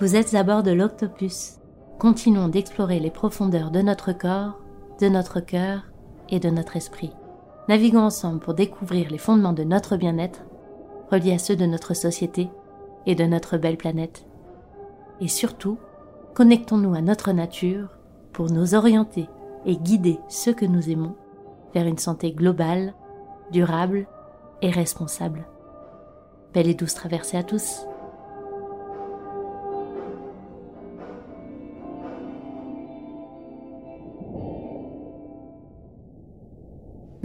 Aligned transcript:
Vous 0.00 0.14
êtes 0.14 0.32
à 0.34 0.44
bord 0.44 0.62
de 0.62 0.70
l'Octopus. 0.70 1.56
Continuons 1.98 2.46
d'explorer 2.46 3.00
les 3.00 3.10
profondeurs 3.10 3.72
de 3.72 3.82
notre 3.82 4.12
corps, 4.12 4.60
de 5.00 5.08
notre 5.08 5.40
cœur 5.40 5.90
et 6.28 6.38
de 6.38 6.50
notre 6.50 6.76
esprit. 6.76 7.10
Naviguons 7.68 8.04
ensemble 8.04 8.38
pour 8.38 8.54
découvrir 8.54 9.10
les 9.10 9.18
fondements 9.18 9.52
de 9.52 9.64
notre 9.64 9.96
bien-être, 9.96 10.44
reliés 11.10 11.32
à 11.32 11.38
ceux 11.38 11.56
de 11.56 11.66
notre 11.66 11.94
société 11.94 12.48
et 13.06 13.16
de 13.16 13.24
notre 13.24 13.58
belle 13.58 13.76
planète. 13.76 14.24
Et 15.20 15.26
surtout, 15.26 15.78
connectons-nous 16.34 16.94
à 16.94 17.00
notre 17.00 17.32
nature 17.32 17.88
pour 18.32 18.52
nous 18.52 18.76
orienter 18.76 19.28
et 19.66 19.76
guider 19.76 20.20
ceux 20.28 20.54
que 20.54 20.64
nous 20.64 20.90
aimons 20.90 21.16
vers 21.74 21.88
une 21.88 21.98
santé 21.98 22.30
globale, 22.30 22.94
durable 23.50 24.06
et 24.62 24.70
responsable. 24.70 25.48
Belle 26.54 26.68
et 26.68 26.74
douce 26.74 26.94
traversée 26.94 27.36
à 27.36 27.42
tous. 27.42 27.87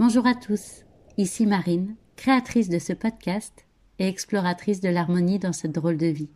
Bonjour 0.06 0.26
à 0.26 0.34
tous, 0.34 0.84
ici 1.16 1.46
Marine, 1.46 1.96
créatrice 2.16 2.68
de 2.68 2.78
ce 2.78 2.92
podcast 2.92 3.64
et 3.98 4.06
exploratrice 4.06 4.82
de 4.82 4.90
l'harmonie 4.90 5.38
dans 5.38 5.54
cette 5.54 5.72
drôle 5.72 5.96
de 5.96 6.08
vie. 6.08 6.28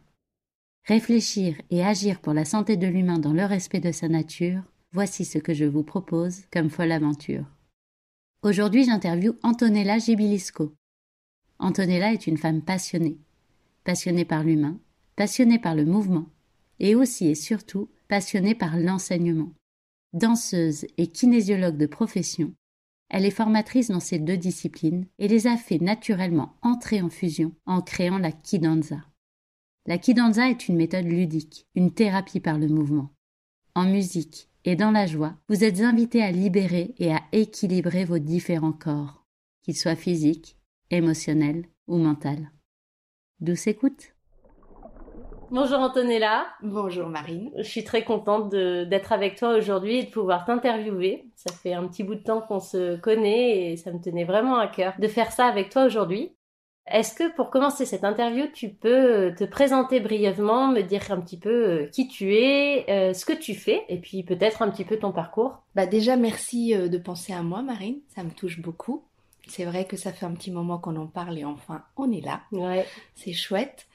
Réfléchir 0.86 1.54
et 1.68 1.84
agir 1.84 2.18
pour 2.22 2.32
la 2.32 2.46
santé 2.46 2.78
de 2.78 2.86
l'humain 2.86 3.18
dans 3.18 3.34
le 3.34 3.44
respect 3.44 3.80
de 3.80 3.92
sa 3.92 4.08
nature, 4.08 4.62
voici 4.92 5.26
ce 5.26 5.36
que 5.36 5.52
je 5.52 5.66
vous 5.66 5.82
propose 5.82 6.44
comme 6.50 6.70
folle 6.70 6.92
aventure. 6.92 7.44
Aujourd'hui, 8.42 8.84
j'interviewe 8.84 9.36
Antonella 9.42 9.98
Gibilisco. 9.98 10.72
Antonella 11.58 12.14
est 12.14 12.26
une 12.26 12.38
femme 12.38 12.62
passionnée, 12.62 13.18
passionnée 13.84 14.24
par 14.24 14.44
l'humain, 14.44 14.80
passionnée 15.14 15.58
par 15.58 15.74
le 15.74 15.84
mouvement, 15.84 16.30
et 16.80 16.94
aussi 16.94 17.26
et 17.26 17.34
surtout 17.34 17.90
passionnée 18.08 18.54
par 18.54 18.78
l'enseignement. 18.78 19.52
Danseuse 20.14 20.86
et 20.96 21.08
kinésiologue 21.08 21.76
de 21.76 21.84
profession, 21.84 22.54
elle 23.10 23.24
est 23.24 23.30
formatrice 23.30 23.88
dans 23.88 24.00
ces 24.00 24.18
deux 24.18 24.36
disciplines 24.36 25.06
et 25.18 25.28
les 25.28 25.46
a 25.46 25.56
fait 25.56 25.78
naturellement 25.78 26.54
entrer 26.62 27.00
en 27.00 27.08
fusion 27.08 27.52
en 27.66 27.80
créant 27.80 28.18
la 28.18 28.32
Kidanza. 28.32 29.04
La 29.86 29.98
Kidanza 29.98 30.50
est 30.50 30.68
une 30.68 30.76
méthode 30.76 31.06
ludique, 31.06 31.66
une 31.74 31.92
thérapie 31.92 32.40
par 32.40 32.58
le 32.58 32.68
mouvement. 32.68 33.10
En 33.74 33.84
musique 33.84 34.48
et 34.64 34.76
dans 34.76 34.90
la 34.90 35.06
joie, 35.06 35.36
vous 35.48 35.64
êtes 35.64 35.80
invité 35.80 36.22
à 36.22 36.30
libérer 36.30 36.94
et 36.98 37.12
à 37.14 37.22
équilibrer 37.32 38.04
vos 38.04 38.18
différents 38.18 38.72
corps, 38.72 39.24
qu'ils 39.62 39.76
soient 39.76 39.96
physiques, 39.96 40.58
émotionnels 40.90 41.66
ou 41.86 41.96
mentaux. 41.96 42.44
Douce 43.40 43.66
écoute. 43.66 44.17
Bonjour 45.50 45.78
Antonella. 45.78 46.46
Bonjour 46.62 47.08
Marine. 47.08 47.50
Je 47.56 47.62
suis 47.62 47.82
très 47.82 48.04
contente 48.04 48.50
d'être 48.50 49.12
avec 49.12 49.36
toi 49.36 49.56
aujourd'hui 49.56 49.96
et 49.96 50.02
de 50.02 50.10
pouvoir 50.10 50.44
t'interviewer. 50.44 51.24
Ça 51.36 51.54
fait 51.54 51.72
un 51.72 51.86
petit 51.86 52.04
bout 52.04 52.16
de 52.16 52.22
temps 52.22 52.42
qu'on 52.42 52.60
se 52.60 52.96
connaît 52.96 53.72
et 53.72 53.76
ça 53.78 53.90
me 53.90 53.98
tenait 53.98 54.24
vraiment 54.24 54.58
à 54.58 54.68
cœur 54.68 54.92
de 54.98 55.08
faire 55.08 55.32
ça 55.32 55.46
avec 55.46 55.70
toi 55.70 55.86
aujourd'hui. 55.86 56.34
Est-ce 56.86 57.14
que 57.14 57.34
pour 57.34 57.48
commencer 57.48 57.86
cette 57.86 58.04
interview, 58.04 58.46
tu 58.52 58.68
peux 58.68 59.32
te 59.38 59.44
présenter 59.44 60.00
brièvement, 60.00 60.68
me 60.68 60.82
dire 60.82 61.10
un 61.10 61.20
petit 61.20 61.38
peu 61.38 61.50
euh, 61.50 61.86
qui 61.86 62.08
tu 62.08 62.34
es, 62.34 62.84
euh, 62.90 63.14
ce 63.14 63.24
que 63.24 63.32
tu 63.32 63.54
fais 63.54 63.84
et 63.88 63.98
puis 63.98 64.24
peut-être 64.24 64.60
un 64.60 64.70
petit 64.70 64.84
peu 64.84 64.98
ton 64.98 65.12
parcours? 65.12 65.62
Bah 65.74 65.86
déjà 65.86 66.16
merci 66.16 66.74
euh, 66.74 66.88
de 66.88 66.98
penser 66.98 67.32
à 67.32 67.42
moi 67.42 67.62
Marine, 67.62 68.00
ça 68.14 68.22
me 68.22 68.30
touche 68.30 68.60
beaucoup. 68.60 69.02
C'est 69.46 69.64
vrai 69.64 69.86
que 69.86 69.96
ça 69.96 70.12
fait 70.12 70.26
un 70.26 70.32
petit 70.32 70.50
moment 70.50 70.78
qu'on 70.78 70.96
en 70.96 71.06
parle 71.06 71.38
et 71.38 71.44
enfin 71.46 71.84
on 71.96 72.12
est 72.12 72.24
là. 72.24 72.42
Ouais. 72.52 72.86
C'est 73.14 73.32
chouette. 73.32 73.86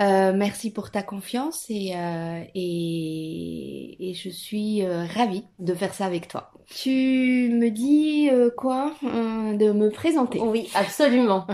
Euh, 0.00 0.32
merci 0.32 0.70
pour 0.70 0.92
ta 0.92 1.02
confiance 1.02 1.66
et, 1.68 1.96
euh, 1.96 2.44
et, 2.54 4.10
et, 4.10 4.14
je 4.14 4.28
suis 4.28 4.84
euh, 4.84 5.04
ravie 5.04 5.44
de 5.58 5.74
faire 5.74 5.92
ça 5.92 6.06
avec 6.06 6.28
toi. 6.28 6.52
Tu 6.66 7.50
me 7.52 7.70
dis 7.70 8.30
quoi 8.56 8.94
De 9.02 9.72
me 9.72 9.90
présenter? 9.90 10.38
Oui, 10.40 10.70
absolument. 10.74 11.46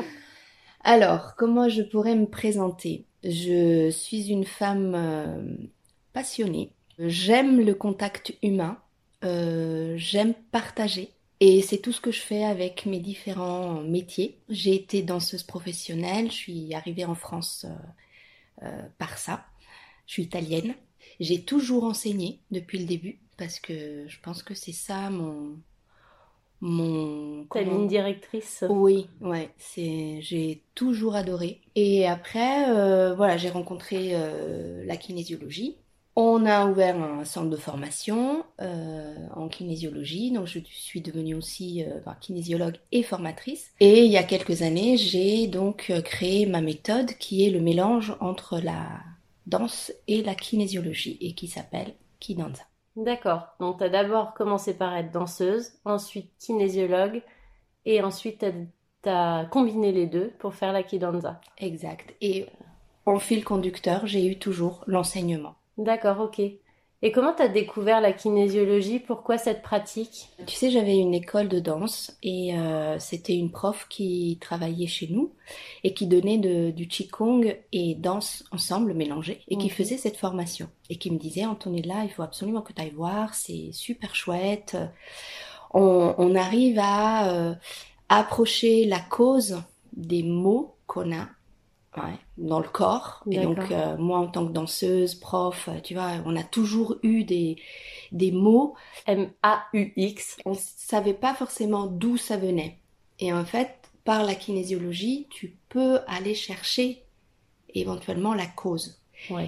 Alors, 0.84 1.34
comment 1.36 1.68
je 1.68 1.82
pourrais 1.82 2.14
me 2.14 2.26
présenter? 2.26 3.06
Je 3.24 3.90
suis 3.90 4.30
une 4.30 4.44
femme 4.44 5.68
passionnée. 6.12 6.70
J'aime 6.98 7.60
le 7.60 7.74
contact 7.74 8.34
humain. 8.42 8.78
J'aime 9.22 10.34
partager. 10.52 11.15
Et 11.40 11.60
c'est 11.62 11.78
tout 11.78 11.92
ce 11.92 12.00
que 12.00 12.10
je 12.10 12.20
fais 12.20 12.44
avec 12.44 12.86
mes 12.86 13.00
différents 13.00 13.82
métiers. 13.82 14.38
J'ai 14.48 14.74
été 14.74 15.02
danseuse 15.02 15.42
professionnelle, 15.42 16.30
je 16.30 16.36
suis 16.36 16.74
arrivée 16.74 17.04
en 17.04 17.14
France 17.14 17.66
euh, 17.68 18.66
euh, 18.66 18.82
par 18.98 19.18
ça. 19.18 19.44
Je 20.06 20.14
suis 20.14 20.22
italienne. 20.22 20.74
J'ai 21.20 21.42
toujours 21.42 21.84
enseigné 21.84 22.40
depuis 22.50 22.78
le 22.78 22.86
début 22.86 23.20
parce 23.36 23.60
que 23.60 24.06
je 24.08 24.20
pense 24.20 24.42
que 24.42 24.54
c'est 24.54 24.72
ça 24.72 25.10
mon 25.10 25.58
mon 26.62 27.44
ta 27.52 27.60
ligne 27.60 27.86
directrice. 27.86 28.64
Oui, 28.70 29.08
ouais, 29.20 29.50
c'est 29.58 30.20
j'ai 30.22 30.62
toujours 30.74 31.14
adoré. 31.14 31.60
Et 31.74 32.06
après, 32.06 32.70
euh, 32.70 33.14
voilà, 33.14 33.36
j'ai 33.36 33.50
rencontré 33.50 34.14
la 34.86 34.96
kinésiologie 34.96 35.76
on 36.16 36.46
a 36.46 36.66
ouvert 36.66 36.96
un 36.96 37.26
centre 37.26 37.50
de 37.50 37.56
formation 37.56 38.42
euh, 38.62 39.14
en 39.34 39.48
kinésiologie, 39.48 40.32
donc 40.32 40.46
je 40.46 40.60
suis 40.64 41.02
devenue 41.02 41.34
aussi 41.34 41.84
euh, 41.84 42.00
kinésiologue 42.20 42.78
et 42.90 43.02
formatrice. 43.02 43.70
Et 43.80 44.04
il 44.04 44.10
y 44.10 44.16
a 44.16 44.22
quelques 44.22 44.62
années, 44.62 44.96
j'ai 44.96 45.46
donc 45.46 45.90
euh, 45.90 46.00
créé 46.00 46.46
ma 46.46 46.62
méthode 46.62 47.12
qui 47.18 47.46
est 47.46 47.50
le 47.50 47.60
mélange 47.60 48.16
entre 48.20 48.58
la 48.58 49.00
danse 49.46 49.92
et 50.08 50.22
la 50.22 50.34
kinésiologie 50.34 51.18
et 51.20 51.34
qui 51.34 51.48
s'appelle 51.48 51.94
Kidanza. 52.18 52.62
D'accord, 52.96 53.48
donc 53.60 53.76
tu 53.76 53.84
as 53.84 53.90
d'abord 53.90 54.32
commencé 54.32 54.72
par 54.72 54.96
être 54.96 55.12
danseuse, 55.12 55.72
ensuite 55.84 56.30
kinésiologue 56.38 57.22
et 57.84 58.02
ensuite 58.02 58.42
tu 59.02 59.08
as 59.10 59.44
combiné 59.50 59.92
les 59.92 60.06
deux 60.06 60.32
pour 60.38 60.54
faire 60.54 60.72
la 60.72 60.82
Kidanza. 60.82 61.42
Exact. 61.58 62.14
Et 62.22 62.46
en 63.04 63.18
fil 63.18 63.44
conducteur, 63.44 64.06
j'ai 64.06 64.26
eu 64.26 64.38
toujours 64.38 64.82
l'enseignement. 64.86 65.56
D'accord, 65.78 66.20
ok. 66.20 66.40
Et 67.02 67.12
comment 67.12 67.34
tu 67.34 67.42
as 67.42 67.48
découvert 67.48 68.00
la 68.00 68.12
kinésiologie? 68.12 69.00
Pourquoi 69.00 69.36
cette 69.36 69.60
pratique? 69.60 70.30
Tu 70.46 70.56
sais, 70.56 70.70
j'avais 70.70 70.96
une 70.96 71.12
école 71.12 71.46
de 71.48 71.60
danse 71.60 72.16
et 72.22 72.58
euh, 72.58 72.98
c'était 72.98 73.36
une 73.36 73.50
prof 73.50 73.86
qui 73.90 74.38
travaillait 74.40 74.86
chez 74.86 75.08
nous 75.08 75.34
et 75.84 75.92
qui 75.92 76.06
donnait 76.06 76.38
du 76.38 76.88
qigong 76.88 77.54
et 77.72 77.94
danse 77.96 78.44
ensemble 78.50 78.94
mélangés 78.94 79.42
et 79.48 79.58
qui 79.58 79.68
faisait 79.68 79.98
cette 79.98 80.16
formation 80.16 80.70
et 80.88 80.96
qui 80.96 81.10
me 81.10 81.18
disait 81.18 81.44
Antonella, 81.44 82.04
il 82.04 82.10
faut 82.10 82.22
absolument 82.22 82.62
que 82.62 82.72
tu 82.72 82.80
ailles 82.80 82.90
voir, 82.90 83.34
c'est 83.34 83.72
super 83.72 84.14
chouette. 84.14 84.76
On, 85.74 86.34
arrive 86.34 86.78
à 86.80 87.30
euh, 87.30 87.54
approcher 88.08 88.86
la 88.86 89.00
cause 89.00 89.62
des 89.92 90.22
mots 90.22 90.76
qu'on 90.86 91.14
a 91.14 91.28
dans 92.38 92.60
le 92.60 92.68
corps. 92.68 93.24
Et 93.30 93.40
donc, 93.40 93.70
euh, 93.70 93.96
moi, 93.96 94.18
en 94.18 94.26
tant 94.26 94.46
que 94.46 94.52
danseuse, 94.52 95.14
prof, 95.14 95.68
euh, 95.68 95.80
tu 95.80 95.94
vois, 95.94 96.12
on 96.24 96.36
a 96.36 96.42
toujours 96.42 96.96
eu 97.02 97.24
des, 97.24 97.56
des 98.12 98.32
mots. 98.32 98.74
M-A-U-X. 99.06 100.36
On 100.44 100.54
savait 100.54 101.14
pas 101.14 101.34
forcément 101.34 101.86
d'où 101.86 102.16
ça 102.16 102.36
venait. 102.36 102.78
Et 103.18 103.32
en 103.32 103.44
fait, 103.44 103.90
par 104.04 104.24
la 104.24 104.34
kinésiologie, 104.34 105.26
tu 105.30 105.56
peux 105.68 106.00
aller 106.06 106.34
chercher 106.34 107.02
éventuellement 107.74 108.34
la 108.34 108.46
cause. 108.46 109.00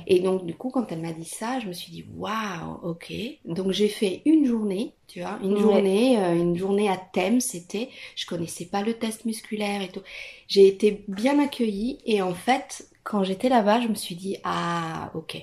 Et 0.06 0.20
donc, 0.20 0.44
du 0.46 0.54
coup, 0.54 0.70
quand 0.70 0.90
elle 0.92 1.00
m'a 1.00 1.12
dit 1.12 1.24
ça, 1.24 1.60
je 1.60 1.66
me 1.68 1.72
suis 1.72 1.92
dit, 1.92 2.04
waouh, 2.16 2.80
ok. 2.82 3.12
Donc, 3.44 3.72
j'ai 3.72 3.88
fait 3.88 4.22
une 4.24 4.46
journée, 4.46 4.94
tu 5.06 5.20
vois, 5.20 5.38
une 5.42 5.56
journée, 5.58 6.18
euh, 6.18 6.34
une 6.34 6.56
journée 6.56 6.88
à 6.88 6.96
thème, 6.96 7.40
c'était, 7.40 7.88
je 8.16 8.26
connaissais 8.26 8.66
pas 8.66 8.82
le 8.82 8.94
test 8.94 9.24
musculaire 9.24 9.82
et 9.82 9.88
tout. 9.88 10.02
J'ai 10.48 10.66
été 10.68 11.04
bien 11.08 11.38
accueillie 11.38 11.98
et 12.06 12.22
en 12.22 12.34
fait, 12.34 12.88
quand 13.04 13.24
j'étais 13.24 13.48
là-bas, 13.48 13.80
je 13.80 13.88
me 13.88 13.94
suis 13.94 14.14
dit, 14.16 14.36
ah, 14.44 15.10
ok. 15.14 15.36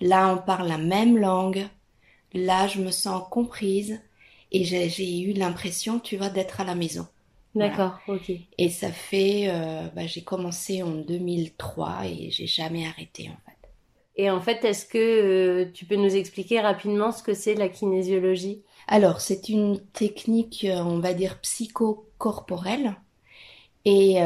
Là, 0.00 0.34
on 0.34 0.38
parle 0.38 0.68
la 0.68 0.78
même 0.78 1.16
langue. 1.16 1.68
Là, 2.34 2.66
je 2.66 2.80
me 2.80 2.90
sens 2.90 3.22
comprise 3.30 4.00
et 4.50 4.64
j'ai 4.64 5.20
eu 5.20 5.32
l'impression, 5.32 6.00
tu 6.00 6.16
vois, 6.16 6.28
d'être 6.30 6.60
à 6.60 6.64
la 6.64 6.74
maison. 6.74 7.06
D'accord, 7.54 7.98
ok. 8.08 8.32
Et 8.58 8.68
ça 8.70 8.90
fait, 8.90 9.48
euh, 9.48 9.88
bah, 9.94 10.06
j'ai 10.06 10.22
commencé 10.22 10.82
en 10.82 10.92
2003 10.92 12.06
et 12.06 12.30
j'ai 12.30 12.46
jamais 12.46 12.86
arrêté 12.86 13.28
en 13.28 13.36
fait. 13.44 13.68
Et 14.16 14.30
en 14.30 14.40
fait, 14.40 14.64
est-ce 14.64 14.86
que 14.86 14.98
euh, 14.98 15.70
tu 15.72 15.84
peux 15.84 15.96
nous 15.96 16.16
expliquer 16.16 16.60
rapidement 16.60 17.12
ce 17.12 17.22
que 17.22 17.34
c'est 17.34 17.54
la 17.54 17.68
kinésiologie? 17.68 18.62
Alors, 18.88 19.20
c'est 19.20 19.48
une 19.48 19.80
technique, 19.92 20.64
euh, 20.64 20.82
on 20.82 20.98
va 20.98 21.14
dire, 21.14 21.40
psychocorporelle. 21.40 22.96
Et 23.84 24.18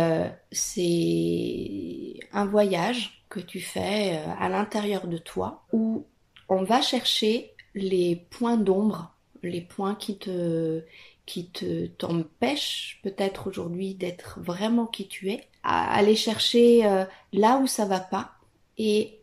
c'est 0.52 2.14
un 2.32 2.44
voyage 2.44 3.24
que 3.30 3.40
tu 3.40 3.58
fais 3.58 4.20
à 4.38 4.50
l'intérieur 4.50 5.06
de 5.06 5.16
toi 5.16 5.64
où 5.72 6.04
on 6.50 6.62
va 6.62 6.82
chercher 6.82 7.54
les 7.74 8.16
points 8.16 8.58
d'ombre, 8.58 9.14
les 9.42 9.62
points 9.62 9.94
qui 9.94 10.18
te, 10.18 10.82
qui 11.26 11.48
te 11.50 11.86
t'empêche 11.86 13.00
peut-être 13.02 13.48
aujourd'hui 13.48 13.94
d'être 13.94 14.38
vraiment 14.40 14.86
qui 14.86 15.08
tu 15.08 15.30
es, 15.30 15.46
à 15.62 15.92
aller 15.94 16.16
chercher 16.16 16.86
euh, 16.86 17.04
là 17.32 17.58
où 17.58 17.66
ça 17.66 17.84
va 17.84 18.00
pas 18.00 18.32
et 18.78 19.18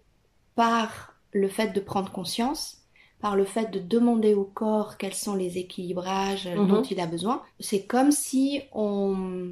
par 0.56 1.14
le 1.32 1.48
fait 1.48 1.70
de 1.74 1.80
prendre 1.80 2.12
conscience, 2.12 2.80
par 3.22 3.36
le 3.38 3.46
fait 3.46 3.72
de 3.72 3.80
demander 3.80 4.34
au 4.34 4.44
corps 4.44 4.98
quels 4.98 5.14
sont 5.16 5.36
les 5.36 5.58
équilibrages 5.58 6.48
Mhm. 6.48 6.68
dont 6.68 6.82
il 6.84 7.00
a 7.00 7.08
besoin, 7.08 7.42
c'est 7.60 7.86
comme 7.86 8.12
si 8.12 8.62
on, 8.74 9.52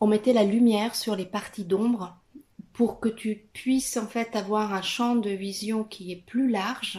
on 0.00 0.06
mettait 0.08 0.32
la 0.32 0.44
lumière 0.44 0.94
sur 0.96 1.14
les 1.16 1.24
parties 1.24 1.64
d'ombre 1.64 2.16
pour 2.72 2.98
que 2.98 3.08
tu 3.08 3.44
puisses 3.52 3.96
en 3.96 4.08
fait 4.08 4.34
avoir 4.34 4.74
un 4.74 4.82
champ 4.82 5.14
de 5.14 5.30
vision 5.30 5.84
qui 5.84 6.10
est 6.10 6.22
plus 6.26 6.50
large, 6.50 6.98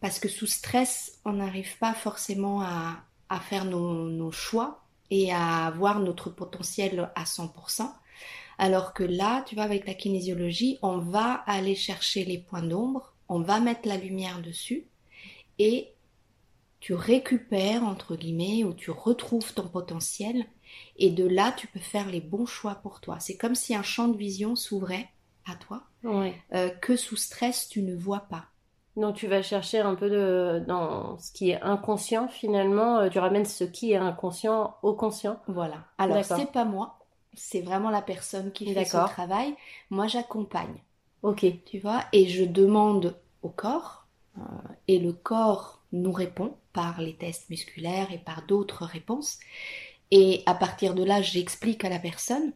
parce 0.00 0.18
que 0.18 0.28
sous 0.28 0.46
stress, 0.46 1.20
on 1.26 1.34
n'arrive 1.34 1.76
pas 1.78 1.92
forcément 1.92 2.62
à, 2.62 2.96
à 3.28 3.40
faire 3.40 3.64
nos, 3.64 4.08
nos 4.08 4.30
choix 4.32 4.82
et 5.10 5.32
à 5.32 5.70
voir 5.76 6.00
notre 6.00 6.30
potentiel 6.30 7.10
à 7.14 7.24
100%. 7.24 7.92
Alors 8.58 8.94
que 8.94 9.02
là, 9.04 9.44
tu 9.46 9.54
vois, 9.54 9.64
avec 9.64 9.86
la 9.86 9.94
kinésiologie, 9.94 10.78
on 10.82 10.98
va 10.98 11.34
aller 11.46 11.74
chercher 11.74 12.24
les 12.24 12.38
points 12.38 12.62
d'ombre, 12.62 13.12
on 13.28 13.40
va 13.40 13.60
mettre 13.60 13.86
la 13.88 13.96
lumière 13.98 14.40
dessus 14.40 14.86
et 15.58 15.92
tu 16.80 16.94
récupères, 16.94 17.82
entre 17.84 18.16
guillemets, 18.16 18.64
ou 18.64 18.72
tu 18.74 18.90
retrouves 18.90 19.52
ton 19.54 19.68
potentiel 19.68 20.46
et 20.96 21.10
de 21.10 21.26
là, 21.26 21.52
tu 21.52 21.66
peux 21.66 21.80
faire 21.80 22.08
les 22.10 22.20
bons 22.20 22.46
choix 22.46 22.76
pour 22.76 23.00
toi. 23.00 23.18
C'est 23.20 23.36
comme 23.36 23.54
si 23.54 23.74
un 23.74 23.82
champ 23.82 24.08
de 24.08 24.16
vision 24.16 24.56
s'ouvrait 24.56 25.08
à 25.46 25.54
toi, 25.56 25.84
Ouais. 26.04 26.34
euh, 26.54 26.70
que 26.70 26.96
sous 26.96 27.16
stress, 27.16 27.68
tu 27.68 27.82
ne 27.82 27.94
vois 27.94 28.20
pas. 28.20 28.46
Donc 28.96 29.16
tu 29.16 29.26
vas 29.26 29.42
chercher 29.42 29.80
un 29.80 29.94
peu 29.94 30.08
de, 30.08 30.64
dans 30.66 31.18
ce 31.18 31.30
qui 31.30 31.50
est 31.50 31.60
inconscient 31.60 32.28
finalement, 32.28 32.98
euh, 32.98 33.08
tu 33.10 33.18
ramènes 33.18 33.44
ce 33.44 33.64
qui 33.64 33.92
est 33.92 33.96
inconscient 33.96 34.76
au 34.82 34.94
conscient. 34.94 35.38
Voilà. 35.48 35.84
Alors, 35.98 36.24
c'est 36.24 36.50
pas 36.50 36.64
moi, 36.64 36.98
c'est 37.34 37.60
vraiment 37.60 37.90
la 37.90 38.00
personne 38.00 38.52
qui 38.52 38.72
fait 38.72 38.84
ce 38.86 38.96
travail. 38.96 39.54
Moi, 39.90 40.06
j'accompagne. 40.06 40.82
Ok. 41.22 41.44
tu 41.64 41.78
vois, 41.78 42.04
et 42.12 42.28
je 42.28 42.44
demande 42.44 43.16
au 43.42 43.48
corps, 43.48 44.06
euh, 44.38 44.42
et 44.86 44.98
le 44.98 45.12
corps 45.12 45.82
nous 45.92 46.12
répond 46.12 46.54
par 46.72 47.00
les 47.00 47.16
tests 47.16 47.50
musculaires 47.50 48.12
et 48.12 48.18
par 48.18 48.42
d'autres 48.46 48.84
réponses, 48.84 49.38
et 50.10 50.42
à 50.46 50.54
partir 50.54 50.94
de 50.94 51.02
là, 51.02 51.20
j'explique 51.22 51.84
à 51.84 51.88
la 51.88 51.98
personne. 51.98 52.52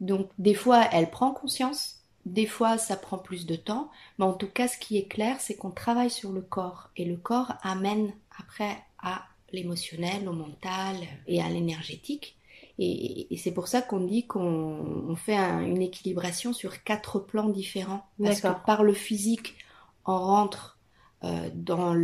Donc, 0.00 0.28
des 0.38 0.54
fois, 0.54 0.84
elle 0.92 1.10
prend 1.10 1.32
conscience, 1.32 2.01
des 2.26 2.46
fois, 2.46 2.78
ça 2.78 2.96
prend 2.96 3.18
plus 3.18 3.46
de 3.46 3.56
temps, 3.56 3.90
mais 4.18 4.24
en 4.24 4.32
tout 4.34 4.48
cas, 4.48 4.68
ce 4.68 4.78
qui 4.78 4.96
est 4.96 5.08
clair, 5.08 5.40
c'est 5.40 5.56
qu'on 5.56 5.70
travaille 5.70 6.10
sur 6.10 6.32
le 6.32 6.42
corps, 6.42 6.90
et 6.96 7.04
le 7.04 7.16
corps 7.16 7.54
amène 7.62 8.12
après 8.38 8.76
à 8.98 9.24
l'émotionnel, 9.52 10.28
au 10.28 10.32
mental 10.32 10.96
et 11.26 11.42
à 11.42 11.48
l'énergétique. 11.48 12.36
Et, 12.78 13.32
et 13.34 13.36
c'est 13.36 13.52
pour 13.52 13.68
ça 13.68 13.82
qu'on 13.82 14.00
dit 14.00 14.26
qu'on 14.26 14.40
on 15.08 15.16
fait 15.16 15.36
un- 15.36 15.60
une 15.62 15.82
équilibration 15.82 16.52
sur 16.52 16.82
quatre 16.84 17.18
plans 17.20 17.48
différents. 17.50 18.06
Parce 18.22 18.40
que 18.40 18.52
par 18.66 18.82
le 18.82 18.94
physique, 18.94 19.56
on 20.06 20.18
rentre 20.18 20.78
euh, 21.24 21.50
dans 21.54 21.94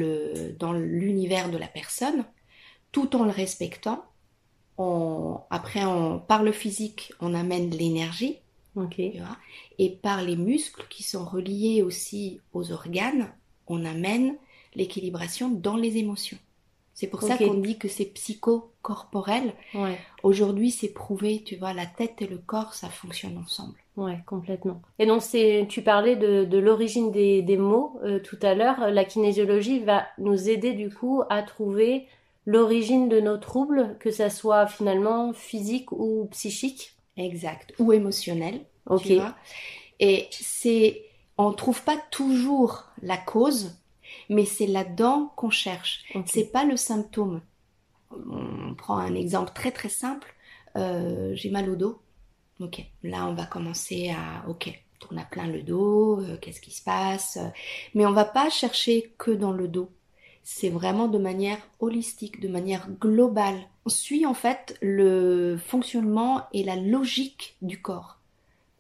l'univers 0.73 1.51
de 1.51 1.57
la 1.59 1.69
personne, 1.69 2.25
tout 2.93 3.17
en 3.17 3.25
le 3.25 3.31
respectant. 3.31 4.05
On, 4.79 5.41
après, 5.51 5.85
on, 5.85 6.19
par 6.21 6.43
le 6.43 6.53
physique, 6.53 7.13
on 7.21 7.35
amène 7.35 7.71
l'énergie, 7.71 8.39
Ok. 8.79 8.97
tu 8.97 9.19
vois, 9.19 9.37
et 9.79 9.91
par 9.91 10.23
les 10.23 10.37
muscles 10.37 10.85
qui 10.89 11.03
sont 11.03 11.25
reliés 11.25 11.83
aussi 11.83 12.41
aux 12.53 12.73
organes, 12.73 13.29
on 13.67 13.85
amène 13.85 14.37
l'équilibration 14.75 15.51
dans 15.51 15.77
les 15.77 15.97
émotions. 15.97 16.39
C'est 16.95 17.07
pour 17.07 17.23
ça 17.23 17.37
qu'on 17.39 17.55
dit 17.55 17.79
que 17.79 17.87
c'est 17.87 18.07
psycho-corporel. 18.07 19.55
Ouais. 19.73 19.97
Aujourd'hui, 20.25 20.73
c'est 20.73 20.89
prouvé, 20.89 21.45
tu 21.45 21.55
vois, 21.55 21.73
la 21.73 21.87
tête 21.87 22.21
et 22.23 22.27
le 22.27 22.39
corps, 22.39 22.75
ça 22.75 22.89
fonctionne 22.89 23.39
ensemble. 23.39 23.77
Ouais, 23.97 24.19
complètement. 24.27 24.83
Et 24.99 25.07
donc 25.07 25.23
c'est, 25.23 25.67
tu 25.69 25.83
parlais 25.83 26.17
de, 26.17 26.45
de 26.45 26.59
l'origine 26.59 27.13
des, 27.13 27.43
des 27.43 27.57
mots 27.57 28.01
euh, 28.03 28.19
tout 28.19 28.39
à 28.43 28.55
l'heure. 28.55 28.91
La 28.91 29.05
kinésiologie 29.05 29.79
va 29.79 30.07
nous 30.19 30.49
aider 30.49 30.73
du 30.73 30.93
coup 30.93 31.23
à 31.31 31.45
trouver 31.45 32.07
l'origine 32.47 33.09
de 33.09 33.21
nos 33.21 33.37
troubles, 33.37 33.97
que 34.01 34.11
ça 34.11 34.29
soit 34.29 34.67
finalement 34.67 35.33
physique 35.33 35.93
ou 35.93 36.27
psychique. 36.33 36.97
Exact. 37.19 37.75
Ou 37.79 37.93
émotionnel, 37.93 38.65
Ok. 38.87 39.03
tu 39.03 39.15
vois. 39.17 39.37
Et 40.01 40.29
c'est, 40.33 41.03
on 41.37 41.53
trouve 41.53 41.83
pas 41.83 41.99
toujours 42.11 42.85
la 43.03 43.19
cause, 43.19 43.79
mais 44.31 44.47
c'est 44.47 44.67
là-dedans 44.67 45.33
qu'on 45.37 45.51
cherche. 45.51 46.05
Ok. 46.15 46.25
C'est 46.27 46.53
pas 46.53 46.65
le 46.65 46.77
symptôme. 46.77 47.43
On 48.11 48.75
prend 48.75 48.99
un 48.99 49.15
exemple 49.15 49.53
très 49.55 49.73
très 49.73 49.91
simple. 49.91 50.35
Euh, 50.77 51.35
j'ai 51.35 51.51
mal 51.51 51.69
au 51.71 51.77
dos. 51.77 52.01
Ok, 52.61 52.83
là 53.05 53.27
on 53.27 53.35
va 53.35 53.47
commencer 53.47 54.11
à 54.11 54.49
ok, 54.49 54.71
on 55.13 55.17
a 55.17 55.25
plein 55.25 55.47
le 55.47 55.63
dos. 55.63 56.21
euh, 56.23 56.37
Qu'est-ce 56.39 56.61
qui 56.61 56.73
se 56.73 56.83
passe? 56.83 57.39
Mais 57.95 58.07
on 58.07 58.13
va 58.13 58.25
pas 58.25 58.51
chercher 58.51 59.15
que 59.19 59.31
dans 59.31 59.53
le 59.53 59.69
dos. 59.69 59.91
C'est 60.51 60.71
vraiment 60.71 61.09
de 61.09 61.19
manière 61.19 61.59
holistique, 61.79 62.41
de 62.41 62.49
manière 62.49 62.89
globale. 62.91 63.61
On 63.85 63.91
suit 63.91 64.25
en 64.25 64.33
fait 64.33 64.79
le 64.81 65.59
fonctionnement 65.59 66.47
et 66.55 66.65
la 66.65 66.75
logique 66.75 67.59
du 67.61 67.83
corps. 67.83 68.19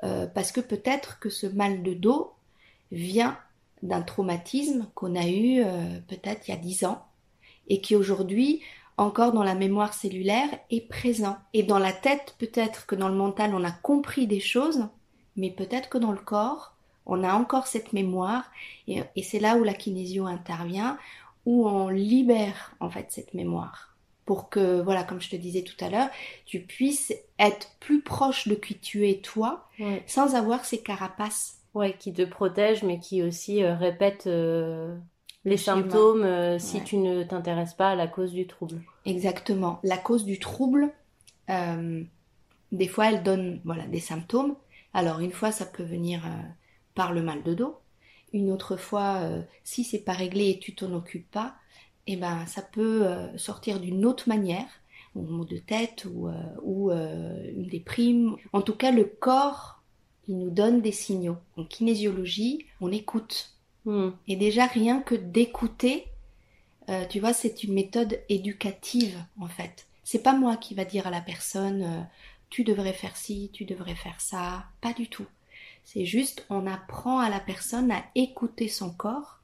Euh, 0.02 0.26
parce 0.26 0.50
que 0.50 0.62
peut-être 0.62 1.20
que 1.20 1.28
ce 1.28 1.46
mal 1.46 1.82
de 1.82 1.92
dos 1.92 2.32
vient 2.90 3.36
d'un 3.82 4.00
traumatisme 4.00 4.88
qu'on 4.94 5.14
a 5.14 5.28
eu 5.28 5.60
euh, 5.62 6.00
peut-être 6.08 6.48
il 6.48 6.52
y 6.52 6.54
a 6.54 6.56
10 6.56 6.84
ans 6.84 7.06
et 7.68 7.82
qui 7.82 7.94
aujourd'hui, 7.94 8.62
encore 8.96 9.32
dans 9.32 9.44
la 9.44 9.54
mémoire 9.54 9.92
cellulaire, 9.92 10.48
est 10.70 10.88
présent. 10.88 11.36
Et 11.52 11.64
dans 11.64 11.78
la 11.78 11.92
tête, 11.92 12.34
peut-être 12.38 12.86
que 12.86 12.96
dans 12.96 13.10
le 13.10 13.14
mental, 13.14 13.54
on 13.54 13.62
a 13.62 13.72
compris 13.72 14.26
des 14.26 14.40
choses, 14.40 14.88
mais 15.36 15.50
peut-être 15.50 15.90
que 15.90 15.98
dans 15.98 16.12
le 16.12 16.18
corps, 16.18 16.74
on 17.04 17.22
a 17.22 17.34
encore 17.34 17.66
cette 17.66 17.92
mémoire 17.92 18.50
et, 18.86 19.02
et 19.16 19.22
c'est 19.22 19.38
là 19.38 19.56
où 19.56 19.64
la 19.64 19.74
kinésio 19.74 20.26
intervient, 20.26 20.98
où 21.48 21.66
on 21.66 21.88
libère 21.88 22.74
en 22.78 22.90
fait 22.90 23.06
cette 23.08 23.32
mémoire 23.32 23.96
pour 24.26 24.50
que, 24.50 24.82
voilà, 24.82 25.02
comme 25.04 25.22
je 25.22 25.30
te 25.30 25.36
disais 25.36 25.62
tout 25.62 25.82
à 25.82 25.88
l'heure, 25.88 26.10
tu 26.44 26.60
puisses 26.60 27.14
être 27.38 27.70
plus 27.80 28.02
proche 28.02 28.46
de 28.46 28.54
qui 28.54 28.76
tu 28.78 29.08
es 29.08 29.22
toi, 29.22 29.66
Ouais. 29.80 30.02
sans 30.06 30.34
avoir 30.34 30.66
ces 30.66 30.82
carapaces. 30.82 31.54
Ouais, 31.72 31.94
qui 31.98 32.12
te 32.12 32.22
protège, 32.22 32.82
mais 32.82 32.98
qui 32.98 33.22
aussi 33.22 33.64
euh, 33.64 33.74
répète 33.74 34.26
euh, 34.26 34.94
les 35.46 35.56
schéma. 35.56 35.80
symptômes 35.80 36.24
euh, 36.24 36.58
si 36.58 36.76
Ouais. 36.76 36.84
tu 36.84 36.98
ne 36.98 37.22
t'intéresses 37.22 37.72
pas 37.72 37.88
à 37.90 37.94
la 37.94 38.06
cause 38.06 38.32
du 38.32 38.46
trouble. 38.46 38.82
Exactement. 39.06 39.80
La 39.82 39.96
cause 39.96 40.26
du 40.26 40.38
trouble, 40.38 40.92
des 41.48 42.88
fois, 42.88 43.08
elle 43.10 43.22
donne 43.22 43.62
voilà, 43.64 43.86
des 43.86 44.00
symptômes. 44.00 44.56
Alors, 44.92 45.20
une 45.20 45.32
fois, 45.32 45.52
ça 45.52 45.64
peut 45.64 45.84
venir 45.84 46.20
par 46.94 47.14
le 47.14 47.22
mal 47.22 47.42
de 47.42 47.54
dos. 47.54 47.76
Une 48.32 48.50
autre 48.50 48.76
fois, 48.76 49.20
euh, 49.22 49.42
si 49.64 49.84
c'est 49.84 49.98
pas 50.00 50.12
réglé 50.12 50.50
et 50.50 50.58
tu 50.58 50.74
t'en 50.74 50.92
occupes 50.92 51.30
pas, 51.30 51.56
eh 52.08 52.16
ben, 52.16 52.46
ça 52.46 52.62
peut 52.62 53.06
euh, 53.06 53.36
sortir 53.36 53.80
d'une 53.80 54.06
autre 54.06 54.30
manière, 54.30 54.66
ou 55.14 55.22
mot 55.22 55.44
de 55.44 55.58
tête, 55.58 56.06
ou, 56.10 56.28
euh, 56.28 56.32
ou 56.62 56.90
euh, 56.90 57.52
une 57.54 57.66
déprime. 57.66 58.36
En 58.54 58.62
tout 58.62 58.74
cas, 58.74 58.90
le 58.90 59.04
corps, 59.04 59.82
il 60.26 60.38
nous 60.38 60.50
donne 60.50 60.80
des 60.80 60.90
signaux. 60.90 61.36
En 61.58 61.64
kinésiologie, 61.64 62.64
on 62.80 62.90
écoute. 62.90 63.54
Hmm. 63.84 64.10
Et 64.26 64.36
déjà, 64.36 64.64
rien 64.64 65.00
que 65.00 65.14
d'écouter, 65.14 66.06
tu 67.10 67.20
vois, 67.20 67.34
c'est 67.34 67.64
une 67.64 67.74
méthode 67.74 68.18
éducative, 68.30 69.22
en 69.38 69.46
fait. 69.46 69.86
C'est 70.04 70.22
pas 70.22 70.32
moi 70.32 70.56
qui 70.56 70.74
va 70.74 70.86
dire 70.86 71.06
à 71.06 71.10
la 71.10 71.20
personne, 71.20 72.08
tu 72.48 72.64
devrais 72.64 72.94
faire 72.94 73.14
ci, 73.14 73.50
tu 73.52 73.66
devrais 73.66 73.94
faire 73.94 74.18
ça. 74.22 74.64
Pas 74.80 74.94
du 74.94 75.06
tout. 75.06 75.26
C'est 75.90 76.04
juste, 76.04 76.44
on 76.50 76.66
apprend 76.66 77.18
à 77.18 77.30
la 77.30 77.40
personne 77.40 77.90
à 77.90 78.04
écouter 78.14 78.68
son 78.68 78.90
corps 78.90 79.38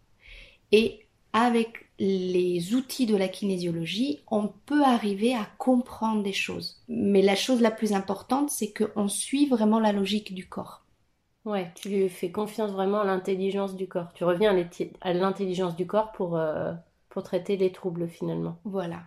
et 0.73 1.07
avec 1.33 1.87
les 1.99 2.75
outils 2.75 3.07
de 3.07 3.17
la 3.17 3.29
kinésiologie, 3.29 4.21
on 4.31 4.49
peut 4.67 4.85
arriver 4.85 5.35
à 5.35 5.49
comprendre 5.57 6.23
des 6.23 6.35
choses. 6.35 6.83
Mais 6.87 7.23
la 7.23 7.35
chose 7.35 7.63
la 7.63 7.71
plus 7.71 7.95
importante, 7.95 8.51
c'est 8.51 8.75
qu'on 8.75 9.09
suit 9.09 9.47
vraiment 9.47 9.81
la 9.81 9.93
logique 9.93 10.35
du 10.35 10.47
corps. 10.47 10.85
Ouais, 11.47 11.73
tu 11.77 11.89
lui 11.89 12.11
fais 12.11 12.31
confiance 12.31 12.73
vraiment 12.73 13.01
à 13.01 13.07
l'intelligence 13.07 13.75
du 13.75 13.89
corps. 13.89 14.13
Tu 14.13 14.25
reviens 14.25 14.55
à 15.01 15.15
l'intelligence 15.15 15.77
du 15.77 15.87
corps 15.87 16.13
pour, 16.13 16.37
euh, 16.37 16.75
pour 17.09 17.23
traiter 17.23 17.57
les 17.57 17.73
troubles 17.73 18.07
finalement. 18.07 18.59
Voilà. 18.65 19.01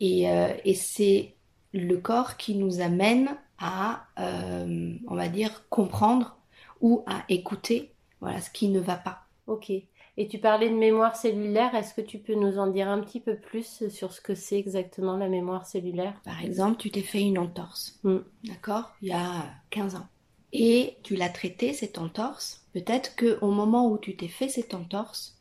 Et, 0.00 0.28
euh, 0.28 0.52
et 0.64 0.74
c'est 0.74 1.36
le 1.72 1.98
corps 1.98 2.36
qui 2.36 2.56
nous 2.56 2.80
amène 2.80 3.28
à, 3.60 4.06
euh, 4.18 4.96
on 5.06 5.14
va 5.14 5.28
dire, 5.28 5.68
comprendre 5.68 6.39
ou 6.80 7.02
à 7.06 7.24
écouter 7.28 7.92
voilà, 8.20 8.40
ce 8.40 8.50
qui 8.50 8.68
ne 8.68 8.80
va 8.80 8.96
pas. 8.96 9.22
Ok. 9.46 9.70
Et 9.70 10.28
tu 10.28 10.38
parlais 10.38 10.68
de 10.68 10.74
mémoire 10.74 11.16
cellulaire. 11.16 11.74
Est-ce 11.74 11.94
que 11.94 12.00
tu 12.02 12.18
peux 12.18 12.34
nous 12.34 12.58
en 12.58 12.66
dire 12.66 12.88
un 12.88 13.00
petit 13.00 13.20
peu 13.20 13.36
plus 13.36 13.88
sur 13.88 14.12
ce 14.12 14.20
que 14.20 14.34
c'est 14.34 14.58
exactement 14.58 15.16
la 15.16 15.28
mémoire 15.28 15.64
cellulaire? 15.66 16.20
Par 16.24 16.42
exemple, 16.44 16.76
tu 16.78 16.90
t'es 16.90 17.00
fait 17.00 17.22
une 17.22 17.38
entorse, 17.38 17.98
Mm. 18.04 18.18
d'accord 18.44 18.92
Il 19.00 19.08
y 19.08 19.12
a 19.12 19.46
15 19.70 19.94
ans. 19.94 20.06
Et 20.52 20.96
tu 21.04 21.16
l'as 21.16 21.28
traité, 21.30 21.72
cette 21.72 21.96
entorse. 21.96 22.66
Peut-être 22.74 23.16
qu'au 23.16 23.50
moment 23.50 23.88
où 23.88 23.96
tu 23.98 24.16
t'es 24.16 24.28
fait 24.28 24.48
cette 24.48 24.74
entorse, 24.74 25.38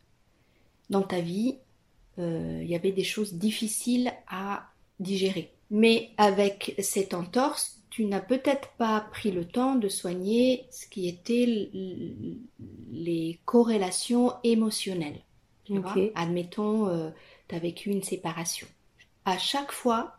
dans 0.90 1.02
ta 1.02 1.20
vie, 1.20 1.58
euh, 2.20 2.60
il 2.62 2.70
y 2.70 2.76
avait 2.76 2.92
des 2.92 3.04
choses 3.04 3.34
difficiles 3.34 4.14
à 4.30 4.68
digérer. 5.00 5.52
Mais 5.72 6.12
avec 6.18 6.76
cette 6.80 7.14
entorse, 7.14 7.79
tu 7.90 8.06
n'as 8.06 8.22
peut-être 8.22 8.70
pas 8.78 9.02
pris 9.12 9.32
le 9.32 9.46
temps 9.46 9.76
de 9.76 9.90
soigner 9.90 10.68
ce 10.70 10.88
qui 10.88 11.08
était 11.08 11.70
les 12.92 13.40
corrélations 13.46 14.34
émotionnelles. 14.44 15.22
Admettons, 16.16 17.12
tu 17.48 17.56
as 17.56 17.60
vécu 17.60 17.90
une 17.90 18.04
séparation. 18.04 18.68
À 19.26 19.38
chaque 19.38 19.72
fois 19.72 20.18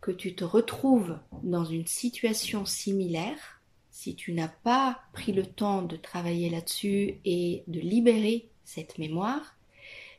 que 0.00 0.10
tu 0.10 0.34
te 0.34 0.44
retrouves 0.44 1.18
dans 1.42 1.64
une 1.64 1.86
situation 1.86 2.66
similaire, 2.66 3.60
si 3.90 4.14
tu 4.14 4.32
n'as 4.32 4.48
pas 4.48 5.00
pris 5.12 5.32
le 5.32 5.46
temps 5.46 5.82
de 5.82 5.96
travailler 5.96 6.50
là-dessus 6.50 7.20
et 7.24 7.62
de 7.68 7.80
libérer 7.80 8.48
cette 8.64 8.98
mémoire, 8.98 9.56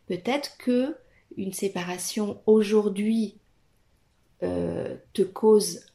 peut-être 0.08 0.58
que 0.58 0.96
une 1.38 1.54
séparation 1.54 2.42
aujourd'hui 2.46 3.36
euh, 4.44 4.96
te 5.14 5.22
cause 5.22 5.86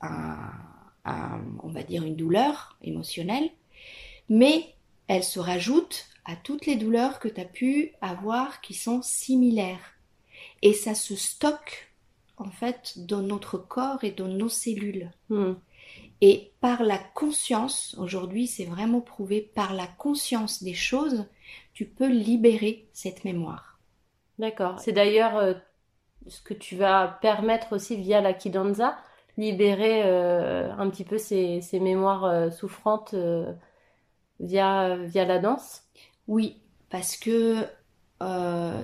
on 1.63 1.69
va 1.69 1.83
dire 1.83 2.05
une 2.05 2.17
douleur 2.17 2.79
émotionnelle, 2.83 3.51
mais 4.29 4.75
elle 5.09 5.25
se 5.25 5.41
rajoute 5.41 6.07
à 6.25 6.37
toutes 6.37 6.67
les 6.67 6.77
douleurs 6.77 7.19
que 7.19 7.29
tu 7.29 7.41
as 7.41 7.45
pu 7.45 7.93
avoir 8.01 8.61
qui 8.61 8.75
sont 8.75 9.03
similaires. 9.03 9.95
Et 10.63 10.73
ça 10.73 10.95
se 10.95 11.17
stocke 11.17 11.93
en 12.37 12.51
fait 12.51 12.95
dans 12.97 13.23
notre 13.23 13.59
corps 13.59 14.05
et 14.05 14.13
dans 14.13 14.29
nos 14.29 14.49
cellules. 14.49 15.11
Hmm. 15.29 15.55
Et 16.21 16.53
par 16.61 16.83
la 16.83 16.99
conscience, 16.99 17.97
aujourd'hui 17.99 18.47
c'est 18.47 18.65
vraiment 18.65 19.01
prouvé, 19.01 19.41
par 19.41 19.75
la 19.75 19.87
conscience 19.87 20.63
des 20.63 20.75
choses, 20.75 21.27
tu 21.73 21.87
peux 21.87 22.09
libérer 22.09 22.89
cette 22.93 23.25
mémoire. 23.25 23.79
D'accord. 24.39 24.79
C'est 24.81 24.93
d'ailleurs 24.93 25.37
euh, 25.37 25.55
ce 26.27 26.41
que 26.41 26.55
tu 26.55 26.77
vas 26.77 27.19
permettre 27.21 27.75
aussi 27.75 27.97
via 27.97 28.21
la 28.21 28.35
Kidanza, 28.35 28.99
libérer 29.37 30.03
euh, 30.05 30.73
un 30.73 30.91
petit 30.91 31.05
peu 31.05 31.19
ces, 31.19 31.61
mémoires 31.81 32.25
euh, 32.25 32.51
souffrantes 32.51 33.15
via, 34.39 34.97
via 34.97 35.25
la 35.25 35.39
danse 35.39 35.83
Oui, 36.29 36.57
parce 36.91 37.17
que 37.17 37.67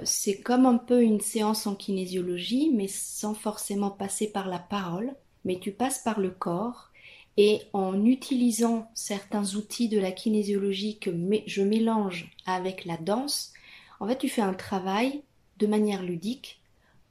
c'est 0.04 0.40
comme 0.40 0.64
un 0.64 0.78
peu 0.78 1.02
une 1.02 1.20
séance 1.20 1.66
en 1.66 1.74
kinésiologie, 1.74 2.70
mais 2.74 2.88
sans 2.88 3.34
forcément 3.34 3.90
passer 3.90 4.32
par 4.32 4.48
la 4.48 4.58
parole, 4.58 5.14
mais 5.44 5.58
tu 5.58 5.72
passes 5.72 5.98
par 5.98 6.20
le 6.20 6.30
corps. 6.30 6.90
Et 7.36 7.60
en 7.74 8.02
utilisant 8.06 8.88
certains 8.94 9.56
outils 9.56 9.90
de 9.90 10.00
la 10.00 10.10
kinésiologie 10.10 10.98
que 10.98 11.10
je 11.46 11.62
mélange 11.62 12.34
avec 12.46 12.86
la 12.86 12.96
danse, 12.96 13.52
en 14.00 14.08
fait, 14.08 14.16
tu 14.16 14.30
fais 14.30 14.40
un 14.40 14.54
travail 14.54 15.22
de 15.58 15.66
manière 15.66 16.02
ludique 16.02 16.60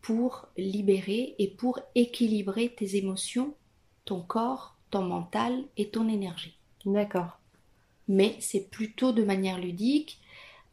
pour 0.05 0.47
libérer 0.55 1.33
et 1.39 1.47
pour 1.47 1.79
équilibrer 1.95 2.69
tes 2.69 2.95
émotions, 2.95 3.55
ton 4.05 4.21
corps, 4.21 4.77
ton 4.91 5.01
mental 5.01 5.63
et 5.77 5.89
ton 5.89 6.07
énergie. 6.07 6.59
D'accord. 6.85 7.39
Mais 8.07 8.35
c'est 8.39 8.69
plutôt 8.69 9.13
de 9.13 9.23
manière 9.23 9.57
ludique, 9.57 10.21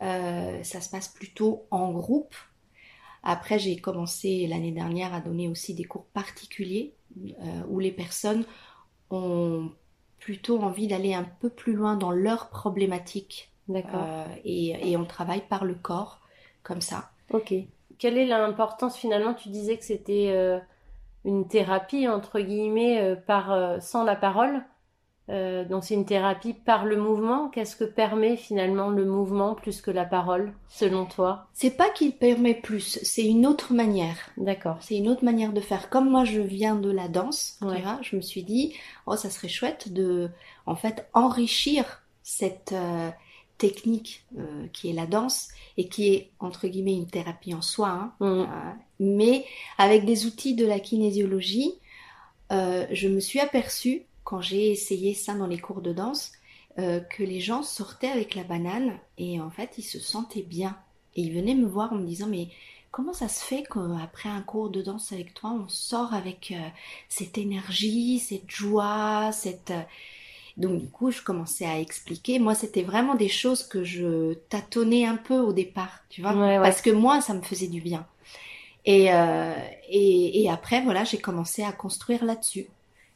euh, 0.02 0.62
ça 0.62 0.82
se 0.82 0.90
passe 0.90 1.08
plutôt 1.08 1.64
en 1.70 1.92
groupe. 1.92 2.34
Après, 3.22 3.58
j'ai 3.58 3.78
commencé 3.78 4.46
l'année 4.46 4.70
dernière 4.72 5.14
à 5.14 5.22
donner 5.22 5.48
aussi 5.48 5.72
des 5.72 5.84
cours 5.84 6.04
particuliers 6.12 6.92
euh, 7.16 7.62
où 7.70 7.78
les 7.78 7.92
personnes 7.92 8.44
ont 9.08 9.70
plutôt 10.18 10.60
envie 10.60 10.88
d'aller 10.88 11.14
un 11.14 11.24
peu 11.24 11.48
plus 11.48 11.72
loin 11.72 11.96
dans 11.96 12.10
leurs 12.10 12.50
problématiques. 12.50 13.50
D'accord. 13.66 14.04
Euh, 14.04 14.26
et, 14.44 14.90
et 14.90 14.96
on 14.98 15.06
travaille 15.06 15.48
par 15.48 15.64
le 15.64 15.74
corps, 15.74 16.20
comme 16.62 16.82
ça. 16.82 17.12
Ok. 17.30 17.54
Quelle 18.02 18.18
est 18.18 18.26
l'importance 18.26 18.96
finalement 18.96 19.32
Tu 19.32 19.48
disais 19.48 19.78
que 19.78 19.84
c'était 19.84 20.30
euh, 20.32 20.58
une 21.24 21.46
thérapie 21.46 22.08
entre 22.08 22.40
guillemets 22.40 23.00
euh, 23.00 23.14
par 23.14 23.52
euh, 23.52 23.78
sans 23.78 24.02
la 24.02 24.16
parole. 24.16 24.64
donc 25.28 25.84
c'est 25.84 25.94
une 25.94 26.04
thérapie 26.04 26.52
par 26.52 26.84
le 26.84 26.96
mouvement. 26.96 27.48
Qu'est-ce 27.48 27.76
que 27.76 27.84
permet 27.84 28.36
finalement 28.36 28.90
le 28.90 29.04
mouvement 29.04 29.54
plus 29.54 29.80
que 29.80 29.92
la 29.92 30.04
parole, 30.04 30.52
selon 30.66 31.06
toi? 31.06 31.46
C'est 31.52 31.76
pas 31.76 31.90
qu'il 31.90 32.10
permet 32.16 32.54
plus, 32.54 32.98
c'est 33.04 33.24
une 33.24 33.46
autre 33.46 33.72
manière. 33.72 34.16
D'accord. 34.36 34.78
C'est 34.80 34.96
une 34.96 35.08
autre 35.08 35.24
manière 35.24 35.52
de 35.52 35.60
faire. 35.60 35.88
Comme 35.88 36.10
moi 36.10 36.24
je 36.24 36.40
viens 36.40 36.74
de 36.74 36.90
la 36.90 37.06
danse, 37.06 37.60
je 38.02 38.16
me 38.16 38.20
suis 38.20 38.42
dit 38.42 38.74
oh 39.06 39.14
ça 39.14 39.30
serait 39.30 39.46
chouette 39.46 39.92
de 39.92 40.28
en 40.66 40.74
fait 40.74 41.08
enrichir 41.14 42.02
cette 42.24 42.74
technique 43.62 44.24
euh, 44.38 44.66
qui 44.72 44.90
est 44.90 44.92
la 44.92 45.06
danse 45.06 45.48
et 45.76 45.88
qui 45.88 46.12
est 46.12 46.30
entre 46.40 46.66
guillemets 46.66 46.96
une 46.96 47.06
thérapie 47.06 47.54
en 47.54 47.62
soi, 47.62 47.88
hein. 47.90 48.12
mm. 48.18 48.24
euh, 48.24 48.46
mais 48.98 49.44
avec 49.78 50.04
des 50.04 50.26
outils 50.26 50.54
de 50.54 50.66
la 50.66 50.80
kinésiologie, 50.80 51.72
euh, 52.50 52.84
je 52.90 53.06
me 53.06 53.20
suis 53.20 53.38
aperçue 53.38 54.02
quand 54.24 54.40
j'ai 54.40 54.72
essayé 54.72 55.14
ça 55.14 55.34
dans 55.34 55.46
les 55.46 55.58
cours 55.58 55.80
de 55.80 55.92
danse 55.92 56.32
que 56.76 57.22
les 57.22 57.40
gens 57.40 57.62
sortaient 57.62 58.08
avec 58.08 58.34
la 58.34 58.44
banane 58.44 58.98
et 59.18 59.38
en 59.42 59.50
fait 59.50 59.74
ils 59.76 59.82
se 59.82 59.98
sentaient 59.98 60.40
bien 60.40 60.74
et 61.16 61.20
ils 61.20 61.34
venaient 61.34 61.54
me 61.54 61.66
voir 61.66 61.92
en 61.92 61.96
me 61.96 62.06
disant 62.06 62.28
mais 62.28 62.48
comment 62.90 63.12
ça 63.12 63.28
se 63.28 63.44
fait 63.44 63.62
qu'après 63.62 64.30
un 64.30 64.40
cours 64.40 64.70
de 64.70 64.80
danse 64.80 65.12
avec 65.12 65.34
toi 65.34 65.50
on 65.50 65.68
sort 65.68 66.14
avec 66.14 66.54
cette 67.10 67.36
énergie, 67.36 68.20
cette 68.20 68.50
joie, 68.50 69.32
cette 69.32 69.74
donc 70.56 70.78
du 70.78 70.88
coup, 70.88 71.10
je 71.10 71.22
commençais 71.22 71.66
à 71.66 71.78
expliquer. 71.78 72.38
Moi, 72.38 72.54
c'était 72.54 72.82
vraiment 72.82 73.14
des 73.14 73.28
choses 73.28 73.62
que 73.62 73.84
je 73.84 74.34
tâtonnais 74.50 75.06
un 75.06 75.16
peu 75.16 75.38
au 75.38 75.52
départ, 75.52 76.00
tu 76.08 76.22
vois, 76.22 76.32
parce 76.62 76.82
que 76.82 76.90
moi, 76.90 77.20
ça 77.20 77.34
me 77.34 77.42
faisait 77.42 77.68
du 77.68 77.80
bien. 77.80 78.06
Et, 78.84 79.12
euh, 79.12 79.54
et, 79.88 80.42
et, 80.42 80.50
après, 80.50 80.82
voilà, 80.82 81.04
j'ai 81.04 81.18
commencé 81.18 81.62
à 81.62 81.72
construire 81.72 82.24
là-dessus. 82.24 82.66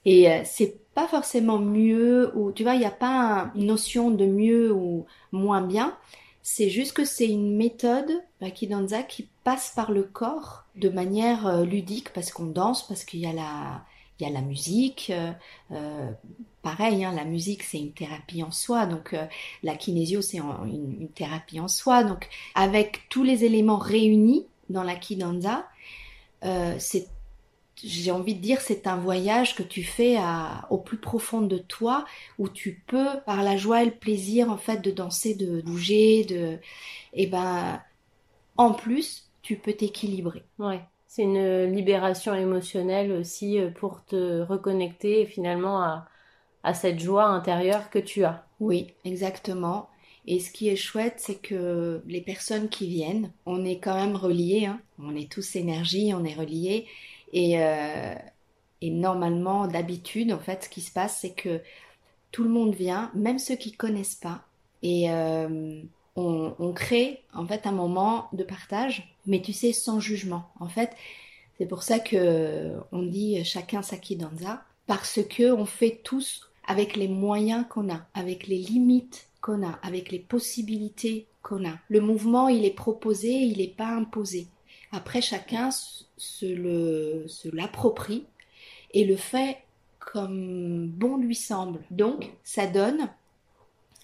Et 0.05 0.31
euh, 0.31 0.43
c'est 0.45 0.77
pas 0.95 1.09
forcément 1.09 1.59
mieux 1.59 2.31
ou 2.37 2.53
tu 2.53 2.63
vois, 2.63 2.75
il 2.75 2.79
n'y 2.79 2.87
a 2.87 2.91
pas 2.91 3.51
une 3.57 3.67
notion 3.67 4.11
de 4.11 4.25
mieux 4.25 4.73
ou 4.73 5.05
moins 5.33 5.63
bien. 5.63 5.97
C'est 6.43 6.71
juste 6.71 6.93
que 6.93 7.05
c'est 7.05 7.27
une 7.27 7.57
méthode, 7.57 8.23
la 8.41 8.53
Kidanza, 8.53 9.03
qui 9.03 9.29
passe 9.43 9.73
par 9.75 9.91
le 9.91 10.05
corps 10.05 10.65
de 10.77 10.89
manière 10.89 11.49
euh, 11.49 11.65
ludique 11.65 12.13
parce 12.13 12.31
qu'on 12.31 12.47
danse, 12.47 12.87
parce 12.87 13.05
qu'il 13.05 13.19
y 13.21 13.27
a 13.27 13.33
la 13.33 13.83
il 14.19 14.27
y 14.27 14.31
a 14.31 14.33
la 14.33 14.41
musique. 14.41 15.11
Euh, 15.11 15.33
euh, 15.73 16.11
pareil, 16.63 17.05
hein, 17.05 17.13
la 17.13 17.25
musique 17.25 17.63
c'est 17.63 17.79
une 17.79 17.93
thérapie 17.93 18.43
en 18.43 18.51
soi, 18.51 18.87
donc 18.87 19.13
euh, 19.13 19.27
la 19.63 19.77
kinésio 19.77 20.23
c'est 20.23 20.39
une, 20.39 21.09
thérapie 21.15 21.61
en 21.61 21.69
soi. 21.69 22.05
Donc 22.05 22.29
avec 22.55 23.09
tous 23.09 23.25
les 23.25 23.45
éléments 23.45 23.79
réunis 23.79 24.47
dans 24.71 24.83
la 24.83 24.97
kidanza, 24.97 25.69
c'est 26.79 27.09
j'ai 27.83 28.11
envie 28.11 28.35
de 28.35 28.41
dire, 28.41 28.63
c'est 28.63 28.87
un 28.87 28.97
voyage 28.97 29.55
que 29.55 29.63
tu 29.63 29.85
fais 29.85 30.17
à, 30.17 30.67
au 30.71 30.79
plus 30.79 30.97
profond 30.97 31.43
de 31.43 31.59
toi, 31.59 32.07
où 32.39 32.49
tu 32.49 32.83
peux, 32.87 33.21
par 33.27 33.43
la 33.43 33.59
joie 33.59 33.83
et 33.83 33.87
le 33.87 33.91
plaisir, 33.91 34.51
en 34.51 34.57
fait, 34.57 34.79
de 34.79 34.91
danser, 34.91 35.35
de 35.35 35.61
bouger, 35.61 36.25
de, 36.25 36.59
et 37.13 37.25
eh 37.25 37.27
ben, 37.27 37.83
en 38.57 38.73
plus, 38.73 39.31
tu 39.43 39.57
peux 39.57 39.75
t'équilibrer. 39.75 40.45
Ouais. 40.59 40.81
C'est 41.17 41.23
une 41.23 41.65
libération 41.73 42.35
émotionnelle 42.35 43.11
aussi 43.11 43.59
euh, 43.59 43.71
pour 43.71 44.05
te 44.05 44.43
reconnecter 44.43 45.25
finalement 45.25 45.83
à, 45.83 46.07
à 46.63 46.75
cette 46.75 47.01
joie 47.01 47.25
intérieure 47.25 47.89
que 47.89 47.99
tu 47.99 48.25
as. 48.25 48.45
Oui, 48.61 48.93
exactement. 49.07 49.89
Et 50.27 50.41
ce 50.41 50.51
qui 50.51 50.69
est 50.69 50.77
chouette, 50.77 51.15
c'est 51.17 51.41
que 51.41 52.03
les 52.07 52.21
personnes 52.21 52.69
qui 52.69 52.87
viennent, 52.89 53.33
on 53.47 53.65
est 53.65 53.79
quand 53.79 53.95
même 53.95 54.15
reliés. 54.15 54.67
Hein. 54.67 54.79
On 54.99 55.17
est 55.17 55.33
tous 55.33 55.57
énergie, 55.57 56.13
on 56.15 56.23
est 56.23 56.35
reliés. 56.35 56.87
Et, 57.33 57.63
euh, 57.63 58.15
et 58.83 58.91
normalement, 58.91 59.69
d'habitude, 59.69 60.35
en 60.35 60.39
fait, 60.39 60.65
ce 60.65 60.69
qui 60.69 60.83
se 60.83 60.93
passe, 60.93 61.21
c'est 61.23 61.33
que 61.33 61.63
tout 62.31 62.45
le 62.45 62.51
monde 62.51 62.75
vient, 62.75 63.11
même 63.15 63.39
ceux 63.39 63.57
qui 63.57 63.73
connaissent 63.73 64.17
pas. 64.17 64.43
Et 64.83 65.11
euh, 65.11 65.81
on, 66.17 66.73
crée 66.73 67.23
en 67.35 67.47
fait 67.47 67.67
un 67.67 67.73
moment 67.73 68.29
de 68.33 68.43
partage, 68.43 69.15
mais 69.27 69.43
tu 69.43 69.53
sais 69.53 69.73
sans 69.73 70.01
jugement. 70.01 70.49
En 70.61 70.69
fait, 70.69 70.91
c'est 71.59 71.67
pour 71.67 71.83
ça 71.83 71.99
que 71.99 72.73
on 72.93 73.03
dit 73.03 73.45
chacun 73.45 73.83
sa 73.83 73.97
kidanza 73.97 74.63
parce 74.87 75.21
que 75.23 75.53
on 75.53 75.67
fait 75.67 76.01
tous 76.03 76.49
avec 76.67 76.97
les 76.97 77.09
moyens 77.09 77.67
qu'on 77.69 77.93
a, 77.93 78.07
avec 78.15 78.47
les 78.47 78.59
limites 78.59 79.29
qu'on 79.41 79.65
a, 79.65 79.79
avec 79.83 80.11
les 80.11 80.19
possibilités 80.19 81.27
qu'on 81.43 81.69
a. 81.69 81.79
Le 81.89 82.01
mouvement, 82.01 82.49
il 82.49 82.65
est 82.65 82.71
proposé, 82.71 83.31
il 83.31 83.59
n'est 83.59 83.69
pas 83.69 83.89
imposé. 83.89 84.49
Après, 84.93 85.21
chacun 85.21 85.71
se 86.17 87.55
l'approprie 87.55 88.25
et 88.93 89.05
le 89.05 89.17
fait 89.17 89.59
comme 89.99 90.89
bon 90.89 91.17
lui 91.17 91.35
semble. 91.35 91.81
Donc, 91.91 92.31
ça 92.43 92.67
donne 92.67 93.09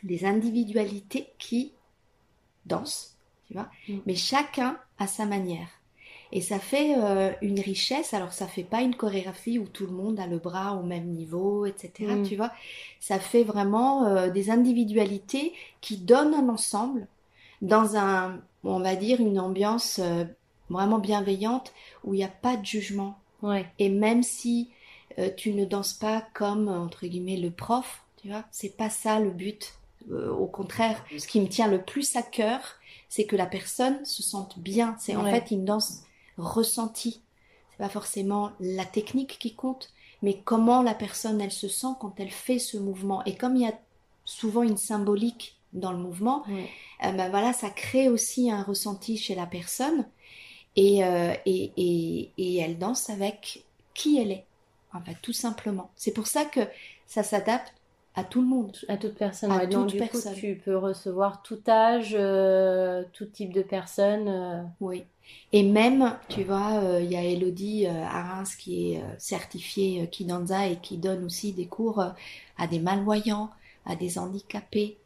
des 0.02 0.24
individualités 0.24 1.28
qui 1.38 1.72
danse, 2.66 3.16
tu 3.46 3.54
vois, 3.54 3.68
mm. 3.88 3.98
mais 4.06 4.14
chacun 4.14 4.78
à 4.98 5.06
sa 5.06 5.26
manière. 5.26 5.68
Et 6.32 6.40
ça 6.40 6.58
fait 6.58 6.94
euh, 6.96 7.30
une 7.42 7.60
richesse. 7.60 8.14
Alors 8.14 8.32
ça 8.32 8.46
fait 8.46 8.64
pas 8.64 8.80
une 8.80 8.96
chorégraphie 8.96 9.58
où 9.58 9.66
tout 9.66 9.86
le 9.86 9.92
monde 9.92 10.18
a 10.18 10.26
le 10.26 10.38
bras 10.38 10.74
au 10.74 10.82
même 10.82 11.08
niveau, 11.08 11.66
etc. 11.66 12.14
Mm. 12.14 12.22
Tu 12.26 12.36
vois, 12.36 12.50
ça 13.00 13.18
fait 13.18 13.44
vraiment 13.44 14.06
euh, 14.06 14.30
des 14.30 14.50
individualités 14.50 15.52
qui 15.82 15.98
donnent 15.98 16.34
un 16.34 16.48
ensemble 16.48 17.06
dans 17.60 17.96
un, 17.96 18.40
on 18.64 18.80
va 18.80 18.96
dire, 18.96 19.20
une 19.20 19.38
ambiance 19.38 20.00
euh, 20.02 20.24
vraiment 20.70 20.98
bienveillante 20.98 21.72
où 22.02 22.14
il 22.14 22.18
n'y 22.18 22.24
a 22.24 22.28
pas 22.28 22.56
de 22.56 22.64
jugement. 22.64 23.18
Ouais. 23.42 23.66
Et 23.78 23.90
même 23.90 24.22
si 24.22 24.70
tu 25.36 25.52
ne 25.52 25.66
danses 25.66 25.92
pas 25.92 26.24
comme 26.32 26.68
entre 26.68 27.06
guillemets 27.06 27.36
le 27.36 27.50
prof, 27.50 28.02
tu 28.22 28.28
vois, 28.28 28.44
c'est 28.50 28.74
pas 28.74 28.88
ça 28.88 29.20
le 29.20 29.30
but. 29.30 29.74
Au 30.10 30.46
contraire, 30.46 31.04
ce 31.16 31.26
qui 31.26 31.40
me 31.40 31.48
tient 31.48 31.68
le 31.68 31.82
plus 31.82 32.16
à 32.16 32.22
cœur, 32.22 32.60
c'est 33.08 33.24
que 33.24 33.36
la 33.36 33.46
personne 33.46 34.04
se 34.04 34.22
sente 34.22 34.58
bien. 34.58 34.96
C'est 34.98 35.16
en 35.16 35.24
fait 35.24 35.50
une 35.50 35.64
danse 35.64 36.04
ressentie. 36.38 37.20
C'est 37.70 37.78
pas 37.78 37.88
forcément 37.88 38.52
la 38.60 38.84
technique 38.84 39.38
qui 39.38 39.54
compte, 39.54 39.90
mais 40.22 40.40
comment 40.44 40.82
la 40.82 40.94
personne 40.94 41.40
elle 41.40 41.52
se 41.52 41.68
sent 41.68 41.94
quand 42.00 42.18
elle 42.18 42.30
fait 42.30 42.58
ce 42.58 42.78
mouvement. 42.78 43.24
Et 43.24 43.36
comme 43.36 43.56
il 43.56 43.62
y 43.62 43.68
a 43.68 43.78
souvent 44.24 44.62
une 44.62 44.76
symbolique 44.76 45.58
dans 45.72 45.92
le 45.92 45.98
mouvement, 45.98 46.44
euh, 46.48 47.12
ben 47.12 47.30
voilà, 47.30 47.52
ça 47.52 47.70
crée 47.70 48.08
aussi 48.08 48.50
un 48.50 48.62
ressenti 48.62 49.16
chez 49.16 49.34
la 49.34 49.46
personne 49.46 50.06
et, 50.76 51.04
euh, 51.04 51.34
et, 51.46 51.72
et, 51.76 52.30
et, 52.38 52.56
elle 52.58 52.78
danse 52.78 53.10
avec 53.10 53.64
qui 53.94 54.18
elle 54.18 54.32
est, 54.32 54.46
en 54.94 55.00
fait, 55.00 55.16
tout 55.22 55.32
simplement. 55.32 55.90
C'est 55.96 56.12
pour 56.12 56.26
ça 56.26 56.44
que 56.44 56.60
ça 57.06 57.22
s'adapte 57.22 57.74
à 58.14 58.24
tout 58.24 58.42
le 58.42 58.46
monde. 58.46 58.76
À 58.88 58.96
toute 58.96 59.14
personne. 59.14 59.50
À 59.50 59.66
toute 59.66 59.86
du 59.88 59.98
personne. 59.98 60.34
Coup, 60.34 60.40
tu 60.40 60.60
peux 60.64 60.76
recevoir 60.76 61.42
tout 61.42 61.60
âge, 61.68 62.14
euh, 62.18 63.04
tout 63.12 63.24
type 63.24 63.52
de 63.52 63.62
personne. 63.62 64.28
Euh. 64.28 64.62
Oui. 64.80 65.04
Et 65.52 65.62
même, 65.62 66.16
tu 66.28 66.44
vois, 66.44 66.82
euh, 66.82 67.00
il 67.00 67.10
y 67.10 67.16
a 67.16 67.24
Elodie 67.24 67.86
à 67.86 68.22
Reims 68.34 68.54
qui 68.54 68.92
est 68.92 69.02
certifiée 69.18 70.08
Kidanza 70.08 70.66
et 70.66 70.76
qui 70.76 70.98
donne 70.98 71.24
aussi 71.24 71.52
des 71.52 71.66
cours 71.66 72.04
à 72.58 72.66
des 72.66 72.80
malvoyants, 72.80 73.50
à 73.86 73.96
des 73.96 74.18
handicapés. 74.18 74.98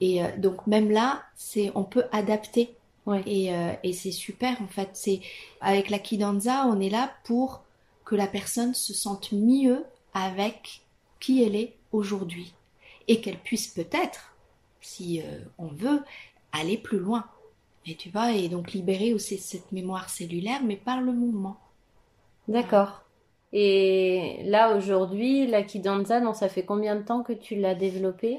Et 0.00 0.20
donc 0.38 0.66
même 0.66 0.90
là, 0.90 1.22
c'est 1.36 1.72
on 1.74 1.84
peut 1.84 2.04
adapter. 2.12 2.74
Ouais. 3.06 3.22
Et, 3.26 3.50
et 3.82 3.92
c'est 3.92 4.12
super 4.12 4.60
en 4.62 4.68
fait. 4.68 4.90
C'est 4.92 5.20
avec 5.60 5.90
la 5.90 5.98
Kidanza, 5.98 6.66
on 6.66 6.80
est 6.80 6.90
là 6.90 7.10
pour 7.24 7.62
que 8.04 8.14
la 8.14 8.26
personne 8.26 8.74
se 8.74 8.92
sente 8.92 9.32
mieux 9.32 9.84
avec 10.12 10.82
qui 11.18 11.42
elle 11.42 11.56
est 11.56 11.74
aujourd'hui 11.92 12.54
et 13.08 13.20
qu'elle 13.20 13.38
puisse 13.38 13.68
peut-être, 13.68 14.34
si 14.80 15.20
euh, 15.20 15.40
on 15.58 15.68
veut, 15.68 16.02
aller 16.52 16.78
plus 16.78 16.98
loin. 16.98 17.24
Et 17.86 17.96
tu 17.96 18.10
vois, 18.10 18.32
et 18.32 18.48
donc 18.48 18.72
libérer 18.72 19.12
aussi 19.12 19.38
cette 19.38 19.72
mémoire 19.72 20.08
cellulaire, 20.08 20.62
mais 20.62 20.76
par 20.76 21.00
le 21.00 21.12
mouvement. 21.12 21.56
D'accord. 22.48 23.02
Et 23.52 24.40
là, 24.44 24.76
aujourd'hui, 24.76 25.46
la 25.46 25.62
Kidanza, 25.62 26.20
ça 26.32 26.48
fait 26.48 26.64
combien 26.64 26.96
de 26.96 27.02
temps 27.02 27.22
que 27.22 27.32
tu 27.32 27.56
l'as 27.56 27.74
développée? 27.74 28.38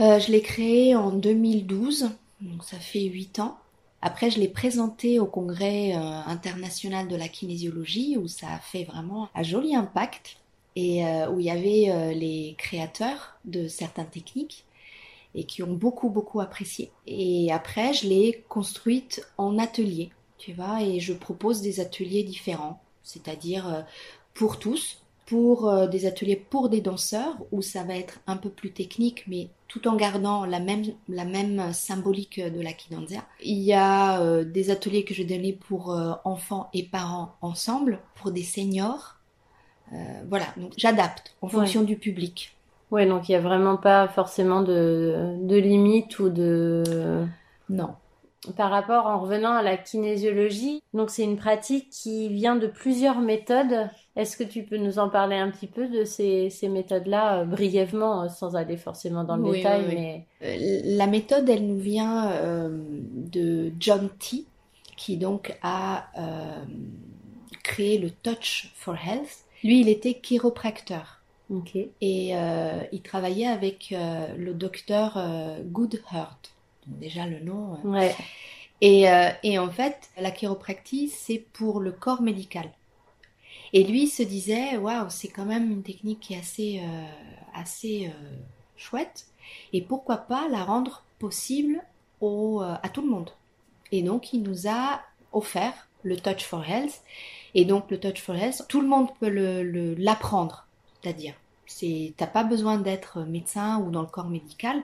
Euh, 0.00 0.18
Je 0.18 0.30
l'ai 0.32 0.40
créée 0.40 0.96
en 0.96 1.10
2012, 1.10 2.10
donc 2.40 2.64
ça 2.64 2.78
fait 2.78 3.02
8 3.02 3.40
ans. 3.40 3.58
Après, 4.00 4.30
je 4.30 4.38
l'ai 4.38 4.48
présentée 4.48 5.18
au 5.18 5.26
congrès 5.26 5.94
euh, 5.94 6.20
international 6.26 7.08
de 7.08 7.16
la 7.16 7.28
kinésiologie, 7.28 8.16
où 8.16 8.28
ça 8.28 8.48
a 8.48 8.58
fait 8.58 8.84
vraiment 8.84 9.28
un 9.34 9.42
joli 9.42 9.74
impact 9.74 10.36
et 10.76 11.06
euh, 11.06 11.30
où 11.30 11.40
il 11.40 11.46
y 11.46 11.50
avait 11.50 11.90
euh, 11.90 12.12
les 12.12 12.54
créateurs 12.58 13.38
de 13.44 13.68
certaines 13.68 14.08
techniques 14.08 14.64
et 15.34 15.44
qui 15.44 15.62
ont 15.62 15.72
beaucoup 15.72 16.10
beaucoup 16.10 16.40
apprécié. 16.40 16.90
Et 17.06 17.52
après, 17.52 17.92
je 17.92 18.06
l'ai 18.06 18.44
construite 18.48 19.26
en 19.36 19.58
atelier, 19.58 20.10
tu 20.38 20.52
vois, 20.52 20.82
et 20.82 21.00
je 21.00 21.12
propose 21.12 21.60
des 21.60 21.80
ateliers 21.80 22.22
différents, 22.22 22.80
c'est-à-dire 23.02 23.68
euh, 23.68 23.82
pour 24.32 24.58
tous, 24.58 25.00
pour 25.26 25.88
des 25.88 26.04
ateliers 26.04 26.36
pour 26.36 26.68
des 26.68 26.82
danseurs 26.82 27.34
où 27.50 27.62
ça 27.62 27.82
va 27.82 27.96
être 27.96 28.20
un 28.26 28.36
peu 28.36 28.50
plus 28.50 28.72
technique, 28.72 29.24
mais 29.26 29.48
tout 29.68 29.88
en 29.88 29.96
gardant 29.96 30.44
la 30.44 30.60
même 30.60 30.84
la 31.08 31.24
même 31.24 31.72
symbolique 31.72 32.38
de 32.38 32.60
la 32.60 32.74
kidanza. 32.74 33.24
Il 33.42 33.62
y 33.62 33.72
a 33.72 34.44
des 34.44 34.68
ateliers 34.68 35.02
que 35.04 35.14
je 35.14 35.22
donnais 35.22 35.54
pour 35.54 35.98
enfants 36.24 36.68
et 36.74 36.82
parents 36.82 37.36
ensemble, 37.40 38.00
pour 38.16 38.32
des 38.32 38.42
seniors 38.42 39.13
voilà, 40.28 40.46
donc 40.56 40.72
j'adapte 40.76 41.34
en 41.42 41.48
fonction 41.48 41.82
du 41.82 41.96
public. 41.96 42.56
Ouais, 42.90 43.06
donc 43.06 43.28
il 43.28 43.32
n'y 43.32 43.36
a 43.36 43.40
vraiment 43.40 43.76
pas 43.76 44.08
forcément 44.08 44.62
de, 44.62 45.36
de 45.40 45.56
limite 45.56 46.18
ou 46.18 46.28
de... 46.28 47.24
Non. 47.68 47.90
Par 48.56 48.70
rapport, 48.70 49.06
en 49.06 49.20
revenant 49.20 49.52
à 49.52 49.62
la 49.62 49.78
kinésiologie, 49.78 50.82
donc 50.92 51.08
c'est 51.08 51.24
une 51.24 51.38
pratique 51.38 51.88
qui 51.90 52.28
vient 52.28 52.56
de 52.56 52.66
plusieurs 52.66 53.20
méthodes. 53.20 53.88
Est-ce 54.16 54.36
que 54.36 54.44
tu 54.44 54.64
peux 54.64 54.76
nous 54.76 54.98
en 54.98 55.08
parler 55.08 55.36
un 55.36 55.50
petit 55.50 55.66
peu 55.66 55.88
de 55.88 56.04
ces, 56.04 56.50
ces 56.50 56.68
méthodes-là, 56.68 57.40
euh, 57.40 57.44
brièvement, 57.46 58.24
euh, 58.24 58.28
sans 58.28 58.54
aller 58.54 58.76
forcément 58.76 59.24
dans 59.24 59.36
le 59.36 59.50
détail 59.50 59.84
mais... 59.88 60.26
La 60.84 61.06
méthode, 61.06 61.48
elle 61.48 61.66
nous 61.66 61.78
vient 61.78 62.30
de 63.14 63.72
John 63.80 64.10
T, 64.18 64.44
qui 64.96 65.16
donc 65.16 65.56
a 65.62 66.06
créé 67.62 67.96
le 67.96 68.10
Touch 68.10 68.72
for 68.76 68.94
Health, 68.94 69.46
lui, 69.64 69.80
il 69.80 69.88
était 69.88 70.14
chiropracteur. 70.14 71.20
Et 72.00 72.36
euh, 72.36 72.82
il 72.92 73.02
travaillait 73.02 73.46
avec 73.46 73.92
euh, 73.92 74.34
le 74.36 74.54
docteur 74.54 75.16
euh, 75.16 75.60
Goodhart. 75.62 76.38
déjà 76.86 77.26
le 77.26 77.40
nom. 77.40 77.78
Ouais. 77.84 78.14
Et, 78.80 79.06
et, 79.42 79.58
en 79.58 79.70
fait, 79.70 80.10
la 80.18 80.30
chiropractie, 80.30 81.08
c'est 81.08 81.38
pour 81.38 81.80
le 81.80 81.90
corps 81.90 82.20
médical. 82.20 82.70
Et 83.72 83.82
lui 83.84 84.08
se 84.08 84.22
disait, 84.22 84.76
waouh, 84.76 85.06
c'est 85.08 85.28
quand 85.28 85.46
même 85.46 85.70
une 85.70 85.82
technique 85.82 86.20
qui 86.20 86.34
est 86.34 86.38
assez, 86.38 86.82
assez 87.54 88.12
chouette. 88.76 89.26
Et 89.72 89.80
pourquoi 89.80 90.18
pas 90.18 90.48
la 90.50 90.64
rendre 90.64 91.02
possible 91.18 91.82
au, 92.20 92.60
à 92.60 92.88
tout 92.92 93.00
le 93.00 93.08
monde. 93.08 93.30
Et 93.90 94.02
donc, 94.02 94.34
il 94.34 94.42
nous 94.42 94.68
a 94.68 95.00
offert 95.32 95.88
le 96.02 96.16
Touch 96.18 96.44
for 96.44 96.62
Health. 96.62 97.02
Et 97.54 97.64
donc 97.64 97.90
le 97.90 98.00
touch 98.00 98.20
for 98.20 98.34
health, 98.34 98.64
tout 98.68 98.80
le 98.80 98.88
monde 98.88 99.08
peut 99.18 99.28
l'apprendre, 99.98 100.66
c'est-à-dire, 101.00 101.34
c'est, 101.66 102.12
t'as 102.16 102.26
pas 102.26 102.44
besoin 102.44 102.78
d'être 102.78 103.20
médecin 103.22 103.78
ou 103.78 103.90
dans 103.90 104.02
le 104.02 104.08
corps 104.08 104.28
médical. 104.28 104.82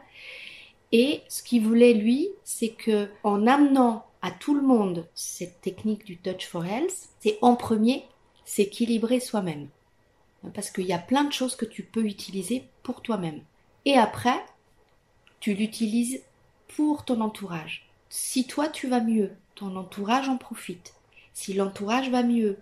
Et 0.92 1.22
ce 1.28 1.42
qu'il 1.42 1.64
voulait 1.64 1.94
lui, 1.94 2.28
c'est 2.44 2.70
que 2.70 3.08
en 3.22 3.46
amenant 3.46 4.06
à 4.22 4.30
tout 4.30 4.54
le 4.54 4.62
monde 4.62 5.06
cette 5.14 5.60
technique 5.60 6.04
du 6.04 6.16
touch 6.16 6.46
for 6.46 6.64
health, 6.64 7.08
c'est 7.20 7.38
en 7.42 7.56
premier 7.56 8.04
s'équilibrer 8.44 9.20
soi-même, 9.20 9.68
parce 10.54 10.70
qu'il 10.70 10.86
y 10.86 10.92
a 10.92 10.98
plein 10.98 11.24
de 11.24 11.32
choses 11.32 11.54
que 11.54 11.64
tu 11.64 11.82
peux 11.82 12.04
utiliser 12.04 12.64
pour 12.82 13.02
toi-même. 13.02 13.42
Et 13.84 13.96
après, 13.96 14.44
tu 15.38 15.54
l'utilises 15.54 16.22
pour 16.68 17.04
ton 17.04 17.20
entourage. 17.20 17.86
Si 18.08 18.46
toi 18.46 18.68
tu 18.68 18.88
vas 18.88 19.00
mieux, 19.00 19.30
ton 19.54 19.76
entourage 19.76 20.28
en 20.28 20.36
profite. 20.36 20.94
Si 21.40 21.54
l'entourage 21.54 22.10
va 22.10 22.22
mieux, 22.22 22.58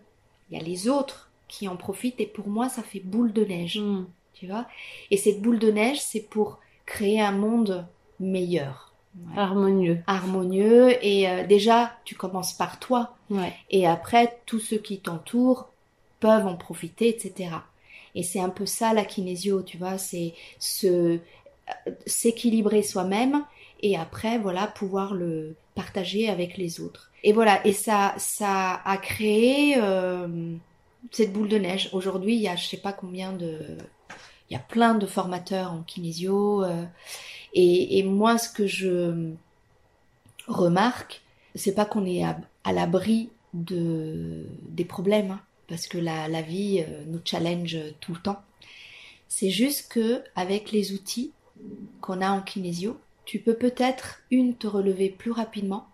il 0.48 0.56
y 0.56 0.60
a 0.60 0.62
les 0.62 0.88
autres 0.88 1.30
qui 1.48 1.66
en 1.66 1.76
profitent 1.76 2.20
et 2.20 2.26
pour 2.26 2.46
moi 2.46 2.68
ça 2.68 2.84
fait 2.84 3.00
boule 3.00 3.32
de 3.32 3.44
neige. 3.44 3.80
Hmm. 3.80 4.06
Tu 4.34 4.46
vois? 4.46 4.68
Et 5.10 5.16
cette 5.16 5.42
boule 5.42 5.58
de 5.58 5.72
neige, 5.72 6.00
c'est 6.00 6.20
pour 6.20 6.60
créer 6.86 7.20
un 7.20 7.32
monde 7.32 7.88
meilleur. 8.20 8.94
Harmonieux. 9.36 9.98
Harmonieux. 10.06 11.04
Et 11.04 11.28
euh, 11.28 11.44
déjà, 11.44 11.96
tu 12.04 12.14
commences 12.14 12.52
par 12.52 12.78
toi. 12.78 13.16
Et 13.68 13.84
après, 13.84 14.38
tous 14.46 14.60
ceux 14.60 14.78
qui 14.78 15.00
t'entourent 15.00 15.70
peuvent 16.20 16.46
en 16.46 16.54
profiter, 16.54 17.08
etc. 17.08 17.50
Et 18.14 18.22
c'est 18.22 18.38
un 18.38 18.48
peu 18.48 18.64
ça 18.64 18.94
la 18.94 19.04
kinésio, 19.04 19.62
tu 19.62 19.76
vois, 19.76 19.98
c'est 19.98 20.34
se 20.60 20.86
euh, 20.86 21.18
s'équilibrer 22.06 22.84
soi-même 22.84 23.44
et 23.80 23.96
après, 23.96 24.38
voilà, 24.38 24.68
pouvoir 24.68 25.14
le 25.14 25.56
partager 25.74 26.28
avec 26.28 26.56
les 26.56 26.80
autres. 26.80 27.07
Et 27.24 27.32
voilà, 27.32 27.66
et 27.66 27.72
ça, 27.72 28.14
ça 28.18 28.80
a 28.84 28.96
créé 28.96 29.76
euh, 29.78 30.54
cette 31.10 31.32
boule 31.32 31.48
de 31.48 31.58
neige. 31.58 31.88
Aujourd'hui, 31.92 32.36
il 32.36 32.40
y 32.40 32.48
a 32.48 32.56
je 32.56 32.66
sais 32.66 32.76
pas 32.76 32.92
combien 32.92 33.32
de, 33.32 33.78
il 34.48 34.54
y 34.54 34.56
a 34.56 34.60
plein 34.60 34.94
de 34.94 35.06
formateurs 35.06 35.72
en 35.72 35.82
kinésio. 35.82 36.62
Euh, 36.64 36.84
et, 37.54 37.98
et, 37.98 38.02
moi, 38.02 38.38
ce 38.38 38.48
que 38.50 38.66
je 38.66 39.32
remarque, 40.46 41.22
c'est 41.54 41.74
pas 41.74 41.84
qu'on 41.84 42.06
est 42.06 42.24
à, 42.24 42.72
l'abri 42.72 43.30
de 43.54 44.46
des 44.68 44.84
problèmes, 44.84 45.32
hein, 45.32 45.40
parce 45.68 45.88
que 45.88 45.98
la, 45.98 46.28
la 46.28 46.42
vie 46.42 46.84
euh, 46.86 47.04
nous 47.06 47.20
challenge 47.24 47.78
tout 48.00 48.12
le 48.12 48.20
temps. 48.20 48.42
C'est 49.28 49.50
juste 49.50 49.90
que 49.90 50.22
avec 50.36 50.70
les 50.70 50.92
outils 50.92 51.32
qu'on 52.00 52.20
a 52.20 52.30
en 52.30 52.42
kinésio, 52.42 52.98
tu 53.24 53.40
peux 53.40 53.54
peut-être 53.54 54.20
une 54.30 54.54
te 54.54 54.66
relever 54.66 55.10
plus 55.10 55.32
rapidement 55.32 55.87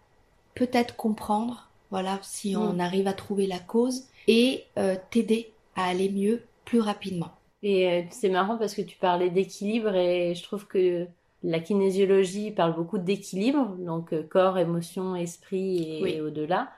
peut-être 0.54 0.96
comprendre, 0.96 1.68
voilà, 1.90 2.18
si 2.22 2.56
on 2.56 2.74
mm. 2.74 2.80
arrive 2.80 3.06
à 3.06 3.12
trouver 3.12 3.46
la 3.46 3.58
cause, 3.58 4.04
et 4.26 4.64
euh, 4.78 4.96
t'aider 5.10 5.52
à 5.76 5.86
aller 5.86 6.08
mieux 6.08 6.42
plus 6.64 6.80
rapidement. 6.80 7.32
Et 7.62 7.88
euh, 7.88 8.02
c'est 8.10 8.28
marrant 8.28 8.56
parce 8.56 8.74
que 8.74 8.82
tu 8.82 8.96
parlais 8.96 9.30
d'équilibre 9.30 9.94
et 9.94 10.34
je 10.34 10.42
trouve 10.42 10.66
que 10.66 11.06
la 11.42 11.60
kinésiologie 11.60 12.50
parle 12.50 12.74
beaucoup 12.74 12.98
d'équilibre, 12.98 13.76
donc 13.78 14.12
euh, 14.12 14.22
corps, 14.22 14.58
émotion, 14.58 15.14
esprit 15.16 16.02
et, 16.06 16.20
au-delà. 16.20 16.70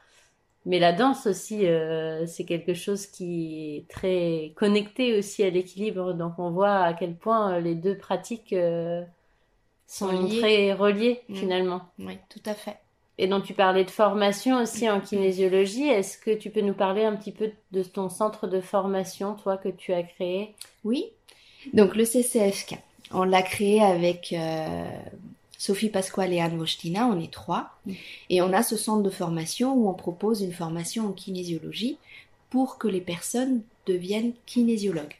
Mais 0.65 0.81
la 0.81 0.93
danse 0.93 1.29
aussi, 1.29 1.65
c'est 2.27 2.45
quelque 2.45 2.75
chose 2.75 3.07
qui 3.07 3.77
est 3.77 3.89
très 3.89 4.53
connecté 4.57 5.17
aussi 5.17 5.45
à 5.45 5.51
l'équilibre. 5.51 6.13
Donc 6.13 6.41
on 6.41 6.51
voit 6.51 6.79
à 6.79 6.93
quel 6.93 7.15
point 7.15 7.61
les 7.61 7.77
deux 7.77 7.97
pratiques 7.97 8.53
sont 9.87 10.27
très 10.27 10.73
reliées 10.73 11.21
mm. 11.29 11.35
finalement. 11.37 11.83
Oui, 12.01 12.19
tout 12.29 12.43
à 12.47 12.55
fait. 12.55 12.79
Et 13.19 13.29
donc 13.29 13.45
tu 13.45 13.55
parlais 13.55 13.85
de 13.85 13.91
formation 13.91 14.61
aussi 14.61 14.89
en 14.91 15.01
kinésiologie. 15.01 15.89
Est-ce 15.89 16.19
que 16.19 16.35
tu 16.35 16.51
peux 16.51 16.61
nous 16.61 16.75
parler 16.75 17.05
un 17.05 17.17
petit 17.17 17.33
peu 17.33 17.51
de 17.73 17.83
ton 17.83 18.11
centre 18.11 18.47
de 18.47 18.61
formation, 18.61 19.35
toi, 19.35 19.57
que 19.57 19.71
tu 19.71 19.93
as 19.93 20.03
créé? 20.03 20.55
Oui. 20.85 21.07
Donc 21.73 21.97
le 21.97 22.05
CCFK, 22.05 22.79
on 23.13 23.25
l'a 23.25 23.43
créé 23.43 23.83
avec 23.83 24.33
euh, 24.33 24.89
Sophie 25.59 25.89
Pasquale 25.89 26.33
et 26.33 26.41
Anne 26.41 26.59
Wojtina, 26.59 27.07
on 27.07 27.19
est 27.21 27.33
trois. 27.33 27.71
Mm. 27.87 27.93
Et 28.31 28.43
on 28.43 28.53
a 28.53 28.63
ce 28.63 28.77
centre 28.77 29.03
de 29.03 29.11
formation 29.11 29.75
où 29.75 29.89
on 29.89 29.95
propose 29.95 30.43
une 30.43 30.53
formation 30.53 31.09
en 31.09 31.13
kinésiologie 31.13 31.99
pour 32.51 32.79
que 32.79 32.89
les 32.89 33.01
personnes 33.01 33.63
deviennent 33.87 34.33
kinésiologues. 34.45 35.17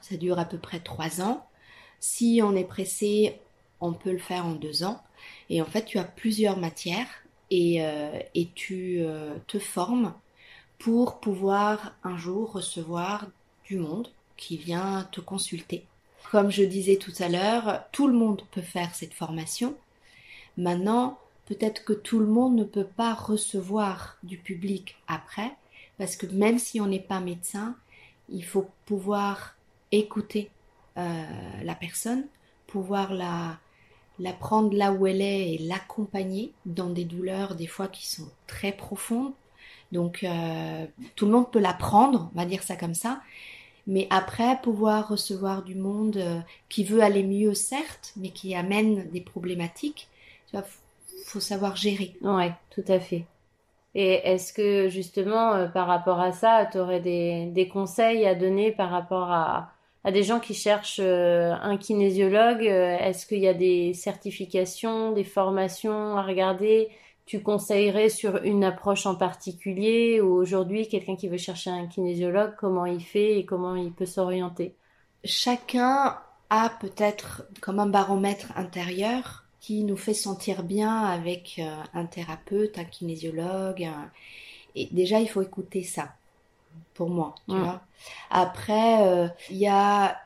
Ça 0.00 0.16
dure 0.16 0.38
à 0.38 0.44
peu 0.44 0.58
près 0.58 0.80
trois 0.80 1.20
ans. 1.20 1.46
Si 2.00 2.40
on 2.42 2.56
est 2.56 2.64
pressé, 2.64 3.38
on 3.80 3.92
peut 3.92 4.12
le 4.12 4.18
faire 4.18 4.44
en 4.44 4.52
deux 4.52 4.82
ans. 4.82 5.00
Et 5.52 5.60
en 5.60 5.66
fait, 5.66 5.84
tu 5.84 5.98
as 5.98 6.04
plusieurs 6.04 6.56
matières 6.56 7.10
et, 7.50 7.84
euh, 7.84 8.18
et 8.34 8.48
tu 8.54 9.00
euh, 9.00 9.36
te 9.46 9.58
formes 9.58 10.14
pour 10.78 11.20
pouvoir 11.20 11.94
un 12.04 12.16
jour 12.16 12.52
recevoir 12.52 13.26
du 13.66 13.76
monde 13.76 14.08
qui 14.38 14.56
vient 14.56 15.06
te 15.12 15.20
consulter. 15.20 15.84
Comme 16.30 16.50
je 16.50 16.62
disais 16.62 16.96
tout 16.96 17.12
à 17.18 17.28
l'heure, 17.28 17.84
tout 17.92 18.08
le 18.08 18.14
monde 18.14 18.40
peut 18.50 18.62
faire 18.62 18.94
cette 18.94 19.12
formation. 19.12 19.76
Maintenant, 20.56 21.18
peut-être 21.44 21.84
que 21.84 21.92
tout 21.92 22.18
le 22.18 22.26
monde 22.26 22.56
ne 22.56 22.64
peut 22.64 22.86
pas 22.86 23.12
recevoir 23.12 24.16
du 24.22 24.38
public 24.38 24.96
après, 25.06 25.52
parce 25.98 26.16
que 26.16 26.24
même 26.24 26.58
si 26.58 26.80
on 26.80 26.86
n'est 26.86 26.98
pas 26.98 27.20
médecin, 27.20 27.76
il 28.30 28.42
faut 28.46 28.70
pouvoir 28.86 29.54
écouter 29.90 30.50
euh, 30.96 31.24
la 31.62 31.74
personne, 31.74 32.24
pouvoir 32.66 33.12
la, 33.12 33.58
la 34.18 34.32
prendre 34.32 34.74
là 34.76 34.92
où 34.92 35.06
elle 35.06 35.20
est 35.20 35.54
et 35.54 35.58
l'accompagner 35.58 36.52
dans 36.66 36.90
des 36.90 37.04
douleurs 37.04 37.54
des 37.54 37.66
fois 37.66 37.88
qui 37.88 38.06
sont 38.06 38.28
très 38.46 38.72
profondes. 38.72 39.32
Donc 39.90 40.24
euh, 40.24 40.86
tout 41.16 41.26
le 41.26 41.32
monde 41.32 41.50
peut 41.50 41.60
la 41.60 41.74
prendre, 41.74 42.30
on 42.34 42.38
va 42.38 42.46
dire 42.46 42.62
ça 42.62 42.76
comme 42.76 42.94
ça. 42.94 43.20
Mais 43.86 44.06
après, 44.10 44.60
pouvoir 44.62 45.08
recevoir 45.08 45.62
du 45.62 45.74
monde 45.74 46.16
euh, 46.16 46.40
qui 46.68 46.84
veut 46.84 47.02
aller 47.02 47.24
mieux, 47.24 47.52
certes, 47.52 48.12
mais 48.16 48.30
qui 48.30 48.54
amène 48.54 49.10
des 49.10 49.20
problématiques, 49.20 50.08
il 50.54 50.62
faut 51.24 51.40
savoir 51.40 51.74
gérer. 51.74 52.14
Ouais, 52.22 52.52
tout 52.70 52.84
à 52.86 53.00
fait. 53.00 53.24
Et 53.94 54.14
est-ce 54.24 54.52
que 54.52 54.88
justement, 54.88 55.54
euh, 55.54 55.66
par 55.66 55.86
rapport 55.86 56.20
à 56.20 56.32
ça, 56.32 56.66
tu 56.70 56.78
aurais 56.78 57.00
des, 57.00 57.46
des, 57.46 57.68
conseils 57.68 58.26
à 58.26 58.34
donner 58.34 58.72
par 58.72 58.90
rapport 58.90 59.30
à, 59.30 59.71
à 60.04 60.12
des 60.12 60.22
gens 60.22 60.40
qui 60.40 60.54
cherchent 60.54 61.00
euh, 61.00 61.52
un 61.52 61.76
kinésiologue 61.76 62.62
Est-ce 62.62 63.26
qu'il 63.26 63.38
y 63.38 63.48
a 63.48 63.54
des 63.54 63.94
certifications, 63.94 65.12
des 65.12 65.24
formations 65.24 66.16
à 66.16 66.22
regarder? 66.22 66.88
Tu 67.24 67.40
conseillerais 67.40 68.08
sur 68.08 68.42
une 68.42 68.64
approche 68.64 69.06
en 69.06 69.14
particulier? 69.14 70.20
Ou 70.20 70.32
aujourd'hui 70.32 70.88
quelqu'un 70.88 71.16
qui 71.16 71.28
veut 71.28 71.38
chercher 71.38 71.70
un 71.70 71.86
kinésiologue, 71.86 72.54
comment 72.58 72.86
il 72.86 73.02
fait 73.02 73.38
et 73.38 73.44
comment 73.44 73.76
il 73.76 73.92
peut 73.92 74.06
s'orienter? 74.06 74.74
Chacun 75.24 76.18
a 76.50 76.70
peut-être 76.80 77.44
comme 77.60 77.78
un 77.78 77.86
baromètre 77.86 78.52
intérieur 78.56 79.44
qui 79.62 79.84
nous 79.84 79.96
fait 79.96 80.14
sentir 80.14 80.64
bien 80.64 81.04
avec 81.04 81.54
euh, 81.58 81.82
un 81.94 82.04
thérapeute, 82.04 82.78
un 82.78 82.84
kinésiologue. 82.84 83.88
Et 84.74 84.88
déjà, 84.90 85.20
il 85.20 85.28
faut 85.28 85.40
écouter 85.40 85.84
ça, 85.84 86.08
pour 86.94 87.08
moi. 87.08 87.34
Tu 87.48 87.56
vois 87.56 87.82
Après, 88.30 89.06
euh, 89.06 89.28
il 89.50 89.58
y 89.58 89.68
a 89.68 90.16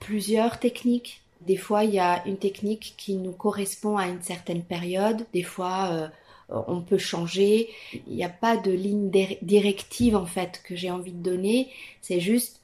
plusieurs 0.00 0.58
techniques. 0.58 1.22
Des 1.42 1.56
fois, 1.56 1.84
il 1.84 1.94
y 1.94 1.98
a 1.98 2.26
une 2.26 2.38
technique 2.38 2.94
qui 2.96 3.14
nous 3.14 3.32
correspond 3.32 3.96
à 3.96 4.08
une 4.08 4.22
certaine 4.22 4.62
période. 4.62 5.26
Des 5.32 5.42
fois, 5.42 5.88
euh, 5.90 6.08
euh, 6.50 6.62
on 6.66 6.80
peut 6.80 6.98
changer. 6.98 7.68
Il 7.92 8.14
n'y 8.14 8.24
a 8.24 8.28
pas 8.28 8.56
de 8.56 8.70
ligne 8.70 9.10
directive 9.42 10.16
en 10.16 10.26
fait 10.26 10.62
que 10.64 10.74
j'ai 10.76 10.90
envie 10.90 11.12
de 11.12 11.22
donner. 11.22 11.70
C'est 12.00 12.20
juste 12.20 12.60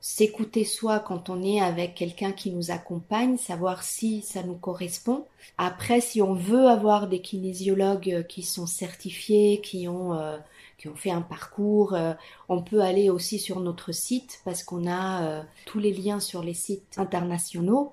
s'écouter 0.00 0.64
soi 0.64 0.98
quand 0.98 1.30
on 1.30 1.42
est 1.42 1.60
avec 1.62 1.94
quelqu'un 1.94 2.32
qui 2.32 2.50
nous 2.50 2.70
accompagne, 2.70 3.38
savoir 3.38 3.82
si 3.82 4.20
ça 4.20 4.42
nous 4.42 4.54
correspond. 4.54 5.24
Après, 5.56 6.02
si 6.02 6.20
on 6.20 6.34
veut 6.34 6.68
avoir 6.68 7.08
des 7.08 7.20
kinésiologues 7.20 8.26
qui 8.28 8.42
sont 8.42 8.66
certifiés, 8.66 9.62
qui 9.62 9.88
ont 9.88 10.12
euh, 10.12 10.36
qui 10.78 10.88
ont 10.88 10.96
fait 10.96 11.10
un 11.10 11.22
parcours, 11.22 11.94
euh, 11.94 12.14
on 12.48 12.62
peut 12.62 12.80
aller 12.80 13.10
aussi 13.10 13.38
sur 13.38 13.60
notre 13.60 13.92
site 13.92 14.40
parce 14.44 14.62
qu'on 14.62 14.90
a 14.90 15.44
tous 15.66 15.78
les 15.78 15.92
liens 15.92 16.20
sur 16.20 16.42
les 16.42 16.54
sites 16.54 16.98
internationaux 16.98 17.92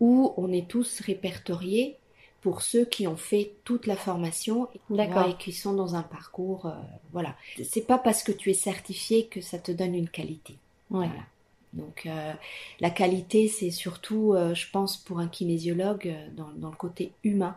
où 0.00 0.34
on 0.36 0.52
est 0.52 0.68
tous 0.68 1.00
répertoriés 1.00 1.96
pour 2.44 2.60
ceux 2.60 2.84
qui 2.84 3.08
ont 3.08 3.16
fait 3.16 3.52
toute 3.64 3.86
la 3.86 3.96
formation 3.96 4.68
et 4.90 5.34
qui 5.38 5.54
sont 5.54 5.72
dans 5.72 5.94
un 5.94 6.02
parcours. 6.02 6.66
Euh, 6.66 6.72
voilà. 7.10 7.34
C'est 7.64 7.86
pas 7.86 7.96
parce 7.96 8.22
que 8.22 8.32
tu 8.32 8.50
es 8.50 8.54
certifié 8.54 9.24
que 9.24 9.40
ça 9.40 9.58
te 9.58 9.72
donne 9.72 9.94
une 9.94 10.10
qualité. 10.10 10.58
Voilà. 10.90 11.24
Donc 11.72 12.02
euh, 12.04 12.34
la 12.80 12.90
qualité, 12.90 13.48
c'est 13.48 13.70
surtout, 13.70 14.34
euh, 14.34 14.52
je 14.52 14.70
pense, 14.70 14.98
pour 14.98 15.20
un 15.20 15.26
kinésiologue, 15.26 16.14
dans, 16.36 16.50
dans, 16.50 16.68
le 16.68 16.76
côté 16.76 17.12
humain, 17.24 17.56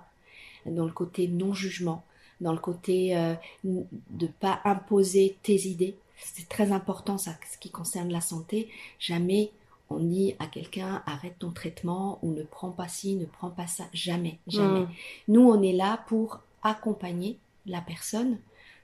dans 0.65 0.85
le 0.85 0.93
côté 0.93 1.27
non-jugement, 1.27 2.05
dans 2.41 2.51
le 2.51 2.59
côté 2.59 3.15
de 3.63 4.27
pas 4.39 4.59
imposer 4.63 5.37
tes 5.43 5.67
idées. 5.67 5.95
C'est 6.17 6.49
très 6.49 6.71
important 6.71 7.17
ça, 7.17 7.31
ce 7.51 7.57
qui 7.57 7.69
concerne 7.69 8.11
la 8.11 8.21
santé. 8.21 8.69
Jamais 8.99 9.51
on 9.89 9.99
dit 9.99 10.35
à 10.39 10.47
quelqu'un 10.47 11.01
arrête 11.05 11.39
ton 11.39 11.51
traitement 11.51 12.19
ou 12.21 12.33
ne 12.33 12.43
prends 12.43 12.71
pas 12.71 12.87
ci, 12.87 13.15
ne 13.15 13.25
prends 13.25 13.49
pas 13.49 13.67
ça, 13.67 13.85
jamais, 13.93 14.39
jamais. 14.47 14.81
Mm. 14.81 14.89
Nous, 15.29 15.41
on 15.41 15.61
est 15.61 15.73
là 15.73 16.03
pour 16.07 16.41
accompagner 16.63 17.37
la 17.65 17.81
personne 17.81 18.37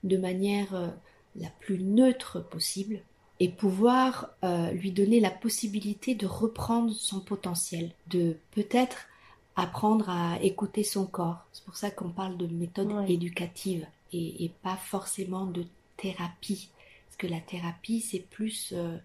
de 0.03 0.17
manière 0.17 0.73
euh, 0.75 0.87
la 1.35 1.49
plus 1.59 1.79
neutre 1.79 2.39
possible 2.39 2.99
et 3.39 3.49
pouvoir 3.49 4.29
euh, 4.43 4.71
lui 4.71 4.91
donner 4.91 5.19
la 5.19 5.31
possibilité 5.31 6.15
de 6.15 6.25
reprendre 6.25 6.93
son 6.93 7.19
potentiel, 7.19 7.91
de 8.07 8.37
peut-être 8.51 9.07
apprendre 9.55 10.09
à 10.09 10.41
écouter 10.41 10.83
son 10.83 11.05
corps. 11.05 11.45
C'est 11.53 11.63
pour 11.63 11.75
ça 11.75 11.91
qu'on 11.91 12.09
parle 12.09 12.37
de 12.37 12.47
méthode 12.47 12.91
éducative 13.07 13.85
et, 14.11 14.51
pas 14.61 14.75
forcément 14.75 15.45
de 15.45 15.65
thérapie. 15.97 16.69
Parce 17.05 17.17
que 17.17 17.27
la 17.27 17.39
thérapie, 17.39 18.01
c'est 18.01 18.19
plus... 18.19 18.73
Euh, 18.75 18.97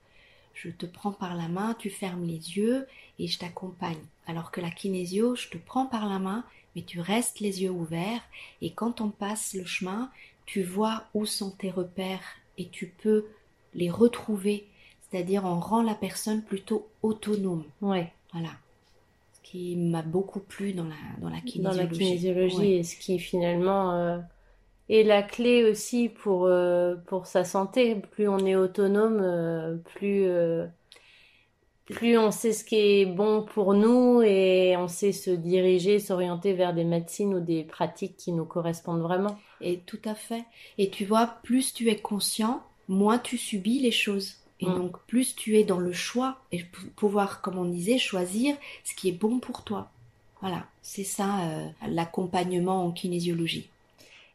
je 0.55 0.71
te 0.71 0.87
prends 0.87 1.13
par 1.13 1.37
la 1.37 1.49
main, 1.49 1.77
tu 1.79 1.89
fermes 1.89 2.25
les 2.25 2.57
yeux 2.57 2.89
et 3.19 3.29
je 3.29 3.39
t'accompagne. 3.39 4.03
Alors 4.27 4.51
que 4.51 4.61
la 4.61 4.71
kinésio, 4.71 5.37
je 5.37 5.49
te 5.49 5.57
prends 5.57 5.87
par 5.87 6.09
la 6.09 6.19
main, 6.19 6.45
mais 6.75 6.83
tu 6.83 7.01
restes 7.01 7.41
les 7.41 7.63
yeux 7.63 7.71
ouverts 7.71 8.23
et 8.61 8.73
quand 8.73 9.01
on 9.01 9.11
passe 9.11 9.55
le 9.55 9.65
chemin, 9.65 10.11
tu 10.47 10.63
vois 10.63 11.05
où 11.15 11.27
sont 11.27 11.53
tes 11.53 11.71
repères 11.71 12.37
et 12.57 12.69
tu 12.69 12.89
peux 12.89 13.27
les 13.75 13.91
retrouver. 13.91 14.67
C'est-à-dire 15.11 15.45
on 15.45 15.61
rend 15.61 15.83
la 15.83 15.95
personne 15.95 16.43
plutôt 16.43 16.89
autonome. 17.03 17.65
Ouais. 17.81 18.13
Voilà. 18.33 18.51
Qui 19.51 19.77
m'a 19.77 20.03
beaucoup 20.03 20.41
plu 20.41 20.75
dans 20.75 20.85
la, 20.85 20.95
dans 21.23 21.31
la 21.31 21.41
kinésiologie. 21.41 21.63
Dans 21.63 21.83
la 21.83 21.87
kinésiologie 21.87 22.73
et 22.75 22.83
ce 22.83 22.99
qui 22.99 23.19
finalement 23.19 23.95
euh, 23.95 24.19
et 24.91 25.03
la 25.03 25.23
clé 25.23 25.65
aussi 25.65 26.11
pour, 26.11 26.45
euh, 26.45 26.97
pour 27.07 27.25
sa 27.25 27.45
santé. 27.45 27.95
Plus 27.95 28.29
on 28.29 28.45
est 28.45 28.57
autonome, 28.57 29.21
euh, 29.23 29.77
plus, 29.95 30.29
plus 31.87 32.19
on 32.19 32.31
sait 32.31 32.53
ce 32.53 32.63
qui 32.63 32.77
est 32.77 33.07
bon 33.07 33.43
pour 33.43 33.73
nous 33.73 34.21
et 34.21 34.77
on 34.77 34.87
sait 34.87 35.13
se 35.13 35.31
diriger, 35.31 35.99
s'orienter 35.99 36.53
vers 36.53 36.75
des 36.75 36.85
médecines 36.85 37.33
ou 37.33 37.41
des 37.41 37.65
pratiques 37.65 38.19
qui 38.19 38.33
nous 38.33 38.45
correspondent 38.45 39.01
vraiment. 39.01 39.39
Et 39.63 39.79
tout 39.79 40.03
à 40.05 40.15
fait. 40.15 40.45
Et 40.77 40.91
tu 40.91 41.07
vois, 41.07 41.39
plus 41.43 41.73
tu 41.73 41.89
es 41.89 41.97
conscient, 41.97 42.63
moins 42.87 43.19
tu 43.19 43.39
subis 43.39 43.79
les 43.79 43.93
choses. 43.93 44.43
Et 44.61 44.67
mm. 44.67 44.75
donc, 44.75 44.99
plus 45.07 45.35
tu 45.35 45.59
es 45.59 45.65
dans 45.65 45.79
le 45.79 45.93
choix 45.93 46.39
et 46.53 46.65
pouvoir, 46.97 47.41
comme 47.41 47.59
on 47.59 47.65
disait, 47.65 47.99
choisir 47.99 48.57
ce 48.85 48.95
qui 48.95 49.09
est 49.09 49.13
bon 49.13 49.39
pour 49.39 49.63
toi. 49.63 49.89
Voilà, 50.41 50.67
c'est 50.83 51.05
ça 51.05 51.27
l'accompagnement 51.89 52.85
en 52.85 52.93
kinésiologie. 52.93 53.69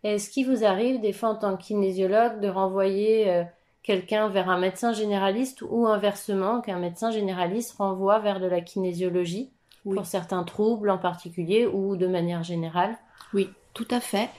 Est-ce 0.03 0.29
qu'il 0.29 0.47
vous 0.47 0.65
arrive 0.65 0.99
des 0.99 1.13
fois 1.13 1.29
en 1.29 1.36
tant 1.36 1.55
que 1.55 1.63
kinésiologue 1.63 2.41
de 2.41 2.49
renvoyer 2.49 3.29
euh, 3.29 3.43
quelqu'un 3.83 4.27
vers 4.27 4.49
un 4.49 4.59
médecin 4.59 4.91
généraliste 4.91 5.62
ou 5.62 5.88
inversement 5.88 6.59
qu'un 6.59 6.79
médecin 6.79 7.09
généraliste 7.09 7.75
renvoie 7.77 8.19
vers 8.19 8.41
de 8.41 8.47
la 8.47 8.59
kinésiologie 8.59 9.49
pour 9.83 10.05
certains 10.05 10.43
troubles 10.43 10.89
en 10.89 10.97
particulier 10.97 11.65
ou 11.65 11.95
de 11.95 12.07
manière 12.07 12.43
générale? 12.43 12.97
Oui, 13.33 13.49
tout 13.73 13.88
à 13.91 14.01
fait. 14.01 14.29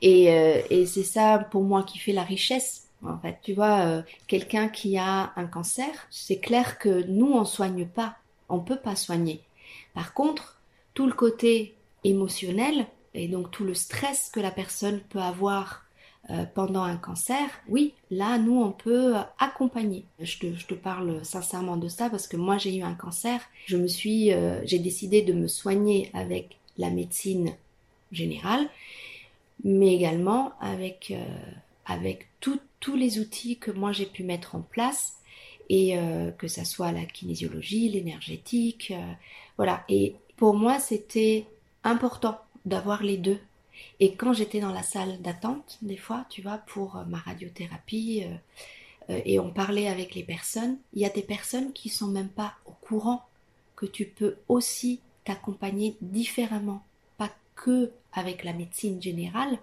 Et, 0.00 0.32
euh, 0.32 0.62
et 0.70 0.86
c'est 0.86 1.04
ça 1.04 1.38
pour 1.50 1.62
moi 1.62 1.82
qui 1.82 1.98
fait 1.98 2.12
la 2.12 2.22
richesse. 2.22 2.88
En 3.02 3.18
fait, 3.18 3.38
tu 3.42 3.54
vois, 3.54 3.80
euh, 3.80 4.02
quelqu'un 4.26 4.68
qui 4.68 4.98
a 4.98 5.32
un 5.36 5.46
cancer, 5.46 5.88
c'est 6.10 6.38
clair 6.38 6.78
que 6.78 7.04
nous 7.06 7.32
on 7.32 7.44
soigne 7.44 7.86
pas, 7.86 8.16
on 8.48 8.60
peut 8.60 8.76
pas 8.76 8.96
soigner. 8.96 9.40
Par 9.94 10.12
contre, 10.12 10.60
tout 10.92 11.06
le 11.06 11.12
côté 11.12 11.74
émotionnel, 12.04 12.86
et 13.14 13.26
donc 13.26 13.50
tout 13.50 13.64
le 13.64 13.74
stress 13.74 14.30
que 14.32 14.38
la 14.38 14.50
personne 14.50 15.00
peut 15.08 15.20
avoir 15.20 15.84
euh, 16.28 16.44
pendant 16.54 16.82
un 16.82 16.96
cancer, 16.96 17.48
oui, 17.68 17.94
là, 18.10 18.38
nous, 18.38 18.60
on 18.60 18.70
peut 18.70 19.14
accompagner. 19.38 20.04
Je 20.20 20.36
te, 20.38 20.74
parle 20.74 21.24
sincèrement 21.24 21.78
de 21.78 21.88
ça 21.88 22.10
parce 22.10 22.28
que 22.28 22.36
moi, 22.36 22.58
j'ai 22.58 22.76
eu 22.76 22.82
un 22.82 22.94
cancer. 22.94 23.40
Je 23.66 23.78
me 23.78 23.86
suis, 23.86 24.32
euh, 24.32 24.60
j'ai 24.66 24.78
décidé 24.78 25.22
de 25.22 25.32
me 25.32 25.48
soigner 25.48 26.10
avec 26.12 26.58
la 26.76 26.90
médecine 26.90 27.54
générale, 28.12 28.68
mais 29.64 29.94
également 29.94 30.52
avec, 30.60 31.12
avec 31.86 32.28
tous 32.80 32.96
les 32.96 33.20
outils 33.20 33.58
que 33.58 33.70
moi 33.70 33.92
j'ai 33.92 34.06
pu 34.06 34.24
mettre 34.24 34.54
en 34.56 34.62
place 34.62 35.14
et 35.68 35.96
que 36.36 36.48
ça 36.48 36.64
soit 36.64 36.90
la 36.90 37.04
kinésiologie, 37.04 37.88
l'énergétique, 37.90 38.92
voilà. 39.56 39.84
Et 39.88 40.16
pour 40.36 40.54
moi, 40.54 40.80
c'était 40.80 41.46
important 41.84 42.40
d'avoir 42.64 43.04
les 43.04 43.18
deux. 43.18 43.38
Et 44.00 44.14
quand 44.14 44.32
j'étais 44.32 44.58
dans 44.58 44.72
la 44.72 44.82
salle 44.82 45.22
d'attente, 45.22 45.78
des 45.80 45.96
fois, 45.96 46.26
tu 46.28 46.42
vois, 46.42 46.58
pour 46.58 47.04
ma 47.06 47.18
radiothérapie, 47.18 48.24
et 49.08 49.38
on 49.38 49.50
parlait 49.50 49.86
avec 49.86 50.16
les 50.16 50.24
personnes, 50.24 50.76
il 50.92 51.02
y 51.02 51.06
a 51.06 51.10
des 51.10 51.22
personnes 51.22 51.72
qui 51.72 51.88
sont 51.88 52.08
même 52.08 52.30
pas 52.30 52.54
au 52.66 52.72
courant 52.72 53.24
que 53.76 53.86
tu 53.86 54.06
peux 54.06 54.38
aussi 54.48 54.98
t'accompagner 55.24 55.96
différemment, 56.00 56.82
pas 57.16 57.30
que 57.54 57.92
avec 58.12 58.42
la 58.42 58.54
médecine 58.54 59.00
générale. 59.00 59.58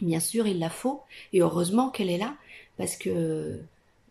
Bien 0.00 0.20
sûr, 0.20 0.46
il 0.46 0.58
la 0.58 0.70
faut, 0.70 1.02
et 1.32 1.40
heureusement 1.40 1.90
qu'elle 1.90 2.10
est 2.10 2.18
là, 2.18 2.34
parce 2.76 2.96
que 2.96 3.60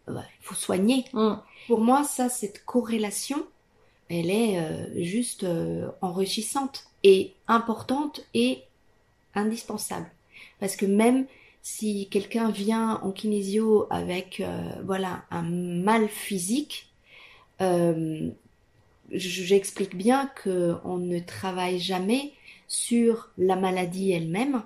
il 0.08 0.24
faut 0.42 0.56
soigner. 0.56 1.06
Mm. 1.14 1.36
Pour 1.68 1.80
moi, 1.80 2.04
ça, 2.04 2.30
cette 2.30 2.66
corrélation, 2.66 3.46
elle 4.10 4.30
est 4.30 4.60
euh, 4.60 5.04
juste 5.04 5.44
euh, 5.44 5.90
enrichissante 6.02 6.86
et 7.04 7.34
importante 7.48 8.26
et 8.34 8.64
indispensable. 9.36 10.10
Parce 10.60 10.76
que 10.76 10.86
même 10.86 11.26
si 11.62 12.10
quelqu'un 12.10 12.52
vient 12.52 13.00
en 13.04 13.12
kinésio 13.12 13.88
avec 13.90 14.42
euh, 14.42 14.70
voilà 14.84 15.24
un 15.32 15.44
mal 15.44 16.08
physique, 16.10 16.90
j'explique 19.10 19.96
bien 19.96 20.30
que 20.36 20.76
on 20.84 20.98
ne 20.98 21.20
travaille 21.20 21.80
jamais 21.80 22.34
sur 22.68 23.30
la 23.38 23.56
maladie 23.56 24.12
elle-même, 24.12 24.64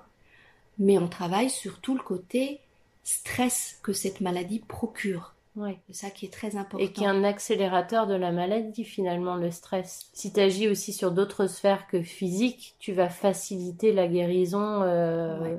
mais 0.78 0.98
on 0.98 1.08
travaille 1.08 1.50
sur 1.50 1.80
tout 1.80 1.94
le 1.94 2.02
côté 2.02 2.60
stress 3.04 3.78
que 3.82 3.92
cette 3.92 4.20
maladie 4.20 4.60
procure. 4.60 5.34
C'est 5.88 5.94
ça 5.94 6.10
qui 6.10 6.26
est 6.26 6.32
très 6.32 6.56
important. 6.56 6.78
Et 6.78 6.92
qui 6.92 7.04
est 7.04 7.08
un 7.08 7.24
accélérateur 7.24 8.06
de 8.06 8.14
la 8.14 8.30
maladie 8.30 8.84
finalement, 8.84 9.36
le 9.36 9.50
stress. 9.50 10.08
Si 10.12 10.32
tu 10.32 10.40
agis 10.40 10.68
aussi 10.68 10.92
sur 10.92 11.10
d'autres 11.10 11.46
sphères 11.46 11.86
que 11.88 12.02
physiques, 12.02 12.74
tu 12.78 12.92
vas 12.92 13.08
faciliter 13.08 13.92
la 13.92 14.06
guérison 14.06 14.82
euh, 14.82 15.56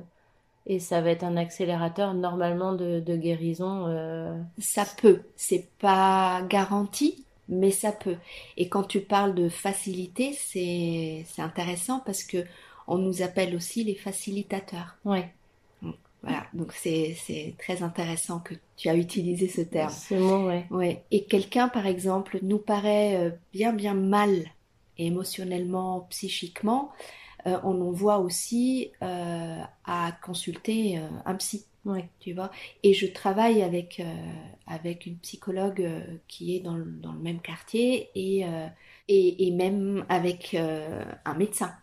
et 0.65 0.79
ça 0.79 1.01
va 1.01 1.09
être 1.09 1.23
un 1.23 1.35
accélérateur 1.35 2.13
normalement 2.13 2.73
de, 2.73 3.15
guérison. 3.17 3.87
Euh. 3.87 4.33
Ça 4.57 4.85
peut, 5.01 5.21
c'est 5.35 5.67
pas 5.79 6.43
garanti, 6.47 7.25
mais 7.49 7.71
ça 7.71 7.91
peut. 7.91 8.17
Et 8.55 8.69
quand 8.69 8.83
tu 8.83 9.01
parles 9.01 9.35
de 9.35 9.49
facilité, 9.49 10.33
c'est 10.33 11.25
intéressant 11.39 12.01
parce 12.05 12.23
que 12.23 12.45
on 12.89 12.97
nous 12.97 13.21
appelle 13.21 13.55
aussi 13.55 13.83
les 13.83 13.95
facilitateurs. 13.95 14.97
Ouais. 15.05 15.31
Voilà, 16.21 16.45
donc 16.53 16.73
c'est 16.73 17.15
très 17.57 17.81
intéressant 17.81 18.39
que 18.39 18.53
tu 18.75 18.89
as 18.89 18.95
utilisé 18.95 19.47
ce 19.47 19.61
terme. 19.61 19.89
Ce 19.89 20.15
mot, 20.15 20.47
ouais. 20.47 20.65
ouais. 20.69 21.03
Et 21.11 21.23
quelqu'un, 21.23 21.69
par 21.69 21.87
exemple, 21.87 22.39
nous 22.41 22.57
paraît 22.57 23.15
euh, 23.15 23.29
bien 23.53 23.71
bien 23.71 23.93
mal 23.93 24.43
émotionnellement, 24.97 26.07
psychiquement, 26.09 26.91
euh, 27.47 27.57
on 27.63 27.79
en 27.79 27.91
voit 27.91 28.17
aussi 28.17 28.91
euh, 29.01 29.61
à 29.85 30.11
consulter 30.21 30.99
un 31.25 31.35
psy. 31.35 31.65
Ouais. 31.85 32.09
Tu 32.19 32.33
vois? 32.33 32.51
Et 32.83 32.93
je 32.93 33.07
travaille 33.07 33.61
avec 33.61 34.03
avec 34.67 35.05
une 35.05 35.15
psychologue 35.19 35.89
qui 36.27 36.57
est 36.57 36.59
dans 36.59 36.75
le, 36.75 36.83
dans 36.83 37.13
le 37.13 37.19
même 37.19 37.39
quartier 37.39 38.09
et 38.13 38.45
et, 39.07 39.47
et 39.47 39.51
même 39.51 40.05
avec 40.09 40.53
un 40.53 41.33
médecin. 41.35 41.73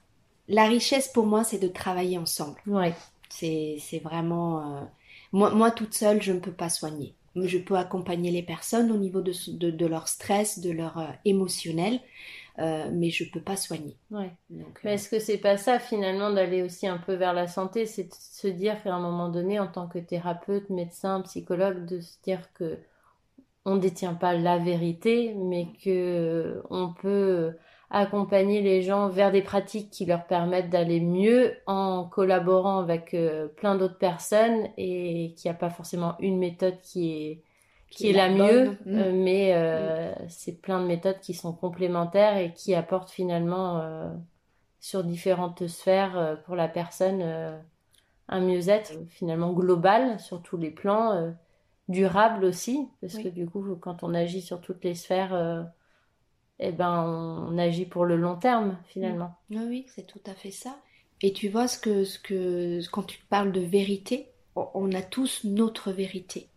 La 0.48 0.66
richesse 0.66 1.08
pour 1.08 1.26
moi, 1.26 1.44
c'est 1.44 1.58
de 1.58 1.68
travailler 1.68 2.18
ensemble. 2.18 2.60
Ouais. 2.66 2.94
C'est 3.28 4.00
vraiment... 4.02 4.60
Euh, 4.60 4.84
moi, 5.32 5.50
moi, 5.50 5.70
toute 5.70 5.94
seule, 5.94 6.22
je 6.22 6.32
ne 6.32 6.40
peux 6.40 6.52
pas 6.52 6.68
soigner. 6.68 7.14
Je 7.34 7.58
peux 7.58 7.76
accompagner 7.76 8.30
les 8.30 8.42
personnes 8.42 8.90
au 8.90 8.96
niveau 8.96 9.20
de, 9.20 9.32
de, 9.70 9.86
leur 9.86 10.08
stress, 10.08 10.60
de 10.60 10.70
leur 10.70 10.98
euh, 10.98 11.06
émotionnel, 11.26 12.00
euh, 12.58 12.88
mais 12.92 13.10
je 13.10 13.24
ne 13.24 13.30
peux 13.30 13.42
pas 13.42 13.56
soigner. 13.56 13.96
Ouais. 14.10 14.32
mais 14.82 14.94
est-ce 14.94 15.10
que 15.10 15.18
c'est 15.18 15.36
pas 15.36 15.58
ça 15.58 15.78
finalement 15.78 16.30
d'aller 16.30 16.62
aussi 16.62 16.86
un 16.86 16.96
peu 16.96 17.12
vers 17.12 17.34
la 17.34 17.46
santé, 17.46 17.84
c'est 17.84 18.04
de 18.04 18.14
se 18.14 18.48
dire 18.48 18.82
qu'à 18.82 18.94
un 18.94 19.00
moment 19.00 19.28
donné, 19.28 19.60
en 19.60 19.66
tant 19.66 19.86
que 19.86 19.98
thérapeute, 19.98 20.70
médecin, 20.70 21.20
psychologue, 21.22 21.84
de 21.84 22.00
se 22.00 22.16
dire 22.22 22.40
que 22.54 22.78
on 23.66 23.76
détient 23.76 24.14
pas 24.14 24.32
la 24.32 24.58
vérité, 24.58 25.34
mais 25.34 25.66
que 25.84 26.62
on 26.70 26.94
peut 26.94 27.52
accompagner 27.90 28.62
les 28.62 28.82
gens 28.82 29.08
vers 29.08 29.30
des 29.30 29.42
pratiques 29.42 29.90
qui 29.90 30.06
leur 30.06 30.26
permettent 30.26 30.70
d'aller 30.70 31.00
mieux 31.00 31.54
en 31.66 32.04
collaborant 32.04 32.80
avec 32.80 33.14
euh, 33.14 33.46
plein 33.46 33.76
d'autres 33.76 33.98
personnes 33.98 34.68
et 34.76 35.34
qu'il 35.36 35.48
n'y 35.48 35.54
a 35.54 35.58
pas 35.58 35.70
forcément 35.70 36.16
une 36.18 36.38
méthode 36.38 36.80
qui 36.80 37.12
est 37.12 37.42
qui, 37.88 38.10
est, 38.10 38.12
la, 38.12 38.28
mieux, 38.28 38.76
euh, 38.88 39.12
mais 39.14 39.52
euh, 39.54 40.10
mm. 40.10 40.14
c'est 40.28 40.60
plein 40.60 40.80
de 40.80 40.86
méthodes 40.86 41.20
qui 41.20 41.34
sont 41.34 41.52
complémentaires 41.52 42.36
et 42.36 42.52
qui 42.52 42.74
apportent 42.74 43.10
finalement 43.10 44.10
sur 44.80 45.04
différentes 45.04 45.68
sphères 45.68 46.42
pour 46.44 46.56
la 46.56 46.66
personne 46.66 47.22
un 48.28 48.40
mieux-être 48.40 48.92
finalement 49.08 49.52
global 49.52 50.18
sur 50.18 50.42
tous 50.42 50.56
les 50.56 50.72
plans, 50.72 51.32
durable 51.88 52.44
aussi, 52.44 52.88
parce 53.00 53.16
que 53.16 53.28
du 53.28 53.46
coup 53.46 53.64
quand 53.80 54.02
on 54.02 54.14
agit 54.14 54.42
sur 54.42 54.60
toutes 54.60 54.84
les 54.84 54.96
sphères 54.96 55.68
eh 56.58 56.72
ben, 56.72 57.46
on 57.50 57.58
agit 57.58 57.86
pour 57.86 58.04
le 58.04 58.16
long 58.16 58.36
terme 58.36 58.78
finalement. 58.88 59.36
Oui, 59.50 59.58
oui, 59.68 59.86
c'est 59.94 60.06
tout 60.06 60.20
à 60.26 60.34
fait 60.34 60.50
ça. 60.50 60.78
Et 61.22 61.32
tu 61.32 61.48
vois 61.48 61.68
ce 61.68 61.78
que, 61.78 62.04
ce 62.04 62.18
que 62.18 62.80
quand 62.90 63.02
tu 63.02 63.18
parles 63.28 63.52
de 63.52 63.60
vérité, 63.60 64.28
on 64.54 64.92
a 64.92 65.02
tous 65.02 65.44
notre 65.44 65.92
vérité. 65.92 66.48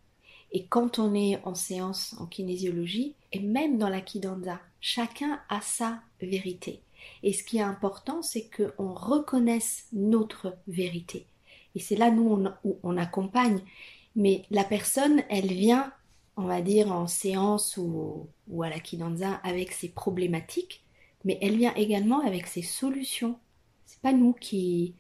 Et 0.51 0.65
quand 0.65 0.99
on 0.99 1.13
est 1.13 1.39
en 1.43 1.55
séance 1.55 2.15
en 2.19 2.25
kinésiologie, 2.25 3.15
et 3.31 3.39
même 3.39 3.77
dans 3.77 3.89
la 3.89 4.01
Kidanda, 4.01 4.59
chacun 4.81 5.39
a 5.49 5.61
sa 5.61 5.99
vérité. 6.21 6.81
Et 7.23 7.33
ce 7.33 7.43
qui 7.43 7.57
est 7.57 7.61
important, 7.61 8.21
c'est 8.21 8.49
qu'on 8.49 8.93
reconnaisse 8.93 9.87
notre 9.93 10.57
vérité. 10.67 11.27
Et 11.75 11.79
c'est 11.79 11.95
là, 11.95 12.09
nous, 12.09 12.47
où 12.63 12.77
on 12.83 12.97
accompagne. 12.97 13.59
Mais 14.15 14.43
la 14.49 14.63
personne, 14.63 15.23
elle 15.29 15.47
vient 15.47 15.93
on 16.39 16.47
va 16.47 16.61
dire, 16.61 16.91
en 16.91 17.05
séance 17.05 17.77
ou, 17.77 18.29
à 18.63 18.69
la 18.69 18.79
Kidanza 18.79 19.33
avec 19.43 19.73
ses 19.73 19.89
problématiques, 19.89 20.83
mais 21.25 21.37
elle 21.41 21.57
vient 21.57 21.73
également 21.75 22.21
avec 22.21 22.47
ses 22.47 22.61
solutions. 22.61 23.37
C'est 23.85 23.99
pas 24.01 24.13
nous 24.13 24.33
qui, 24.33 24.95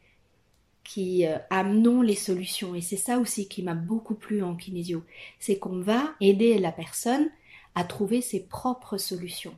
qui 0.83 1.25
euh, 1.25 1.37
amenons 1.49 2.01
les 2.01 2.15
solutions. 2.15 2.75
Et 2.75 2.81
c'est 2.81 2.97
ça 2.97 3.19
aussi 3.19 3.47
qui 3.47 3.63
m'a 3.63 3.73
beaucoup 3.73 4.15
plu 4.15 4.43
en 4.43 4.55
kinésio. 4.55 5.03
C'est 5.39 5.57
qu'on 5.57 5.79
va 5.79 6.13
aider 6.19 6.57
la 6.57 6.73
personne 6.73 7.29
à 7.73 7.85
trouver 7.85 8.19
ses 8.19 8.41
propres 8.41 8.97
solutions. 8.97 9.55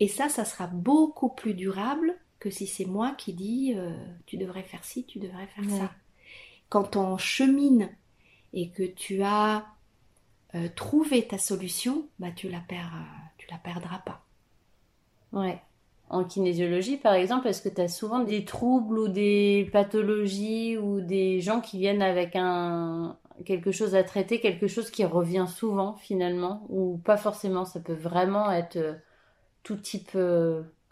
Et 0.00 0.08
ça, 0.08 0.28
ça 0.28 0.44
sera 0.44 0.66
beaucoup 0.66 1.28
plus 1.28 1.54
durable 1.54 2.16
que 2.40 2.50
si 2.50 2.66
c'est 2.66 2.86
moi 2.86 3.14
qui 3.16 3.34
dis 3.34 3.74
euh, 3.76 3.94
tu 4.26 4.36
devrais 4.36 4.64
faire 4.64 4.84
ci, 4.84 5.04
tu 5.04 5.20
devrais 5.20 5.46
faire 5.46 5.70
ça. 5.70 5.92
Quand 6.70 6.96
on 6.96 7.18
chemine 7.18 7.90
et 8.52 8.70
que 8.70 8.82
tu 8.82 9.22
as 9.22 9.66
euh, 10.54 10.68
trouver 10.74 11.26
ta 11.26 11.38
solution, 11.38 12.06
bah 12.18 12.32
tu 12.34 12.48
la 12.48 12.60
perds, 12.60 12.92
euh, 12.94 13.26
tu 13.38 13.46
la 13.50 13.58
perdras 13.58 13.98
pas. 13.98 14.24
Ouais. 15.32 15.60
En 16.08 16.24
kinésiologie, 16.24 16.96
par 16.96 17.14
exemple, 17.14 17.46
est-ce 17.46 17.62
que 17.62 17.68
tu 17.68 17.80
as 17.80 17.86
souvent 17.88 18.18
des 18.18 18.44
troubles 18.44 18.98
ou 18.98 19.06
des 19.06 19.68
pathologies 19.72 20.76
ou 20.76 21.00
des 21.00 21.40
gens 21.40 21.60
qui 21.60 21.78
viennent 21.78 22.02
avec 22.02 22.34
un 22.34 23.16
quelque 23.46 23.72
chose 23.72 23.94
à 23.94 24.02
traiter, 24.02 24.40
quelque 24.40 24.66
chose 24.66 24.90
qui 24.90 25.04
revient 25.04 25.46
souvent 25.48 25.94
finalement 25.94 26.66
ou 26.68 26.98
pas 26.98 27.16
forcément, 27.16 27.64
ça 27.64 27.80
peut 27.80 27.94
vraiment 27.94 28.50
être 28.50 28.76
euh, 28.76 28.94
tout 29.62 29.76
type 29.76 30.18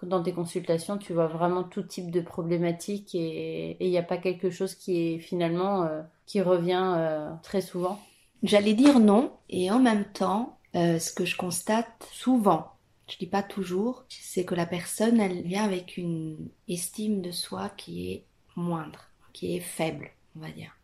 dans 0.03 0.23
tes 0.23 0.33
consultations, 0.33 0.99
tu 0.99 1.13
vois 1.13 1.27
vraiment 1.27 1.65
tout 1.65 1.83
type 1.83 2.11
de 2.11 2.21
problématiques 2.21 3.15
et 3.15 3.77
il 3.81 3.91
n'y 3.91 3.99
a 3.99 4.03
pas 4.03 4.19
quelque 4.19 4.51
chose 4.51 4.75
qui 4.77 5.15
est 5.15 5.19
finalement 5.19 5.89
qui 6.27 6.41
revient 6.41 7.29
très 7.43 7.61
souvent? 7.61 7.99
J'allais 8.43 8.75
dire 8.75 9.01
non, 9.01 9.33
et 9.49 9.71
en 9.71 9.81
même 9.81 10.05
temps, 10.05 10.59
euh, 10.77 10.99
ce 10.99 11.13
que 11.13 11.25
je 11.25 11.37
constate 11.37 12.09
souvent, 12.13 12.73
je 13.11 13.17
dis 13.17 13.27
pas 13.27 13.43
toujours, 13.43 14.05
c'est 14.09 14.45
que 14.45 14.55
la 14.55 14.67
personne, 14.67 15.21
elle 15.21 15.43
vient 15.43 15.65
avec 15.65 15.97
une 15.97 16.49
estime 16.69 17.21
de 17.21 17.31
soi 17.31 17.71
qui 17.71 18.13
est 18.13 18.25
moindre, 18.55 19.07
qui 19.33 19.57
est 19.57 19.61
faible, 19.61 20.11
on 20.37 20.41
va 20.41 20.51
dire. 20.51 20.77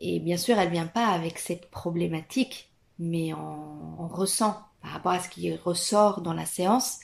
Et 0.00 0.20
bien 0.20 0.36
sûr, 0.36 0.58
elle 0.58 0.70
vient 0.70 0.86
pas 0.86 1.08
avec 1.08 1.38
cette 1.38 1.70
problématique, 1.70 2.70
mais 2.98 3.34
on, 3.34 4.08
ressent 4.08 4.60
par 4.80 4.92
rapport 4.92 5.12
à 5.12 5.20
ce 5.20 5.28
qui 5.28 5.54
ressort 5.54 6.22
dans 6.22 6.34
la 6.34 6.46
séance. 6.46 6.98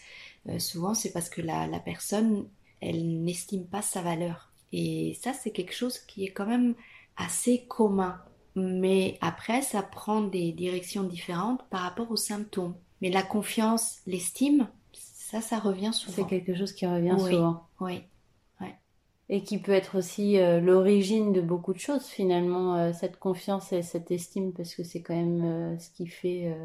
Euh, 0.48 0.58
souvent, 0.58 0.94
c'est 0.94 1.12
parce 1.12 1.28
que 1.28 1.40
la 1.40 1.80
personne, 1.80 2.48
elle 2.80 3.22
n'estime 3.24 3.66
pas 3.66 3.82
sa 3.82 4.02
valeur. 4.02 4.48
Et 4.72 5.18
ça, 5.22 5.32
c'est 5.32 5.50
quelque 5.50 5.74
chose 5.74 5.98
qui 5.98 6.24
est 6.24 6.32
quand 6.32 6.46
même 6.46 6.74
assez 7.16 7.64
commun 7.66 8.20
mais 8.58 9.18
après, 9.20 9.62
ça 9.62 9.82
prend 9.82 10.22
des 10.22 10.52
directions 10.52 11.04
différentes 11.04 11.62
par 11.70 11.80
rapport 11.80 12.10
aux 12.10 12.16
symptômes. 12.16 12.74
Mais 13.00 13.10
la 13.10 13.22
confiance, 13.22 13.98
l'estime, 14.06 14.68
ça, 14.92 15.40
ça 15.40 15.58
revient 15.58 15.92
souvent. 15.92 16.16
C'est 16.16 16.26
quelque 16.26 16.54
chose 16.54 16.72
qui 16.72 16.86
revient 16.86 17.16
souvent. 17.18 17.66
Oui. 17.80 18.02
Et 19.30 19.42
qui 19.42 19.58
peut 19.58 19.72
être 19.72 19.98
aussi 19.98 20.38
euh, 20.38 20.58
l'origine 20.58 21.34
de 21.34 21.42
beaucoup 21.42 21.74
de 21.74 21.78
choses 21.78 22.06
finalement, 22.06 22.76
euh, 22.76 22.92
cette 22.94 23.18
confiance 23.18 23.74
et 23.74 23.82
cette 23.82 24.10
estime, 24.10 24.54
parce 24.54 24.74
que 24.74 24.82
c'est 24.82 25.02
quand 25.02 25.14
même 25.14 25.44
euh, 25.44 25.78
ce 25.78 25.90
qui 25.90 26.06
fait 26.06 26.56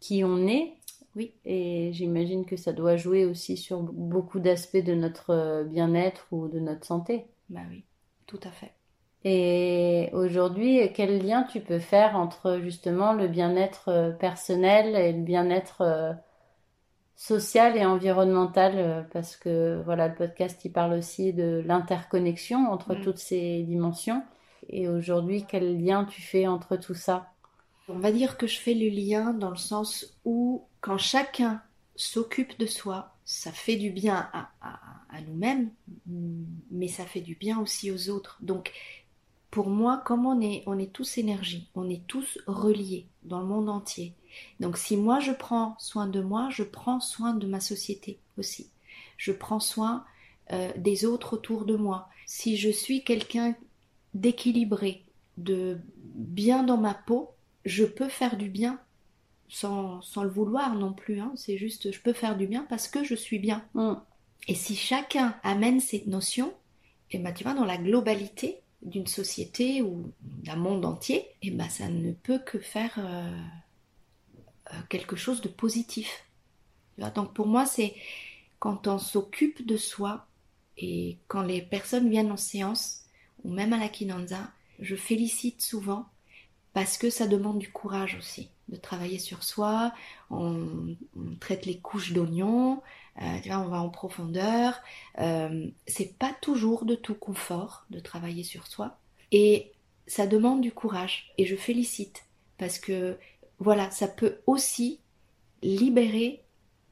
qui 0.00 0.24
on 0.24 0.46
est. 0.46 0.72
Oui. 1.14 1.34
Et 1.44 1.90
j'imagine 1.92 2.46
que 2.46 2.56
ça 2.56 2.72
doit 2.72 2.96
jouer 2.96 3.26
aussi 3.26 3.58
sur 3.58 3.82
beaucoup 3.82 4.40
d'aspects 4.40 4.82
de 4.82 4.94
notre 4.94 5.64
bien-être 5.68 6.26
ou 6.30 6.48
de 6.48 6.60
notre 6.60 6.86
santé. 6.86 7.26
Bah 7.50 7.60
oui, 7.68 7.84
tout 8.26 8.40
à 8.42 8.50
fait. 8.50 8.72
Et 9.24 10.10
aujourd'hui, 10.12 10.80
quel 10.94 11.24
lien 11.24 11.44
tu 11.44 11.60
peux 11.60 11.78
faire 11.78 12.16
entre 12.16 12.58
justement 12.60 13.12
le 13.12 13.28
bien-être 13.28 13.88
euh, 13.88 14.10
personnel 14.10 14.96
et 14.96 15.12
le 15.12 15.22
bien-être 15.22 15.82
euh, 15.82 16.12
social 17.14 17.76
et 17.76 17.86
environnemental? 17.86 18.72
Euh, 18.76 19.02
Parce 19.12 19.36
que 19.36 19.80
voilà, 19.84 20.08
le 20.08 20.14
podcast, 20.14 20.64
il 20.64 20.72
parle 20.72 20.94
aussi 20.94 21.32
de 21.32 21.62
l'interconnexion 21.64 22.68
entre 22.72 22.94
mm. 22.94 23.00
toutes 23.02 23.18
ces 23.18 23.62
dimensions. 23.62 24.24
Et 24.68 24.88
aujourd'hui, 24.88 25.44
quel 25.48 25.80
lien 25.80 26.04
tu 26.04 26.20
fais 26.20 26.48
entre 26.48 26.76
tout 26.76 26.94
ça? 26.94 27.28
On 27.88 27.98
va 27.98 28.10
dire 28.10 28.36
que 28.36 28.46
je 28.48 28.58
fais 28.58 28.74
le 28.74 28.88
lien 28.88 29.32
dans 29.34 29.50
le 29.50 29.56
sens 29.56 30.18
où 30.24 30.64
quand 30.80 30.98
chacun 30.98 31.62
s'occupe 31.94 32.58
de 32.58 32.66
soi, 32.66 33.14
ça 33.24 33.52
fait 33.52 33.76
du 33.76 33.90
bien 33.90 34.28
à, 34.32 34.50
à 35.12 35.20
nous-mêmes, 35.20 35.70
mais 36.70 36.88
ça 36.88 37.04
fait 37.04 37.20
du 37.20 37.34
bien 37.34 37.60
aussi 37.60 37.90
aux 37.90 38.08
autres. 38.08 38.38
Donc 38.40 38.72
pour 39.52 39.68
moi, 39.68 40.02
comme 40.06 40.24
on 40.24 40.40
est, 40.40 40.62
on 40.64 40.78
est 40.78 40.92
tous 40.94 41.18
énergie, 41.18 41.68
on 41.74 41.88
est 41.90 42.06
tous 42.06 42.38
reliés 42.46 43.06
dans 43.22 43.38
le 43.38 43.44
monde 43.44 43.68
entier. 43.68 44.14
Donc 44.60 44.78
si 44.78 44.96
moi 44.96 45.20
je 45.20 45.30
prends 45.30 45.76
soin 45.78 46.06
de 46.06 46.22
moi, 46.22 46.48
je 46.50 46.62
prends 46.62 47.00
soin 47.00 47.34
de 47.34 47.46
ma 47.46 47.60
société 47.60 48.18
aussi. 48.38 48.70
Je 49.18 49.30
prends 49.30 49.60
soin 49.60 50.06
euh, 50.52 50.72
des 50.78 51.04
autres 51.04 51.34
autour 51.34 51.66
de 51.66 51.76
moi. 51.76 52.08
Si 52.24 52.56
je 52.56 52.70
suis 52.70 53.04
quelqu'un 53.04 53.54
d'équilibré, 54.14 55.04
de 55.36 55.78
bien 56.14 56.62
dans 56.62 56.78
ma 56.78 56.94
peau, 56.94 57.30
je 57.66 57.84
peux 57.84 58.08
faire 58.08 58.38
du 58.38 58.48
bien 58.48 58.80
sans, 59.50 60.00
sans 60.00 60.22
le 60.22 60.30
vouloir 60.30 60.74
non 60.76 60.94
plus. 60.94 61.20
Hein. 61.20 61.30
C'est 61.36 61.58
juste, 61.58 61.92
je 61.92 62.00
peux 62.00 62.14
faire 62.14 62.38
du 62.38 62.46
bien 62.46 62.64
parce 62.70 62.88
que 62.88 63.04
je 63.04 63.14
suis 63.14 63.38
bien. 63.38 63.62
Mm. 63.74 63.96
Et 64.48 64.54
si 64.54 64.76
chacun 64.76 65.36
amène 65.42 65.80
cette 65.80 66.06
notion, 66.06 66.54
et 67.10 67.16
eh 67.16 67.18
ben, 67.18 67.34
tu 67.34 67.44
vois, 67.44 67.52
dans 67.52 67.66
la 67.66 67.76
globalité, 67.76 68.61
d'une 68.82 69.06
société 69.06 69.82
ou 69.82 70.12
d'un 70.20 70.56
monde 70.56 70.84
entier, 70.84 71.18
et 71.42 71.48
eh 71.48 71.50
ben 71.50 71.68
ça 71.68 71.88
ne 71.88 72.12
peut 72.12 72.38
que 72.38 72.58
faire 72.58 72.94
euh, 72.98 73.30
euh, 74.72 74.76
quelque 74.88 75.16
chose 75.16 75.40
de 75.40 75.48
positif. 75.48 76.24
Donc 77.14 77.32
pour 77.32 77.46
moi, 77.46 77.64
c'est 77.64 77.94
quand 78.58 78.86
on 78.86 78.98
s'occupe 78.98 79.66
de 79.66 79.76
soi 79.76 80.26
et 80.76 81.18
quand 81.28 81.42
les 81.42 81.62
personnes 81.62 82.10
viennent 82.10 82.32
en 82.32 82.36
séance 82.36 83.04
ou 83.44 83.52
même 83.52 83.72
à 83.72 83.78
la 83.78 83.88
Kinanza, 83.88 84.50
je 84.78 84.96
félicite 84.96 85.62
souvent 85.62 86.06
parce 86.72 86.96
que 86.96 87.10
ça 87.10 87.26
demande 87.26 87.58
du 87.58 87.70
courage 87.70 88.16
aussi 88.16 88.50
de 88.68 88.76
travailler 88.76 89.18
sur 89.18 89.44
soi. 89.44 89.92
On, 90.30 90.96
traite 91.40 91.66
les 91.66 91.78
couches 91.78 92.12
d'oignons, 92.12 92.82
euh, 93.20 93.38
on 93.50 93.68
va 93.68 93.80
en 93.80 93.90
profondeur. 93.90 94.80
Euh, 95.18 95.68
c'est 95.86 96.18
pas 96.18 96.34
toujours 96.40 96.84
de 96.84 96.94
tout 96.94 97.14
confort 97.14 97.84
de 97.90 98.00
travailler 98.00 98.44
sur 98.44 98.66
soi. 98.66 98.98
Et 99.32 99.72
ça 100.06 100.26
demande 100.26 100.60
du 100.60 100.72
courage. 100.72 101.32
Et 101.38 101.46
je 101.46 101.56
félicite 101.56 102.24
parce 102.58 102.78
que 102.78 103.18
voilà, 103.58 103.90
ça 103.90 104.08
peut 104.08 104.40
aussi 104.46 105.00
libérer 105.62 106.42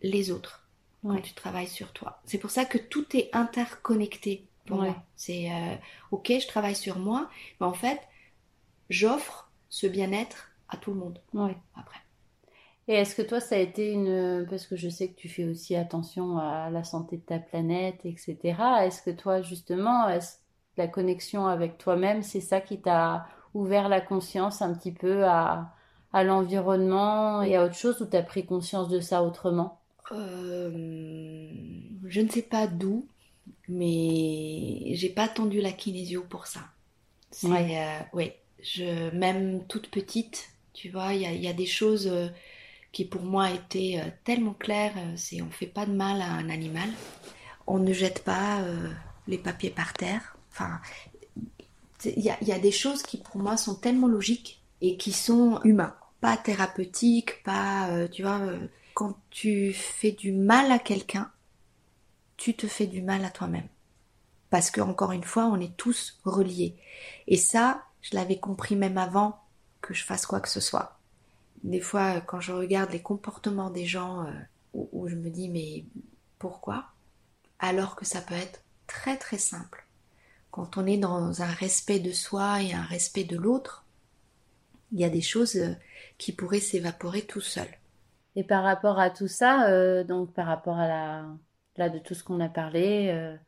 les 0.02 0.30
autres 0.30 0.68
quand 1.02 1.20
tu 1.20 1.32
travailles 1.32 1.68
sur 1.68 1.92
toi. 1.92 2.20
C'est 2.26 2.38
pour 2.38 2.50
ça 2.50 2.64
que 2.64 2.78
tout 2.78 3.16
est 3.16 3.30
interconnecté 3.32 4.46
pour 4.66 4.82
moi. 4.82 5.02
C'est 5.16 5.50
euh, 5.50 5.74
ok, 6.10 6.32
je 6.40 6.46
travaille 6.46 6.76
sur 6.76 6.98
moi, 6.98 7.30
mais 7.60 7.66
en 7.66 7.72
fait, 7.72 8.00
j'offre 8.88 9.50
ce 9.68 9.86
bien-être 9.86 10.50
à 10.68 10.76
tout 10.76 10.92
le 10.92 10.98
monde. 10.98 11.20
Après. 11.74 12.00
Et 12.90 12.94
est-ce 12.94 13.14
que 13.14 13.22
toi, 13.22 13.38
ça 13.38 13.54
a 13.54 13.58
été 13.58 13.92
une... 13.92 14.44
Parce 14.50 14.66
que 14.66 14.74
je 14.74 14.88
sais 14.88 15.06
que 15.06 15.14
tu 15.14 15.28
fais 15.28 15.44
aussi 15.44 15.76
attention 15.76 16.38
à 16.38 16.70
la 16.70 16.82
santé 16.82 17.18
de 17.18 17.22
ta 17.22 17.38
planète, 17.38 18.00
etc. 18.04 18.36
Est-ce 18.82 19.00
que 19.00 19.12
toi, 19.12 19.42
justement, 19.42 20.08
la 20.76 20.88
connexion 20.88 21.46
avec 21.46 21.78
toi-même, 21.78 22.24
c'est 22.24 22.40
ça 22.40 22.60
qui 22.60 22.80
t'a 22.80 23.28
ouvert 23.54 23.88
la 23.88 24.00
conscience 24.00 24.60
un 24.60 24.74
petit 24.74 24.90
peu 24.90 25.24
à, 25.24 25.72
à 26.12 26.24
l'environnement 26.24 27.42
et 27.42 27.54
à 27.54 27.64
autre 27.64 27.76
chose, 27.76 28.00
ou 28.00 28.06
tu 28.06 28.16
as 28.16 28.24
pris 28.24 28.44
conscience 28.44 28.88
de 28.88 28.98
ça 28.98 29.22
autrement? 29.22 29.78
Euh, 30.10 30.68
Je 32.08 32.20
ne 32.20 32.28
sais 32.28 32.42
pas 32.42 32.66
d'où, 32.66 33.06
mais 33.68 34.96
j'ai 34.96 35.10
pas 35.10 35.26
attendu 35.26 35.60
la 35.60 35.70
kinésio 35.70 36.24
pour 36.28 36.48
ça. 36.48 36.62
C'est, 37.30 37.46
euh, 37.46 38.26
je, 38.60 39.14
même 39.16 39.64
toute 39.68 39.90
petite, 39.92 40.48
tu 40.72 40.88
vois, 40.88 41.14
il 41.14 41.40
y 41.40 41.46
a, 41.46 41.52
des 41.52 41.66
choses... 41.66 42.08
Euh, 42.08 42.26
qui 42.92 43.04
pour 43.04 43.22
moi 43.22 43.50
était 43.50 44.00
euh, 44.02 44.10
tellement 44.24 44.54
clair, 44.54 44.92
euh, 44.96 45.12
c'est 45.16 45.42
on 45.42 45.50
fait 45.50 45.66
pas 45.66 45.86
de 45.86 45.92
mal 45.92 46.20
à 46.20 46.32
un 46.32 46.48
animal, 46.50 46.88
on 47.66 47.78
ne 47.78 47.92
jette 47.92 48.24
pas 48.24 48.60
euh, 48.60 48.90
les 49.28 49.38
papiers 49.38 49.70
par 49.70 49.92
terre. 49.92 50.36
Enfin, 50.50 50.80
il 52.04 52.18
y, 52.18 52.44
y 52.44 52.52
a, 52.52 52.58
des 52.58 52.72
choses 52.72 53.02
qui 53.02 53.18
pour 53.18 53.38
moi 53.38 53.56
sont 53.56 53.76
tellement 53.76 54.08
logiques 54.08 54.62
et 54.80 54.96
qui 54.96 55.12
sont 55.12 55.60
humains, 55.62 55.94
pas 56.20 56.36
thérapeutiques, 56.36 57.42
pas, 57.44 58.08
tu 58.10 58.22
vois, 58.22 58.40
quand 58.94 59.16
tu 59.30 59.72
fais 59.72 60.10
du 60.10 60.32
mal 60.32 60.72
à 60.72 60.78
quelqu'un, 60.78 61.30
tu 62.36 62.54
te 62.54 62.66
fais 62.66 62.86
du 62.86 63.02
mal 63.02 63.24
à 63.24 63.30
toi-même. 63.30 63.68
Parce 64.48 64.70
que 64.70 64.80
encore 64.80 65.12
une 65.12 65.24
fois, 65.24 65.44
on 65.44 65.60
est 65.60 65.76
tous 65.76 66.18
reliés. 66.24 66.76
Et 67.28 67.36
ça, 67.36 67.84
je 68.00 68.16
l'avais 68.16 68.38
compris 68.38 68.74
même 68.74 68.98
avant 68.98 69.38
que 69.82 69.94
je 69.94 70.04
fasse 70.04 70.26
quoi 70.26 70.40
que 70.40 70.48
ce 70.48 70.60
soit 70.60 70.99
des 71.62 71.80
fois, 71.80 72.20
quand 72.20 72.40
je 72.40 72.52
regarde 72.52 72.90
les 72.90 73.02
comportements 73.02 73.70
des 73.70 73.86
gens, 73.86 74.26
euh, 74.26 74.30
où, 74.72 75.08
je 75.08 75.16
me 75.16 75.30
dis 75.30 75.48
mais 75.48 75.84
pourquoi? 76.38 76.86
Alors 77.58 77.96
que 77.96 78.04
ça 78.04 78.20
peut 78.20 78.34
être 78.34 78.62
très 78.86 79.16
très 79.16 79.38
simple. 79.38 79.86
Quand 80.50 80.78
on 80.78 80.86
est 80.86 80.96
dans 80.96 81.42
un 81.42 81.52
respect 81.52 82.00
de 82.00 82.12
soi 82.12 82.62
et 82.62 82.72
un 82.72 82.82
respect 82.82 83.24
de 83.24 83.36
l'autre, 83.36 83.84
il 84.92 85.00
y 85.00 85.04
a 85.04 85.10
des 85.10 85.20
choses 85.20 85.56
euh, 85.56 85.74
qui 86.18 86.32
pourraient 86.32 86.60
s'évaporer 86.60 87.22
tout 87.22 87.40
seul. 87.40 87.68
Et 88.36 88.44
par 88.44 88.62
rapport 88.62 88.98
à 88.98 89.10
tout 89.10 89.28
ça, 89.28 89.68
euh, 89.68 90.04
donc 90.04 90.32
par 90.32 90.46
rapport 90.46 90.78
à 90.78 91.24
là 91.76 91.88
de 91.88 91.98
tout 91.98 92.14
ce 92.14 92.24
qu'on 92.24 92.40
a 92.40 92.48
parlé, 92.48 93.38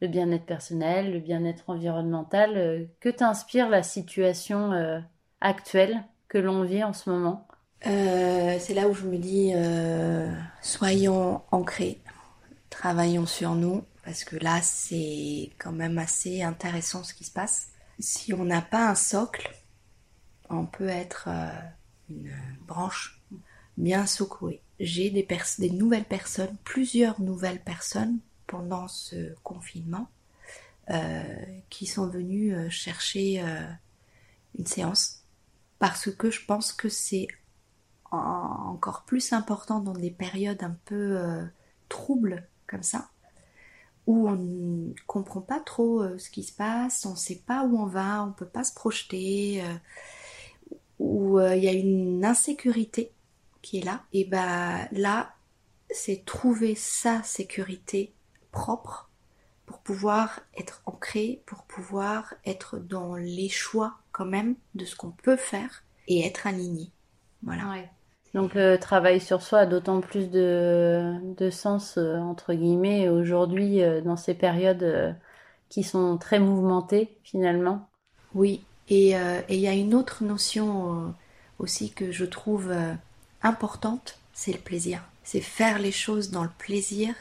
le 0.00 0.08
bien-être 0.08 0.46
personnel, 0.46 1.12
le 1.12 1.18
bien-être 1.18 1.68
environnemental, 1.68 2.88
que 3.00 3.08
t'inspire 3.08 3.68
la 3.68 3.82
situation 3.82 5.02
actuelle 5.40 6.04
que 6.28 6.38
l'on 6.38 6.62
vit 6.62 6.84
en 6.84 6.92
ce 6.92 7.10
moment? 7.10 7.48
Euh, 7.86 8.58
c'est 8.60 8.74
là 8.74 8.88
où 8.88 8.94
je 8.94 9.06
me 9.06 9.16
dis, 9.16 9.52
euh, 9.54 10.30
soyons 10.60 11.42
ancrés, 11.50 12.00
travaillons 12.68 13.26
sur 13.26 13.54
nous, 13.54 13.84
parce 14.04 14.24
que 14.24 14.36
là, 14.36 14.60
c'est 14.62 15.50
quand 15.58 15.72
même 15.72 15.98
assez 15.98 16.42
intéressant 16.42 17.04
ce 17.04 17.14
qui 17.14 17.24
se 17.24 17.32
passe. 17.32 17.68
Si 17.98 18.32
on 18.34 18.44
n'a 18.44 18.62
pas 18.62 18.88
un 18.88 18.94
socle, 18.94 19.50
on 20.50 20.66
peut 20.66 20.88
être 20.88 21.28
euh, 21.28 21.50
une 22.10 22.32
branche 22.66 23.20
bien 23.76 24.06
secouée. 24.06 24.62
J'ai 24.78 25.10
des, 25.10 25.26
des 25.58 25.70
nouvelles 25.70 26.04
personnes, 26.04 26.56
plusieurs 26.64 27.20
nouvelles 27.20 27.62
personnes 27.62 28.18
pendant 28.46 28.88
ce 28.88 29.34
confinement, 29.42 30.08
qui 31.68 31.86
sont 31.86 32.08
venues 32.08 32.68
chercher 32.68 33.40
une 34.58 34.66
séance 34.66 35.20
parce 35.78 36.10
que 36.10 36.32
je 36.32 36.44
pense 36.44 36.72
que 36.72 36.88
c'est 36.88 37.28
encore 38.10 39.04
plus 39.04 39.32
important 39.32 39.80
dans 39.80 39.92
des 39.92 40.10
périodes 40.10 40.62
un 40.62 40.76
peu 40.84 41.16
euh, 41.16 41.44
troubles 41.88 42.46
comme 42.66 42.82
ça, 42.82 43.08
où 44.06 44.28
on 44.28 44.36
ne 44.36 44.92
comprend 45.06 45.40
pas 45.40 45.60
trop 45.60 46.02
euh, 46.02 46.18
ce 46.18 46.30
qui 46.30 46.42
se 46.42 46.52
passe, 46.52 47.04
on 47.06 47.12
ne 47.12 47.16
sait 47.16 47.42
pas 47.46 47.64
où 47.64 47.78
on 47.78 47.86
va, 47.86 48.24
on 48.24 48.28
ne 48.28 48.32
peut 48.32 48.46
pas 48.46 48.64
se 48.64 48.74
projeter, 48.74 49.62
euh, 49.62 49.74
où 50.98 51.40
il 51.40 51.64
y 51.64 51.68
a 51.68 51.72
une 51.72 52.24
insécurité 52.24 53.12
qui 53.62 53.78
est 53.78 53.84
là. 53.84 54.02
Et 54.12 54.26
ben 54.26 54.86
là, 54.92 55.34
c'est 55.90 56.24
trouver 56.26 56.74
sa 56.74 57.22
sécurité 57.22 58.12
propre 58.52 59.08
pour 59.64 59.78
pouvoir 59.78 60.40
être 60.58 60.82
ancré, 60.84 61.42
pour 61.46 61.62
pouvoir 61.62 62.34
être 62.44 62.78
dans 62.78 63.14
les 63.14 63.48
choix 63.48 63.98
quand 64.12 64.26
même 64.26 64.56
de 64.74 64.84
ce 64.84 64.94
qu'on 64.94 65.12
peut 65.12 65.36
faire 65.36 65.84
et 66.06 66.26
être 66.26 66.46
aligné. 66.46 66.90
Voilà. 67.42 67.88
Donc 68.34 68.54
le 68.54 68.76
travail 68.76 69.20
sur 69.20 69.42
soi 69.42 69.60
a 69.60 69.66
d'autant 69.66 70.00
plus 70.00 70.30
de, 70.30 71.14
de 71.36 71.50
sens, 71.50 71.96
euh, 71.98 72.16
entre 72.18 72.54
guillemets, 72.54 73.08
aujourd'hui, 73.08 73.82
euh, 73.82 74.00
dans 74.00 74.16
ces 74.16 74.34
périodes 74.34 74.84
euh, 74.84 75.12
qui 75.68 75.82
sont 75.82 76.16
très 76.16 76.38
mouvementées, 76.38 77.16
finalement. 77.24 77.88
Oui, 78.34 78.62
et 78.88 79.14
il 79.48 79.60
y 79.60 79.68
a 79.68 79.72
une 79.72 79.94
autre 79.94 80.24
notion 80.24 81.14
aussi 81.60 81.92
que 81.92 82.10
je 82.10 82.24
trouve 82.24 82.74
importante, 83.40 84.18
c'est 84.32 84.52
le 84.52 84.58
plaisir. 84.58 85.00
C'est 85.22 85.40
faire 85.40 85.78
les 85.78 85.92
choses 85.92 86.32
dans 86.32 86.42
le 86.42 86.50
plaisir. 86.58 87.14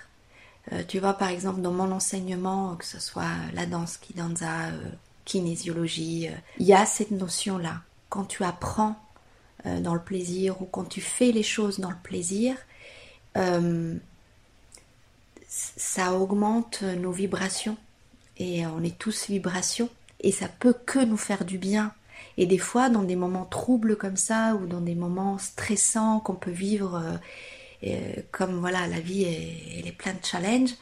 tu 0.87 0.97
vois, 0.97 1.13
par 1.13 1.29
exemple, 1.29 1.61
dans 1.61 1.71
mon 1.71 1.91
enseignement, 1.91 2.75
que 2.75 2.85
ce 2.85 2.99
soit 2.99 3.29
la 3.53 3.67
danse, 3.67 3.97
kidanza, 3.97 4.71
kinésiologie, 5.25 6.29
il 6.57 6.65
y 6.65 6.73
a 6.73 6.87
cette 6.87 7.11
notion-là. 7.11 7.81
Quand 8.09 8.23
tu 8.23 8.43
apprends 8.43 8.95
euh, 9.65 9.79
dans 9.79 9.93
le 9.93 10.01
plaisir 10.01 10.61
ou 10.61 10.65
quand 10.65 10.85
tu 10.85 11.01
fais 11.01 11.31
les 11.31 11.43
choses 11.43 11.79
dans 11.79 11.89
le 11.89 11.97
plaisir, 12.01 12.55
euh, 13.37 13.95
ça 15.47 16.13
augmente 16.13 16.81
nos 16.83 17.11
vibrations. 17.11 17.77
Et 18.37 18.65
on 18.65 18.83
est 18.83 18.97
tous 18.97 19.27
vibrations. 19.29 19.89
Et 20.21 20.31
ça 20.31 20.47
peut 20.47 20.73
que 20.73 20.99
nous 20.99 21.17
faire 21.17 21.45
du 21.45 21.57
bien. 21.57 21.93
Et 22.37 22.45
des 22.45 22.57
fois, 22.57 22.89
dans 22.89 23.03
des 23.03 23.15
moments 23.15 23.45
troubles 23.45 23.95
comme 23.95 24.17
ça, 24.17 24.55
ou 24.55 24.65
dans 24.65 24.81
des 24.81 24.95
moments 24.95 25.37
stressants 25.37 26.19
qu'on 26.19 26.35
peut 26.35 26.51
vivre, 26.51 27.19
euh, 27.83 28.15
comme 28.31 28.59
voilà, 28.59 28.87
la 28.87 28.99
vie, 28.99 29.23
elle 29.23 29.87
est 29.87 29.97
pleine 29.97 30.17
de 30.19 30.25
challenges, 30.25 30.75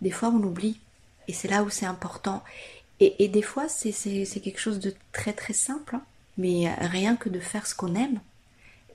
des 0.00 0.10
fois 0.10 0.28
on 0.28 0.42
oublie. 0.42 0.80
Et 1.28 1.32
c'est 1.32 1.48
là 1.48 1.62
où 1.62 1.70
c'est 1.70 1.86
important. 1.86 2.42
Et, 3.00 3.28
des 3.28 3.42
fois, 3.42 3.68
c'est 3.68 3.92
quelque 3.92 4.60
chose 4.60 4.78
de 4.78 4.94
très 5.12 5.32
très 5.32 5.52
simple, 5.52 5.96
hein. 5.96 6.02
Mais 6.36 6.72
rien 6.74 7.16
que 7.16 7.28
de 7.28 7.40
faire 7.40 7.66
ce 7.66 7.74
qu'on 7.74 7.94
aime. 7.94 8.20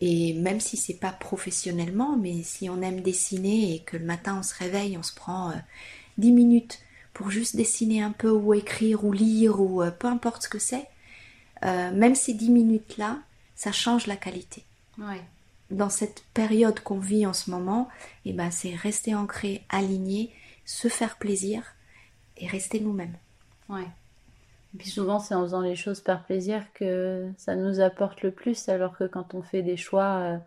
Et 0.01 0.33
même 0.33 0.59
si 0.59 0.77
c'est 0.77 0.93
pas 0.93 1.11
professionnellement, 1.11 2.15
mais 2.17 2.41
si 2.43 2.69
on 2.69 2.81
aime 2.81 3.01
dessiner 3.01 3.75
et 3.75 3.79
que 3.79 3.97
le 3.97 4.05
matin 4.05 4.37
on 4.39 4.43
se 4.43 4.55
réveille, 4.55 4.97
on 4.97 5.03
se 5.03 5.13
prend 5.13 5.51
euh, 5.51 5.55
dix 6.17 6.27
10 6.29 6.33
minutes 6.33 6.79
pour 7.13 7.31
juste 7.31 7.55
dessiner 7.55 8.01
un 8.01 8.11
peu 8.11 8.31
ou 8.31 8.53
écrire 8.53 9.03
ou 9.03 9.11
lire 9.11 9.59
ou 9.59 9.83
peu 9.99 10.07
importe 10.07 10.43
ce 10.43 10.49
que 10.49 10.59
c'est, 10.59 10.87
euh, 11.63 11.91
même 11.91 12.15
ces 12.15 12.33
dix 12.33 12.49
minutes-là, 12.49 13.19
ça 13.55 13.71
change 13.71 14.07
la 14.07 14.15
qualité. 14.15 14.63
Dans 15.71 15.89
cette 15.89 16.23
période 16.33 16.79
qu'on 16.79 16.99
vit 16.99 17.25
en 17.25 17.33
ce 17.33 17.51
moment, 17.51 17.89
et 18.25 18.31
eh 18.31 18.33
ben, 18.33 18.51
c'est 18.51 18.73
rester 18.73 19.15
ancré, 19.15 19.63
aligné, 19.69 20.33
se 20.65 20.87
faire 20.87 21.17
plaisir 21.17 21.63
et 22.37 22.47
rester 22.47 22.79
nous-mêmes. 22.79 23.15
Ouais. 23.69 23.87
Et 24.73 24.77
puis 24.77 24.89
souvent, 24.89 25.19
c'est 25.19 25.35
en 25.35 25.43
faisant 25.43 25.61
les 25.61 25.75
choses 25.75 26.01
par 26.01 26.25
plaisir 26.25 26.63
que 26.73 27.27
ça 27.37 27.55
nous 27.55 27.81
apporte 27.81 28.21
le 28.21 28.31
plus, 28.31 28.69
alors 28.69 28.97
que 28.97 29.05
quand 29.05 29.33
on 29.33 29.41
fait 29.41 29.63
des 29.63 29.77
choix 29.77 30.17
euh, 30.17 30.37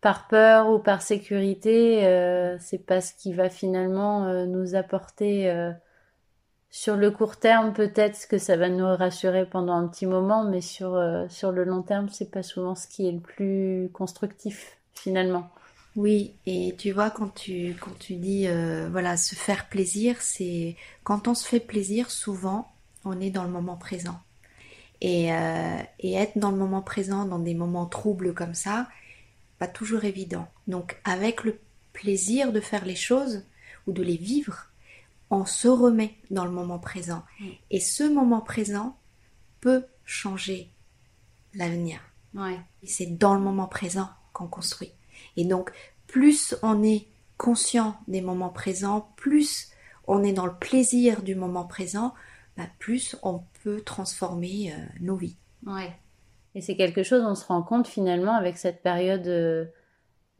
par 0.00 0.28
peur 0.28 0.70
ou 0.70 0.78
par 0.78 1.02
sécurité, 1.02 2.06
euh, 2.06 2.56
c'est 2.58 2.84
pas 2.84 3.00
ce 3.00 3.14
qui 3.14 3.32
va 3.32 3.48
finalement 3.48 4.44
nous 4.46 4.74
apporter 4.74 5.50
sur 6.70 6.96
le 6.96 7.10
court 7.10 7.36
terme, 7.36 7.72
peut-être 7.72 8.28
que 8.28 8.38
ça 8.38 8.56
va 8.56 8.68
nous 8.68 8.84
rassurer 8.84 9.46
pendant 9.46 9.74
un 9.74 9.88
petit 9.88 10.06
moment, 10.06 10.44
mais 10.44 10.60
sur, 10.60 10.94
euh, 10.94 11.26
sur 11.28 11.50
le 11.50 11.64
long 11.64 11.82
terme, 11.82 12.08
c'est 12.10 12.30
pas 12.30 12.42
souvent 12.42 12.74
ce 12.74 12.86
qui 12.86 13.08
est 13.08 13.12
le 13.12 13.20
plus 13.20 13.90
constructif, 13.92 14.76
finalement. 14.94 15.48
Oui, 15.96 16.34
et 16.46 16.74
tu 16.78 16.92
vois, 16.92 17.10
quand 17.10 17.34
tu, 17.34 17.74
quand 17.80 17.98
tu 17.98 18.14
dis, 18.16 18.46
euh, 18.46 18.88
voilà, 18.90 19.16
se 19.16 19.34
faire 19.34 19.68
plaisir, 19.68 20.20
c'est 20.20 20.76
quand 21.04 21.26
on 21.26 21.34
se 21.34 21.48
fait 21.48 21.60
plaisir, 21.60 22.10
souvent, 22.10 22.70
on 23.04 23.20
est 23.20 23.30
dans 23.30 23.44
le 23.44 23.50
moment 23.50 23.76
présent. 23.76 24.20
Et, 25.00 25.32
euh, 25.32 25.80
et 26.00 26.14
être 26.14 26.36
dans 26.38 26.50
le 26.50 26.56
moment 26.56 26.82
présent, 26.82 27.24
dans 27.24 27.38
des 27.38 27.54
moments 27.54 27.86
troubles 27.86 28.34
comme 28.34 28.54
ça, 28.54 28.88
pas 29.58 29.68
toujours 29.68 30.04
évident. 30.04 30.48
Donc, 30.66 31.00
avec 31.04 31.44
le 31.44 31.58
plaisir 31.92 32.52
de 32.52 32.60
faire 32.60 32.84
les 32.84 32.96
choses 32.96 33.44
ou 33.86 33.92
de 33.92 34.02
les 34.02 34.16
vivre, 34.16 34.66
on 35.30 35.44
se 35.44 35.68
remet 35.68 36.14
dans 36.30 36.44
le 36.44 36.50
moment 36.50 36.78
présent. 36.78 37.24
Et 37.70 37.80
ce 37.80 38.04
moment 38.04 38.40
présent 38.40 38.96
peut 39.60 39.84
changer 40.04 40.70
l'avenir. 41.54 42.00
Ouais. 42.34 42.58
C'est 42.84 43.18
dans 43.18 43.34
le 43.34 43.40
moment 43.40 43.66
présent 43.66 44.08
qu'on 44.32 44.46
construit. 44.46 44.92
Et 45.36 45.44
donc, 45.44 45.70
plus 46.06 46.54
on 46.62 46.82
est 46.82 47.06
conscient 47.36 47.98
des 48.08 48.20
moments 48.20 48.48
présents, 48.48 49.12
plus 49.16 49.70
on 50.06 50.22
est 50.24 50.32
dans 50.32 50.46
le 50.46 50.54
plaisir 50.54 51.22
du 51.22 51.34
moment 51.34 51.64
présent, 51.64 52.14
bah, 52.58 52.64
plus 52.80 53.16
on 53.22 53.42
peut 53.62 53.80
transformer 53.80 54.72
euh, 54.72 54.84
nos 55.00 55.16
vies. 55.16 55.36
Ouais. 55.64 55.92
Et 56.56 56.60
c'est 56.60 56.76
quelque 56.76 57.04
chose, 57.04 57.22
on 57.24 57.36
se 57.36 57.46
rend 57.46 57.62
compte 57.62 57.86
finalement 57.86 58.34
avec 58.34 58.58
cette 58.58 58.82
période 58.82 59.28
euh, 59.28 59.66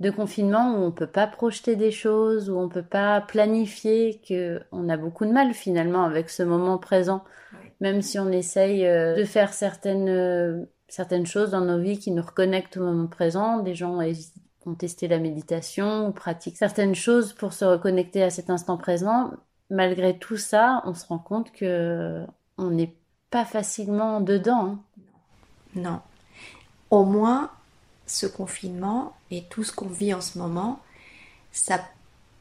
de 0.01 0.11
confinement 0.11 0.75
où 0.75 0.83
on 0.83 0.91
peut 0.91 1.07
pas 1.07 1.29
projeter 1.29 1.77
des 1.77 1.93
choses, 1.93 2.51
où 2.51 2.59
on 2.59 2.69
peut 2.69 2.83
pas 2.83 3.21
planifier, 3.21 4.21
que 4.29 4.61
on 4.73 4.89
a 4.89 4.97
beaucoup 4.97 5.27
de 5.27 5.33
mal 5.33 5.55
finalement 5.55 6.03
avec 6.03 6.29
ce 6.29 6.43
moment 6.43 6.77
présent, 6.77 7.23
même 7.81 8.03
si 8.03 8.19
on 8.19 8.33
essaye 8.33 8.85
euh, 8.85 9.17
de 9.17 9.25
faire 9.25 9.53
certaines 9.53 10.67
certaines 10.89 11.27
choses 11.27 11.51
dans 11.51 11.61
nos 11.61 11.79
vies 11.79 11.99
qui 11.99 12.11
nous 12.11 12.23
reconnectent 12.23 12.79
au 12.79 12.83
moment 12.83 13.07
présent. 13.07 13.59
Des 13.59 13.75
gens 13.75 14.01
ont 14.67 14.75
testé 14.75 15.07
la 15.07 15.19
méditation 15.19 16.09
ou 16.09 16.13
pratiquent 16.13 16.57
certaines 16.57 16.95
choses 16.95 17.33
pour 17.33 17.53
se 17.53 17.65
reconnecter 17.65 18.23
à 18.23 18.31
cet 18.31 18.51
instant 18.51 18.77
présent. 18.77 19.33
Malgré 19.71 20.19
tout 20.19 20.37
ça, 20.37 20.83
on 20.87 20.95
se 20.95 21.07
rend 21.07 21.19
compte 21.19 21.53
que 21.53 22.25
on 22.57 22.71
n'est 22.71 22.95
pas 23.31 23.45
facilement 23.45 24.21
dedans. 24.21 24.65
Hein. 24.65 24.79
Non. 25.75 26.01
Au 26.91 27.05
moins, 27.05 27.51
ce 28.07 28.27
confinement 28.27 29.15
et 29.31 29.45
tout 29.51 29.65
ce 29.65 29.73
qu'on 29.73 29.89
vit 29.89 30.15
en 30.15 30.21
ce 30.21 30.39
moment, 30.39 30.81
ça 31.53 31.81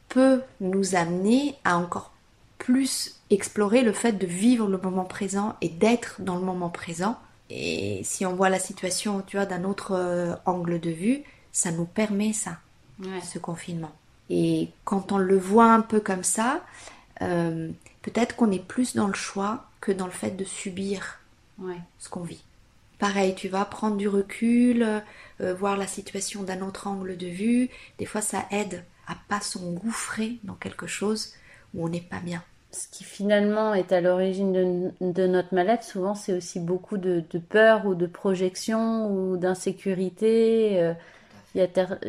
peut 0.08 0.42
nous 0.60 0.94
amener 0.94 1.56
à 1.64 1.76
encore 1.76 2.12
plus 2.56 3.20
explorer 3.30 3.82
le 3.82 3.92
fait 3.92 4.12
de 4.12 4.26
vivre 4.26 4.66
le 4.66 4.78
moment 4.78 5.04
présent 5.04 5.54
et 5.60 5.68
d'être 5.68 6.20
dans 6.20 6.36
le 6.36 6.44
moment 6.44 6.70
présent. 6.70 7.18
Et 7.50 8.00
si 8.04 8.26
on 8.26 8.34
voit 8.34 8.50
la 8.50 8.58
situation, 8.58 9.22
tu 9.26 9.36
vois, 9.36 9.46
d'un 9.46 9.64
autre 9.64 9.92
euh, 9.92 10.34
angle 10.44 10.80
de 10.80 10.90
vue, 10.90 11.22
ça 11.52 11.70
nous 11.70 11.84
permet 11.84 12.32
ça, 12.32 12.58
ce 13.22 13.38
confinement. 13.38 13.92
Et 14.28 14.68
quand 14.84 15.12
on 15.12 15.18
le 15.18 15.38
voit 15.38 15.72
un 15.72 15.80
peu 15.80 16.00
comme 16.00 16.24
ça, 16.24 16.62
euh, 17.22 17.70
peut-être 18.02 18.36
qu'on 18.36 18.50
est 18.50 18.64
plus 18.64 18.94
dans 18.94 19.08
le 19.08 19.14
choix 19.14 19.64
que 19.80 19.92
dans 19.92 20.06
le 20.06 20.12
fait 20.12 20.32
de 20.32 20.44
subir 20.44 21.20
ce 21.98 22.08
qu'on 22.08 22.22
vit. 22.22 22.44
Pareil, 22.98 23.34
tu 23.34 23.48
vas 23.48 23.64
prendre 23.64 23.96
du 23.96 24.08
recul, 24.08 25.02
euh, 25.40 25.54
voir 25.54 25.76
la 25.76 25.86
situation 25.86 26.42
d'un 26.42 26.62
autre 26.62 26.86
angle 26.86 27.16
de 27.16 27.26
vue. 27.26 27.70
Des 27.98 28.06
fois, 28.06 28.20
ça 28.20 28.44
aide 28.50 28.84
à 29.06 29.16
pas 29.28 29.40
s'engouffrer 29.40 30.38
dans 30.44 30.54
quelque 30.54 30.86
chose 30.86 31.32
où 31.74 31.84
on 31.84 31.88
n'est 31.88 32.00
pas 32.00 32.20
bien. 32.20 32.42
Ce 32.72 32.86
qui 32.88 33.04
finalement 33.04 33.72
est 33.72 33.92
à 33.92 34.00
l'origine 34.00 34.92
de, 35.00 35.26
notre 35.26 35.54
mal-être, 35.54 35.84
souvent, 35.84 36.14
c'est 36.14 36.34
aussi 36.34 36.60
beaucoup 36.60 36.98
de, 36.98 37.22
peur 37.48 37.86
ou 37.86 37.94
de 37.94 38.06
projection 38.06 39.10
ou 39.10 39.36
d'insécurité. 39.36 40.80
Euh, 40.82 40.92
il, 41.54 41.66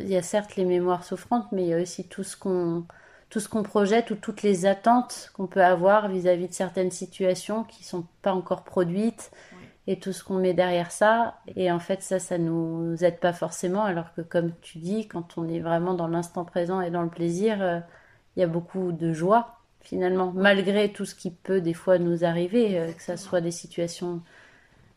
y 0.10 0.18
a 0.18 0.22
certes 0.22 0.55
les 0.57 0.66
mémoires 0.66 1.03
souffrantes, 1.03 1.47
mais 1.51 1.64
il 1.64 1.70
y 1.70 1.74
a 1.74 1.82
aussi 1.82 2.03
tout 2.03 2.24
ce 2.24 2.36
qu'on 2.36 2.84
tout 3.30 3.39
ce 3.39 3.47
qu'on 3.49 3.63
projette 3.63 4.11
ou 4.11 4.15
toutes 4.15 4.41
les 4.41 4.65
attentes 4.65 5.32
qu'on 5.36 5.47
peut 5.47 5.63
avoir 5.63 6.09
vis-à-vis 6.09 6.47
de 6.47 6.53
certaines 6.53 6.91
situations 6.91 7.63
qui 7.63 7.84
sont 7.84 8.05
pas 8.21 8.34
encore 8.34 8.63
produites, 8.63 9.32
et 9.89 9.97
tout 9.99 10.13
ce 10.13 10.23
qu'on 10.23 10.36
met 10.36 10.53
derrière 10.53 10.91
ça. 10.91 11.39
Et 11.55 11.71
en 11.71 11.80
fait, 11.80 12.03
ça, 12.03 12.19
ça 12.19 12.38
nous 12.38 12.95
aide 13.03 13.19
pas 13.19 13.34
forcément, 13.34 13.84
alors 13.84 14.13
que 14.13 14.21
comme 14.21 14.51
tu 14.61 14.77
dis, 14.77 15.07
quand 15.07 15.38
on 15.38 15.49
est 15.49 15.59
vraiment 15.59 15.95
dans 15.95 16.07
l'instant 16.07 16.45
présent 16.45 16.80
et 16.80 16.91
dans 16.91 17.01
le 17.01 17.09
plaisir, 17.09 17.59
euh, 17.59 17.80
il 18.36 18.41
y 18.41 18.43
a 18.43 18.47
beaucoup 18.47 18.91
de 18.91 19.13
joie 19.13 19.55
finalement, 19.82 20.32
malgré 20.36 20.91
tout 20.91 21.05
ce 21.05 21.15
qui 21.15 21.32
peut 21.32 21.61
des 21.61 21.73
fois 21.73 21.97
nous 21.97 22.23
arriver, 22.23 22.77
euh, 22.77 22.91
que 22.91 23.01
ça 23.01 23.17
soit 23.17 23.41
des 23.41 23.51
situations 23.51 24.21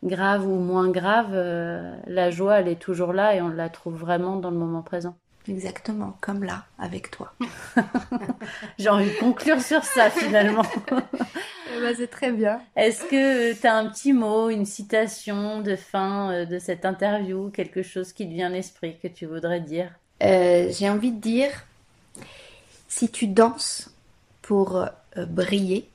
graves 0.05 0.47
ou 0.47 0.57
moins 0.57 0.91
graves, 0.91 1.33
euh, 1.33 1.97
la 2.07 2.31
joie, 2.31 2.61
elle 2.61 2.69
est 2.69 2.81
toujours 2.81 3.15
là 3.15 3.35
et 3.35 3.41
on 3.41 3.49
la 3.49 3.71
trouve 3.71 3.97
vraiment 3.97 4.37
dans 4.37 4.51
le 4.51 4.59
moment 4.59 4.83
présent. 4.83 5.17
Exactement, 5.49 6.17
comme 6.21 6.45
là, 6.45 6.67
avec 6.79 7.11
toi. 7.11 7.35
J'ai 8.79 8.89
envie 8.89 9.11
de 9.11 9.19
conclure 9.19 9.61
sur 9.61 9.85
ça 9.85 10.11
finalement. 10.11 10.65
Eh 11.75 11.81
ben, 11.81 11.95
c'est 11.97 12.09
très 12.09 12.33
bien. 12.33 12.61
Est-ce 12.77 13.03
que 13.05 13.59
tu 13.59 13.67
as 13.67 13.75
un 13.75 13.89
petit 13.89 14.13
mot, 14.13 14.51
une 14.51 14.67
citation 14.67 15.63
de 15.63 15.75
fin 15.75 16.31
euh, 16.31 16.45
de 16.45 16.59
cette 16.59 16.85
interview, 16.85 17.49
quelque 17.49 17.83
chose 17.83 18.13
qui 18.13 18.29
te 18.29 18.33
vient 18.35 18.49
à 18.49 18.51
l'esprit 18.51 18.99
que 19.03 19.09
tu 19.09 19.25
voudrais 19.25 19.61
dire? 19.61 19.91
Euh, 20.23 20.71
J'ai 20.71 20.91
envie 20.91 21.13
de 21.13 21.21
dire, 21.21 21.51
si 22.89 23.11
tu 23.11 23.27
danses 23.27 23.91
pour 24.43 24.77
euh, 24.77 25.25
briller, 25.25 25.89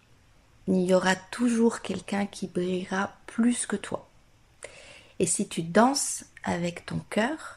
il 0.68 0.82
y 0.82 0.96
aura 0.96 1.16
toujours 1.16 1.82
quelqu'un 1.82 2.26
qui 2.26 2.48
brillera 2.48 3.12
plus 3.28 3.68
que 3.68 3.76
toi. 3.76 4.10
Et 5.20 5.28
si 5.28 5.48
tu 5.48 5.62
danses 5.62 6.26
avec 6.44 6.88
ton 6.88 7.00
cœur, 7.12 7.57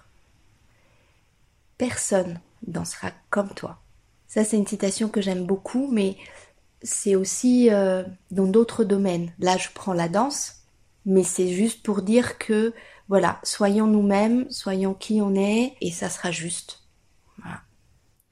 personne 1.80 2.38
dansera 2.66 3.10
comme 3.30 3.48
toi. 3.54 3.78
Ça, 4.28 4.44
c'est 4.44 4.58
une 4.58 4.66
citation 4.66 5.08
que 5.08 5.22
j'aime 5.22 5.46
beaucoup, 5.46 5.88
mais 5.90 6.18
c'est 6.82 7.16
aussi 7.16 7.70
euh, 7.70 8.04
dans 8.30 8.46
d'autres 8.46 8.84
domaines. 8.84 9.32
Là, 9.38 9.56
je 9.56 9.68
prends 9.74 9.94
la 9.94 10.10
danse, 10.10 10.56
mais 11.06 11.22
c'est 11.22 11.48
juste 11.48 11.82
pour 11.82 12.02
dire 12.02 12.36
que, 12.36 12.74
voilà, 13.08 13.40
soyons 13.44 13.86
nous-mêmes, 13.86 14.48
soyons 14.50 14.92
qui 14.92 15.22
on 15.22 15.34
est, 15.34 15.74
et 15.80 15.90
ça 15.90 16.10
sera 16.10 16.30
juste. 16.30 16.80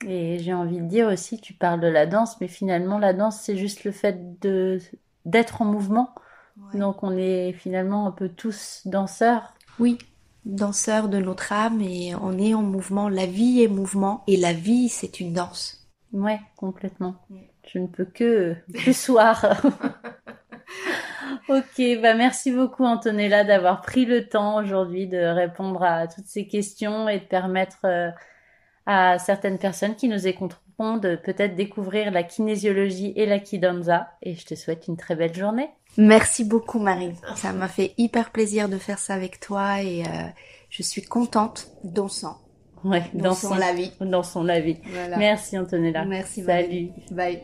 Et 0.07 0.39
j'ai 0.41 0.53
envie 0.53 0.81
de 0.81 0.87
dire 0.87 1.09
aussi, 1.09 1.41
tu 1.41 1.55
parles 1.55 1.81
de 1.81 1.89
la 1.89 2.07
danse, 2.07 2.39
mais 2.43 2.49
finalement, 2.49 2.99
la 2.99 3.15
danse, 3.15 3.41
c'est 3.41 3.57
juste 3.57 3.85
le 3.85 3.93
fait 3.93 4.39
de 4.41 4.79
d'être 5.25 5.63
en 5.63 5.65
mouvement. 5.65 6.15
Donc, 6.75 7.03
on 7.03 7.17
est 7.17 7.53
finalement 7.53 8.07
un 8.07 8.11
peu 8.11 8.29
tous 8.29 8.83
danseurs. 8.85 9.55
Oui, 9.79 9.99
danseur 10.45 11.09
de 11.09 11.19
notre 11.19 11.53
âme 11.53 11.81
et 11.81 12.15
on 12.15 12.39
est 12.39 12.55
en 12.55 12.63
mouvement. 12.63 13.09
La 13.09 13.27
vie 13.27 13.63
est 13.63 13.69
mouvement 13.69 14.23
et 14.27 14.37
la 14.37 14.53
vie 14.53 14.89
c'est 14.89 15.21
une 15.21 15.33
danse. 15.33 15.89
Ouais, 16.13 16.41
complètement. 16.57 17.17
Je 17.67 17.79
ne 17.79 17.87
peux 17.87 18.07
que 18.07 18.57
plus 18.73 18.97
soir. 18.97 19.45
ok, 21.49 21.83
bah 22.01 22.15
merci 22.15 22.51
beaucoup 22.51 22.85
Antonella 22.85 23.45
d'avoir 23.45 23.83
pris 23.83 24.07
le 24.07 24.29
temps 24.29 24.57
aujourd'hui 24.57 25.07
de 25.07 25.19
répondre 25.19 25.83
à 25.83 26.07
toutes 26.07 26.27
ces 26.27 26.47
questions 26.47 27.09
et 27.09 27.21
de 27.21 27.25
permettre 27.25 27.85
euh, 27.85 28.11
à 28.87 29.19
certaines 29.19 29.59
personnes 29.59 29.97
qui 29.97 30.09
nous 30.09 30.27
écouteront 30.27 30.97
de 30.97 31.17
peut-être 31.17 31.57
découvrir 31.57 32.11
la 32.11 32.23
kinésiologie 32.23 33.13
et 33.17 33.27
la 33.27 33.39
kidanza. 33.39 34.09
Et 34.23 34.35
je 34.35 34.47
te 34.47 34.55
souhaite 34.55 34.89
une 34.89 34.97
très 34.97 35.17
belle 35.17 35.35
journée. 35.35 35.71
Merci 35.99 36.45
beaucoup 36.45 36.79
Marie. 36.79 37.13
Ça 37.35 37.53
m'a 37.53 37.67
fait 37.67 37.93
hyper 37.99 38.31
plaisir 38.31 38.69
de 38.69 38.79
faire 38.79 39.01
ça 39.01 39.15
avec 39.15 39.41
toi 39.41 39.83
et 39.83 40.05
euh, 40.05 40.29
je 40.71 40.83
suis 40.85 41.03
contente 41.03 41.69
dansant. 41.83 42.39
Ouais, 42.85 43.03
dans, 43.13 43.35
son 43.35 43.57
la 43.57 43.73
vie. 43.73 43.91
Dans 44.01 44.23
son 44.23 44.45
la 44.45 44.61
vie. 44.61 44.79
Merci 45.19 45.59
Antonella. 45.59 46.05
Merci. 46.05 46.45
Salut. 46.45 46.91
Bye. 47.11 47.41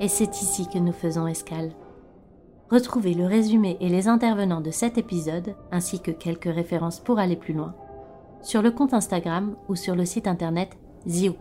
Et 0.00 0.06
c'est 0.06 0.40
ici 0.40 0.68
que 0.72 0.78
nous 0.78 0.92
faisons 0.92 1.26
escale. 1.26 1.72
Retrouvez 2.70 3.14
le 3.14 3.26
résumé 3.26 3.76
et 3.80 3.88
les 3.88 4.06
intervenants 4.06 4.60
de 4.60 4.70
cet 4.70 4.96
épisode, 4.96 5.56
ainsi 5.72 6.00
que 6.00 6.12
quelques 6.12 6.54
références 6.54 7.00
pour 7.00 7.18
aller 7.18 7.34
plus 7.34 7.54
loin, 7.54 7.74
sur 8.42 8.62
le 8.62 8.70
compte 8.70 8.94
Instagram 8.94 9.56
ou 9.68 9.74
sur 9.74 9.96
le 9.96 10.04
site 10.04 10.28
internet 10.28 10.76
The 11.06 11.32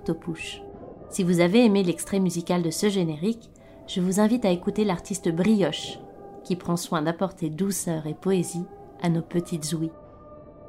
Si 1.09 1.23
vous 1.23 1.39
avez 1.39 1.65
aimé 1.65 1.83
l'extrait 1.83 2.19
musical 2.19 2.61
de 2.61 2.69
ce 2.69 2.89
générique, 2.89 3.49
je 3.87 4.01
vous 4.01 4.19
invite 4.19 4.45
à 4.45 4.51
écouter 4.51 4.83
l'artiste 4.83 5.29
Brioche, 5.29 5.99
qui 6.43 6.55
prend 6.55 6.77
soin 6.77 7.01
d'apporter 7.01 7.49
douceur 7.49 8.07
et 8.07 8.13
poésie 8.13 8.65
à 9.01 9.09
nos 9.09 9.21
petites 9.21 9.73
ouïes. 9.73 9.91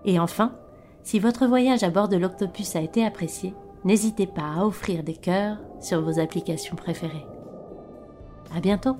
Et 0.04 0.20
enfin, 0.20 0.54
si 1.02 1.18
votre 1.18 1.46
voyage 1.46 1.82
à 1.82 1.90
bord 1.90 2.08
de 2.08 2.16
l'Octopus 2.16 2.76
a 2.76 2.80
été 2.80 3.04
apprécié, 3.04 3.54
n'hésitez 3.84 4.26
pas 4.26 4.54
à 4.58 4.64
offrir 4.64 5.02
des 5.02 5.16
cœurs 5.16 5.58
sur 5.80 6.02
vos 6.02 6.20
applications 6.20 6.76
préférées. 6.76 7.26
À 8.54 8.60
bientôt! 8.60 8.96